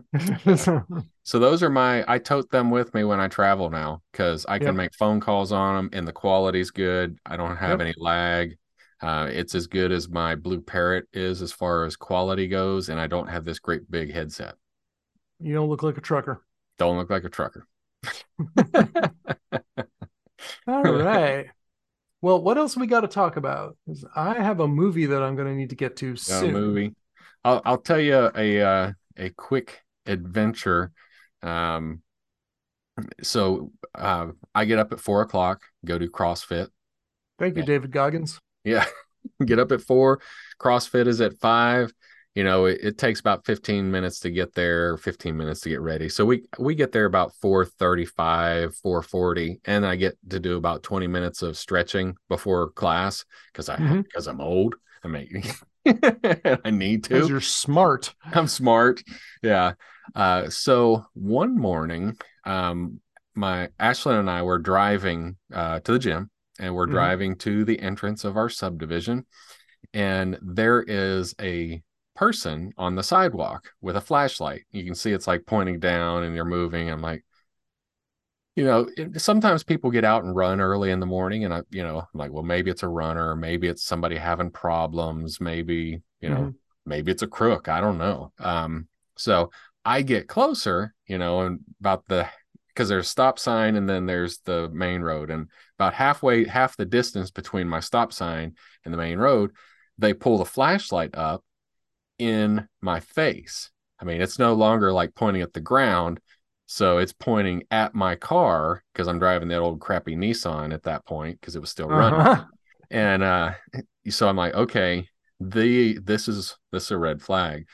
So, 1.25 1.39
those 1.39 1.63
are 1.63 1.69
my. 1.69 2.05
I 2.09 2.19
tote 2.19 2.51
them 2.51 2.71
with 2.71 2.95
me 2.95 3.05
when 3.05 3.21
I 3.21 3.29
travel 3.29 3.69
now 3.71 4.03
because 4.13 4.47
I 4.47 4.59
can 4.61 4.69
Yep. 4.69 4.75
make 4.77 4.95
phone 4.95 5.21
calls 5.21 5.53
on 5.53 5.75
them 5.77 5.91
and 5.93 6.09
the 6.09 6.13
quality's 6.13 6.71
good. 6.71 7.19
I 7.27 7.37
don't 7.37 7.57
have 7.57 7.81
Yep. 7.81 7.81
any 7.81 7.95
lag. 7.99 8.57
Uh, 9.03 9.29
it's 9.31 9.55
as 9.55 9.67
good 9.67 9.93
as 9.93 10.09
my 10.09 10.35
Blue 10.37 10.61
Parrot 10.63 11.07
is 11.13 11.43
as 11.43 11.53
far 11.53 11.85
as 11.85 11.97
quality 11.97 12.49
goes, 12.49 12.89
and 12.89 12.99
I 12.99 13.07
don't 13.09 13.29
have 13.29 13.45
this 13.45 13.59
great 13.59 13.91
big 13.91 14.13
headset. 14.13 14.55
you 15.41 15.55
don't 15.55 15.69
look 15.69 15.83
like 15.83 15.99
a 15.99 16.01
trucker. 16.01 16.45
Don't 16.79 16.97
look 16.97 17.11
like 17.11 17.25
a 17.25 17.29
trucker. 17.29 17.67
All 20.69 20.83
right. 20.93 21.47
Well, 22.21 22.43
what 22.43 22.59
else 22.59 22.77
we 22.77 22.87
got 22.87 23.01
to 23.01 23.09
talk 23.09 23.37
about? 23.37 23.77
I 24.15 24.35
have 24.35 24.61
a 24.61 24.69
movie 24.69 25.07
that 25.07 25.23
I'm 25.23 25.35
going 25.35 25.49
to 25.49 25.55
need 25.55 25.71
to 25.71 25.77
get 25.77 25.97
to 25.97 26.13
a 26.13 26.17
soon. 26.17 26.53
movie. 26.53 26.95
I'll 27.45 27.63
I'll 27.65 27.79
tell 27.79 28.01
you 28.01 28.31
a 28.35 28.61
uh, 28.61 28.93
a 29.17 29.31
quick 29.31 29.81
adventure. 30.05 30.93
Um, 31.43 32.03
so 33.23 33.73
uh, 33.95 34.29
I 34.55 34.65
get 34.65 34.79
up 34.79 34.93
at 34.93 35.01
four 35.01 35.23
o'clock, 35.23 35.63
go 35.85 35.99
do 35.99 36.11
CrossFit. 36.11 36.69
Thank 37.39 37.57
you. 37.57 37.63
David 37.63 37.93
Goggins. 37.93 38.41
Yeah, 38.65 38.85
get 39.45 39.61
up 39.61 39.71
at 39.73 39.81
four. 39.81 40.21
CrossFit 40.61 41.07
is 41.07 41.21
at 41.21 41.39
five. 41.39 41.93
You 42.39 42.45
know, 42.45 42.67
it, 42.67 42.79
it 42.81 42.99
takes 42.99 43.19
about 43.19 43.45
fifteen 43.45 43.91
minutes 43.91 44.21
to 44.21 44.31
get 44.31 44.55
there, 44.55 44.97
fifteen 44.97 45.37
minutes 45.37 45.59
to 45.63 45.71
get 45.71 45.81
ready. 45.81 46.09
So 46.09 46.25
we 46.25 46.45
we 46.57 46.77
get 46.77 46.93
there 46.93 47.07
about 47.07 47.35
four 47.41 47.65
thirty-five, 47.65 48.77
four 48.77 49.03
forty, 49.03 49.61
and 49.65 49.85
I 49.85 49.97
get 49.97 50.17
to 50.31 50.39
do 50.39 50.57
about 50.57 50.85
twenty 50.85 51.09
minutes 51.09 51.43
of 51.43 51.57
stretching 51.57 52.15
before 52.29 52.71
class 52.71 53.25
because 53.53 53.69
I 53.69 53.79
because 54.05 54.29
I'm 54.29 54.41
old. 54.41 54.77
I 55.03 55.09
mean, 55.09 55.43
I 55.85 56.71
need 56.71 57.03
to. 57.05 57.15
Because 57.15 57.29
you're 57.29 57.41
smart. 57.41 58.15
I'm 58.33 58.47
smart. 58.47 59.03
Yeah. 59.43 59.73
Uh, 60.15 60.49
so 60.49 61.07
one 61.15 61.59
morning, 61.59 62.17
um, 62.45 63.01
my 63.35 63.69
Ashlyn 63.81 64.21
and 64.21 64.31
I 64.31 64.43
were 64.43 64.61
driving 64.61 65.39
uh, 65.53 65.81
to 65.81 65.91
the 65.91 65.99
gym 65.99 66.31
and 66.61 66.73
we're 66.73 66.87
Mhm. 66.87 66.93
driving 66.93 67.37
to 67.39 67.65
the 67.65 67.81
entrance 67.81 68.25
of 68.25 68.37
our 68.37 68.49
subdivision. 68.49 69.27
And 69.93 70.39
there 70.41 70.85
is 70.87 71.35
a 71.41 71.83
person 72.19 72.73
on 72.77 72.97
the 72.97 73.03
sidewalk 73.03 73.71
with 73.81 73.97
a 73.97 74.01
flashlight. 74.01 74.63
You 74.73 74.85
can 74.85 74.97
see 74.97 75.13
it's 75.13 75.29
like 75.29 75.47
pointing 75.47 75.79
down 75.79 76.25
and 76.25 76.35
you're 76.35 76.45
moving. 76.45 76.91
I'm 76.91 77.01
like, 77.01 77.25
you 78.57 78.65
know, 78.65 78.89
it, 78.97 79.21
sometimes 79.21 79.63
people 79.63 79.93
get 79.93 80.05
out 80.05 80.25
and 80.25 80.35
run 80.35 80.61
early 80.61 80.91
in 80.91 80.99
the 80.99 81.07
morning, 81.07 81.45
and 81.45 81.55
I, 81.55 81.63
you 81.71 81.85
know, 81.85 81.99
I'm 82.01 82.19
like, 82.19 82.33
well, 82.33 82.43
maybe 82.43 82.73
it's 82.73 82.83
a 82.83 82.89
runner, 82.89 83.37
maybe 83.37 83.69
it's 83.69 83.85
somebody 83.85 84.17
having 84.17 84.51
problems, 84.51 85.41
maybe, 85.41 86.03
you 86.21 86.29
know, 86.29 86.47
Mhm. 86.47 86.55
maybe 86.85 87.13
it's 87.13 87.23
a 87.23 87.29
crook. 87.29 87.69
I 87.69 87.81
don't 87.81 87.99
know. 87.99 88.33
Um, 88.41 88.89
so 89.17 89.53
I 89.85 90.03
get 90.03 90.27
closer, 90.27 90.93
you 91.07 91.19
know, 91.19 91.43
and 91.43 91.61
about 91.79 92.05
the 92.09 92.29
because 92.69 92.89
there's 92.89 93.07
a 93.07 93.11
stop 93.11 93.39
sign 93.39 93.75
and 93.77 93.89
then 93.89 94.07
there's 94.07 94.39
the 94.45 94.69
main 94.71 95.03
road, 95.03 95.31
and 95.31 95.49
about 95.79 95.95
halfway, 95.95 96.45
half 96.47 96.77
the 96.77 96.85
distance 96.85 97.31
between 97.31 97.69
my 97.69 97.81
stop 97.81 98.13
sign 98.13 98.57
and 98.85 98.93
the 98.93 98.99
main 98.99 99.19
road, 99.19 99.53
they 99.99 100.15
pull 100.15 100.39
the 100.39 100.45
flashlight 100.45 101.11
up 101.15 101.45
in 102.19 102.69
my 102.81 103.01
face. 103.01 103.71
I 104.01 104.05
mean, 104.05 104.21
it's 104.21 104.39
no 104.39 104.55
longer 104.55 104.93
like 104.93 105.15
pointing 105.15 105.43
at 105.43 105.53
the 105.53 105.61
ground. 105.61 106.21
So 106.67 106.99
it's 106.99 107.13
pointing 107.15 107.65
at 107.71 107.95
my 107.95 108.15
car 108.15 108.83
because 108.93 109.09
I'm 109.09 109.19
driving 109.19 109.49
that 109.49 109.61
old 109.61 109.81
crappy 109.81 110.17
Nissan 110.17 110.73
at 110.75 110.83
that 110.85 111.07
point 111.07 111.41
because 111.41 111.57
it 111.57 111.61
was 111.61 111.71
still 111.71 111.89
running. 111.89 112.21
Uh-huh. 112.21 112.45
And 112.91 113.23
uh 113.23 113.53
so 114.11 114.29
I'm 114.29 114.37
like, 114.37 114.55
okay, 114.55 115.09
the 115.41 115.99
this 115.99 116.29
is 116.29 116.57
this 116.73 116.85
is 116.85 116.91
a 116.91 116.99
red 116.99 117.23
flag. 117.23 117.67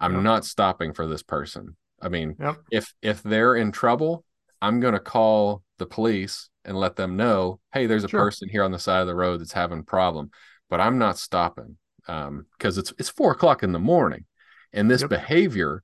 I'm 0.00 0.14
Yep. 0.14 0.22
not 0.22 0.44
stopping 0.44 0.92
for 0.92 1.06
this 1.06 1.22
person. 1.22 1.76
I 2.00 2.08
mean, 2.08 2.36
Yep. 2.40 2.56
if 2.70 2.94
if 3.02 3.22
they're 3.22 3.56
in 3.56 3.72
trouble, 3.72 4.24
I'm 4.62 4.80
gonna 4.80 5.00
call 5.00 5.62
the 5.78 5.86
police 5.86 6.48
and 6.64 6.76
let 6.78 6.96
them 6.96 7.16
know, 7.16 7.60
hey, 7.72 7.86
there's 7.86 8.04
a 8.04 8.08
Sure. 8.08 8.20
person 8.20 8.48
here 8.48 8.62
on 8.64 8.72
the 8.72 8.78
side 8.78 9.00
of 9.00 9.06
the 9.06 9.14
road 9.14 9.40
that's 9.40 9.52
having 9.52 9.80
a 9.80 9.82
problem. 9.84 10.30
But 10.70 10.80
I'm 10.80 10.98
not 10.98 11.18
stopping 11.18 11.76
um 12.08 12.46
because 12.56 12.78
it's 12.78 12.92
it's 12.98 13.08
four 13.08 13.32
o'clock 13.32 13.62
in 13.62 13.72
the 13.72 13.78
morning 13.78 14.24
and 14.72 14.90
this 14.90 15.02
Yep. 15.02 15.10
behavior 15.10 15.82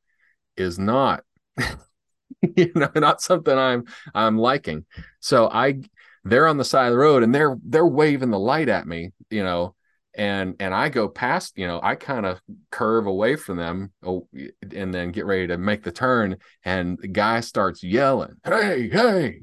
is 0.57 0.79
not 0.79 1.25
you 2.57 2.73
know 2.75 2.91
not 2.95 3.21
something 3.21 3.57
i'm 3.57 3.85
i'm 4.15 4.39
liking 4.39 4.85
so 5.21 5.49
i 5.51 5.81
they're 6.25 6.49
on 6.49 6.57
the 6.57 6.65
side 6.65 6.87
of 6.87 6.93
the 6.93 6.99
road 6.99 7.23
and 7.23 7.35
they're 7.35 7.57
they're 7.65 7.87
waving 7.87 8.31
the 8.31 8.39
light 8.39 8.69
at 8.69 8.87
me 8.87 9.13
you 9.31 9.43
know 9.43 9.75
and 10.17 10.57
and 10.61 10.73
i 10.75 10.89
go 10.89 11.09
past 11.09 11.55
you 11.57 11.67
know 11.67 11.81
i 11.83 11.95
kind 11.95 12.25
of 12.25 12.41
curve 12.71 13.07
away 13.07 13.37
from 13.37 13.57
them 13.57 13.93
oh, 14.05 14.27
and 14.73 14.93
then 14.95 15.11
get 15.11 15.27
ready 15.27 15.47
to 15.47 15.59
make 15.59 15.83
the 15.83 15.93
turn 15.93 16.37
and 16.65 16.99
the 17.01 17.09
guy 17.09 17.41
starts 17.41 17.83
yelling 17.83 18.35
hey 18.45 18.89
hey 18.89 19.41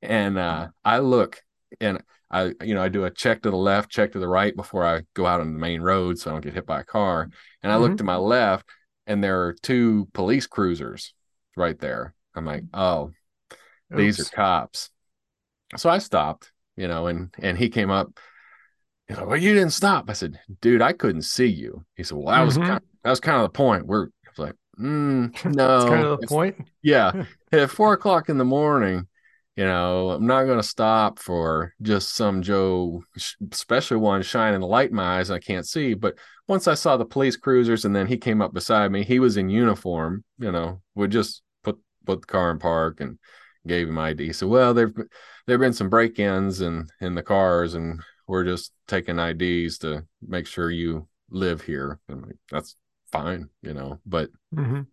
and 0.00 0.38
uh 0.38 0.68
i 0.84 0.98
look 0.98 1.40
and 1.80 2.02
i 2.30 2.52
you 2.62 2.74
know 2.74 2.82
i 2.82 2.88
do 2.88 3.04
a 3.04 3.10
check 3.10 3.42
to 3.42 3.50
the 3.50 3.56
left 3.56 3.90
check 3.90 4.12
to 4.12 4.18
the 4.18 4.28
right 4.28 4.54
before 4.56 4.84
i 4.84 5.02
go 5.14 5.26
out 5.26 5.40
on 5.40 5.52
the 5.52 5.58
main 5.58 5.80
road 5.82 6.18
so 6.18 6.30
i 6.30 6.32
don't 6.32 6.42
get 6.44 6.54
hit 6.54 6.66
by 6.66 6.80
a 6.80 6.84
car. 6.84 7.28
And 7.62 7.70
i 7.72 7.76
look 7.76 7.92
Mhm. 7.92 7.98
to 7.98 8.04
my 8.04 8.16
left 8.16 8.66
and 9.06 9.22
there 9.22 9.42
are 9.42 9.54
two 9.62 10.08
police 10.12 10.46
cruisers 10.46 11.12
right 11.56 11.78
there. 11.78 12.14
I'm 12.34 12.44
like 12.46 12.64
oh 12.72 13.10
these 13.90 14.18
are 14.20 14.24
cops. 14.34 14.90
So 15.76 15.90
i 15.90 15.98
stopped 15.98 16.50
you 16.76 16.88
know 16.88 17.06
and 17.06 17.34
and 17.38 17.58
he 17.58 17.68
came 17.68 17.90
up. 17.90 18.08
He's 19.08 19.16
like 19.18 19.26
well 19.26 19.36
you 19.36 19.52
didn't 19.54 19.72
stop. 19.72 20.08
I 20.08 20.12
said 20.14 20.38
dude 20.60 20.82
i 20.82 20.92
couldn't 20.92 21.22
see 21.22 21.46
you. 21.48 21.84
He 21.96 22.02
said 22.02 22.16
well 22.18 22.34
that 22.34 22.42
was 22.46 22.56
Mhm. 22.58 22.66
kind 22.66 22.80
that 23.04 23.10
was 23.10 23.20
kind 23.20 23.36
of 23.36 23.42
the 23.44 23.56
point. 23.56 23.86
We're 23.86 24.06
I 24.06 24.28
was 24.30 24.38
like 24.38 24.54
mm, 24.80 25.44
no 25.54 25.78
That's 25.78 25.84
kind 25.90 26.04
of 26.06 26.18
the 26.18 26.24
It's- 26.24 26.28
point. 26.30 26.56
yeah. 26.82 27.24
At 27.52 27.70
four 27.70 27.92
o'clock 27.92 28.30
in 28.30 28.38
the 28.38 28.44
morning 28.46 29.06
you 29.56 29.64
know 29.64 30.10
i'm 30.10 30.26
not 30.26 30.44
going 30.44 30.58
to 30.58 30.62
stop 30.62 31.18
for 31.18 31.74
just 31.82 32.14
some 32.14 32.42
joe 32.42 33.02
especially 33.50 33.96
one 33.96 34.22
shining 34.22 34.60
the 34.60 34.66
light 34.66 34.90
in 34.90 34.96
my 34.96 35.18
eyes 35.18 35.30
and 35.30 35.36
i 35.36 35.40
can't 35.40 35.66
see 35.66 35.94
but 35.94 36.14
once 36.48 36.66
i 36.66 36.74
saw 36.74 36.96
the 36.96 37.04
police 37.04 37.36
cruisers 37.36 37.84
and 37.84 37.94
then 37.94 38.06
he 38.06 38.16
came 38.16 38.40
up 38.40 38.54
beside 38.54 38.90
me 38.90 39.04
he 39.04 39.18
was 39.18 39.36
in 39.36 39.48
uniform 39.48 40.24
you 40.38 40.50
know 40.50 40.80
would 40.94 41.10
just 41.10 41.42
put 41.62 41.78
put 42.06 42.22
the 42.22 42.26
car 42.26 42.50
in 42.50 42.58
park 42.58 43.00
and 43.00 43.18
gave 43.66 43.88
him 43.88 43.98
ID. 43.98 44.32
So, 44.32 44.46
well, 44.46 44.74
there've 44.74 44.94
there've 45.46 45.60
been 45.60 45.72
some 45.72 45.88
break-ins 45.88 46.60
in 46.60 46.88
in 47.00 47.14
the 47.14 47.22
cars, 47.22 47.74
and 47.74 48.00
we're 48.26 48.44
just 48.44 48.72
taking 48.88 49.18
IDs 49.18 49.78
to 49.78 50.04
make 50.26 50.46
sure 50.46 50.70
you 50.70 51.08
live 51.30 51.62
here. 51.62 51.98
Like, 52.08 52.36
That's 52.50 52.76
fine, 53.10 53.48
you 53.62 53.74
know. 53.74 54.00
But 54.06 54.30
Mhm. 54.54 54.86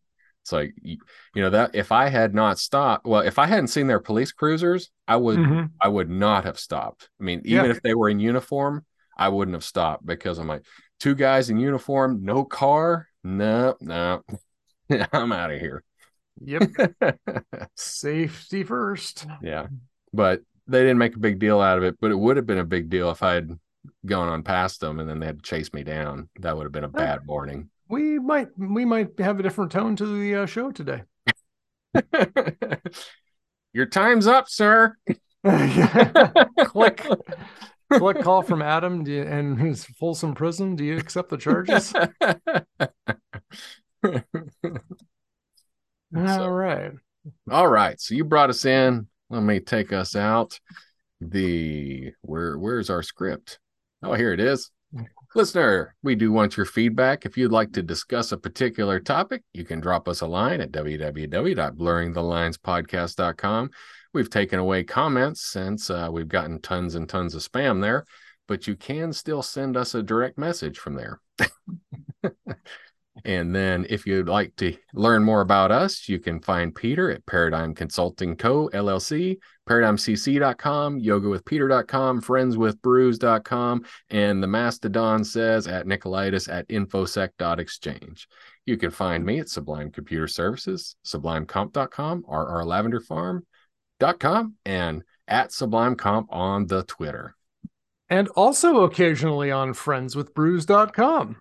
It's 0.43 0.51
like 0.51 0.73
you, 0.81 0.97
you 1.35 1.41
know 1.41 1.49
that 1.51 1.71
if 1.75 1.91
I 1.91 2.09
had 2.09 2.33
not 2.33 2.59
stopped, 2.59 3.05
well, 3.05 3.21
if 3.21 3.37
I 3.39 3.45
hadn't 3.45 3.67
seen 3.67 3.87
their 3.87 3.99
police 3.99 4.31
cruisers, 4.31 4.89
I 5.07 5.15
would 5.17 5.37
Mhm. 5.39 5.71
I 5.81 5.87
would 5.87 6.09
not 6.09 6.45
have 6.45 6.57
stopped. 6.59 7.09
I 7.19 7.23
mean, 7.23 7.41
Yeah. 7.45 7.59
even 7.59 7.71
if 7.71 7.81
they 7.81 7.93
were 7.93 8.09
in 8.09 8.19
uniform, 8.19 8.85
I 9.17 9.29
wouldn't 9.29 9.55
have 9.55 9.63
stopped 9.63 10.05
because 10.05 10.37
I'm 10.39 10.47
like, 10.47 10.63
two 10.99 11.15
guys 11.15 11.49
in 11.49 11.59
uniform, 11.59 12.19
no 12.23 12.43
car, 12.45 13.07
no, 13.23 13.75
no, 13.81 14.23
I'm 15.13 15.31
out 15.31 15.51
of 15.51 15.59
here. 15.59 15.83
Yep. 16.41 16.69
Safety 17.75 18.63
first. 18.63 19.25
yeah, 19.41 19.67
but 20.13 20.41
they 20.67 20.81
didn't 20.81 20.97
make 20.99 21.15
a 21.15 21.19
big 21.19 21.39
deal 21.39 21.59
out 21.59 21.77
of 21.77 21.83
it. 21.83 21.97
But 21.99 22.11
it 22.11 22.19
would 22.19 22.37
have 22.37 22.45
been 22.45 22.59
a 22.59 22.63
big 22.65 22.89
deal 22.89 23.09
if 23.11 23.23
I 23.23 23.33
had 23.33 23.49
gone 24.05 24.29
on 24.29 24.43
past 24.43 24.79
them 24.81 24.99
and 24.99 25.09
then 25.09 25.19
they 25.19 25.25
had 25.25 25.37
to 25.37 25.49
chase 25.49 25.73
me 25.73 25.83
down. 25.83 26.29
That 26.39 26.55
would 26.55 26.63
have 26.63 26.71
been 26.71 26.83
a 26.83 26.89
bad 26.89 27.25
morning. 27.25 27.69
We 27.89 28.19
might 28.19 28.49
we 28.57 28.85
might 28.85 29.19
have 29.19 29.39
a 29.39 29.43
different 29.43 29.71
tone 29.71 29.95
to 29.95 30.05
the 30.05 30.43
uh, 30.43 30.45
show 30.45 30.71
today. 30.71 31.01
Your 33.73 33.87
time's 33.87 34.27
up, 34.27 34.47
sir. 34.47 34.95
Click. 35.43 37.05
Click 37.91 38.21
call 38.23 38.43
from 38.43 38.61
Adam 38.61 39.05
you, 39.07 39.23
and 39.23 39.59
his 39.59 39.85
Folsom 39.85 40.35
Prison. 40.35 40.75
Do 40.75 40.83
you 40.83 40.97
accept 40.97 41.29
the 41.29 41.37
charges? 41.37 41.93
All 46.15 46.51
right. 46.51 46.91
All 47.49 47.67
right. 47.67 47.99
So 47.99 48.13
you 48.13 48.23
brought 48.23 48.51
us 48.51 48.65
in. 48.65 49.07
Let 49.31 49.41
me 49.41 49.59
take 49.59 49.91
us 49.93 50.15
out. 50.15 50.59
The 51.21 52.11
where 52.21 52.57
where's 52.57 52.89
our 52.89 53.03
script? 53.03 53.59
Oh, 54.03 54.13
here 54.13 54.31
it 54.31 54.39
is. 54.39 54.71
Listener, 55.35 55.93
we 56.01 56.15
do 56.15 56.31
want 56.31 56.57
your 56.57 56.65
feedback. 56.65 57.23
If 57.23 57.37
you'd 57.37 57.51
like 57.51 57.71
to 57.73 57.83
discuss 57.83 58.31
a 58.31 58.37
particular 58.37 58.99
topic, 58.99 59.43
you 59.53 59.63
can 59.63 59.79
drop 59.79 60.07
us 60.07 60.21
a 60.21 60.25
line 60.25 60.59
at 60.59 60.71
www.blurringthelinespodcast.com. 60.71 63.69
We've 64.11 64.29
taken 64.31 64.57
away 64.57 64.83
comments 64.83 65.41
since 65.41 65.91
uh, 65.91 66.09
we've 66.11 66.27
gotten 66.27 66.59
tons 66.61 66.95
and 66.95 67.07
tons 67.07 67.35
of 67.35 67.43
spam 67.43 67.79
there, 67.79 68.07
but 68.47 68.65
you 68.65 68.75
can 68.75 69.13
still 69.13 69.43
send 69.43 69.77
us 69.77 69.93
a 69.93 70.01
direct 70.01 70.39
message 70.39 70.79
from 70.79 70.95
there. 70.95 71.21
And 73.25 73.53
then 73.53 73.85
if 73.89 74.05
you'd 74.05 74.29
like 74.29 74.55
to 74.57 74.75
learn 74.93 75.23
more 75.23 75.41
about 75.41 75.71
us, 75.71 76.07
you 76.07 76.19
can 76.19 76.39
find 76.39 76.73
Peter 76.73 77.11
at 77.11 77.25
Paradigm 77.25 77.73
Consulting 77.73 78.35
Co. 78.35 78.69
LLC, 78.69 79.37
ParadigmCC.com, 79.69 80.99
YogaWithPeter.com, 80.99 82.21
FriendsWithBrews.com, 82.21 83.85
and 84.09 84.41
the 84.41 84.47
Mastodon 84.47 85.23
says 85.23 85.67
at 85.67 85.85
Nikolaidis 85.85 86.51
at 86.51 86.67
Infosec.exchange. 86.69 88.27
You 88.65 88.77
can 88.77 88.89
find 88.89 89.23
me 89.23 89.39
at 89.39 89.49
Sublime 89.49 89.91
Computer 89.91 90.27
Services, 90.27 90.95
SublimeComp.com, 91.05 92.23
RRLavenderFarm.com, 92.23 94.55
and 94.65 95.03
at 95.27 95.51
SublimeComp 95.51 96.25
on 96.29 96.65
the 96.65 96.81
Twitter. 96.83 97.35
And 98.09 98.27
also 98.29 98.85
occasionally 98.85 99.51
on 99.51 99.73
friendswithbrews.com. 99.73 101.35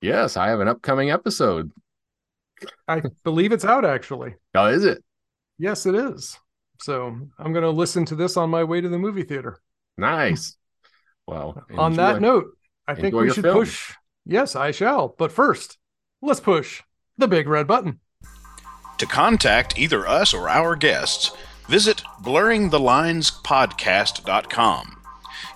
Yes, 0.00 0.36
I 0.36 0.48
have 0.48 0.58
an 0.60 0.66
upcoming 0.66 1.10
episode. 1.10 1.70
I 2.88 3.02
believe 3.22 3.52
it's 3.52 3.64
out 3.64 3.84
actually. 3.84 4.34
Oh, 4.54 4.66
is 4.66 4.84
it? 4.84 5.04
Yes, 5.58 5.86
it 5.86 5.94
is. 5.94 6.36
So 6.80 7.06
I'm 7.38 7.52
going 7.52 7.64
to 7.64 7.70
listen 7.70 8.04
to 8.06 8.14
this 8.14 8.36
on 8.36 8.50
my 8.50 8.64
way 8.64 8.80
to 8.80 8.88
the 8.88 8.98
movie 8.98 9.24
theater. 9.24 9.58
Nice. 9.96 10.56
Well, 11.26 11.64
On 11.76 11.94
that 11.94 12.20
note, 12.20 12.56
I 12.86 12.94
think 12.94 13.06
enjoy 13.06 13.22
we 13.22 13.30
should 13.30 13.44
film. 13.44 13.58
push. 13.58 13.92
Yes, 14.24 14.54
I 14.56 14.70
shall. 14.70 15.14
But 15.18 15.32
first, 15.32 15.78
let's 16.22 16.40
push 16.40 16.82
the 17.16 17.28
big 17.28 17.48
red 17.48 17.66
button. 17.66 18.00
To 18.98 19.06
contact 19.06 19.78
either 19.78 20.06
us 20.06 20.34
or 20.34 20.48
our 20.48 20.76
guests, 20.76 21.30
visit 21.68 22.02
blurringthelinespodcast.com. 22.22 24.96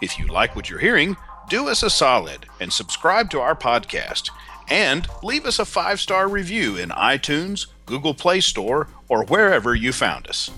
If 0.01 0.19
you 0.19 0.27
like 0.27 0.57
what 0.57 0.71
you're 0.71 0.79
hearing, 0.79 1.17
do 1.49 1.69
us 1.69 1.83
a 1.83 1.91
solid 1.91 2.47
and 2.61 2.73
subscribe 2.73 3.31
to 3.31 3.41
our 3.41 3.55
podcast. 3.55 4.31
And 4.69 5.07
leave 5.23 5.45
us 5.45 5.59
a 5.59 5.65
five 5.65 6.01
star 6.01 6.29
review 6.29 6.77
in 6.77 6.91
iTunes, 6.91 7.67
Google 7.85 8.15
Play 8.15 8.41
Store, 8.41 8.89
or 9.09 9.25
wherever 9.25 9.75
you 9.75 9.93
found 9.93 10.29
us. 10.29 10.51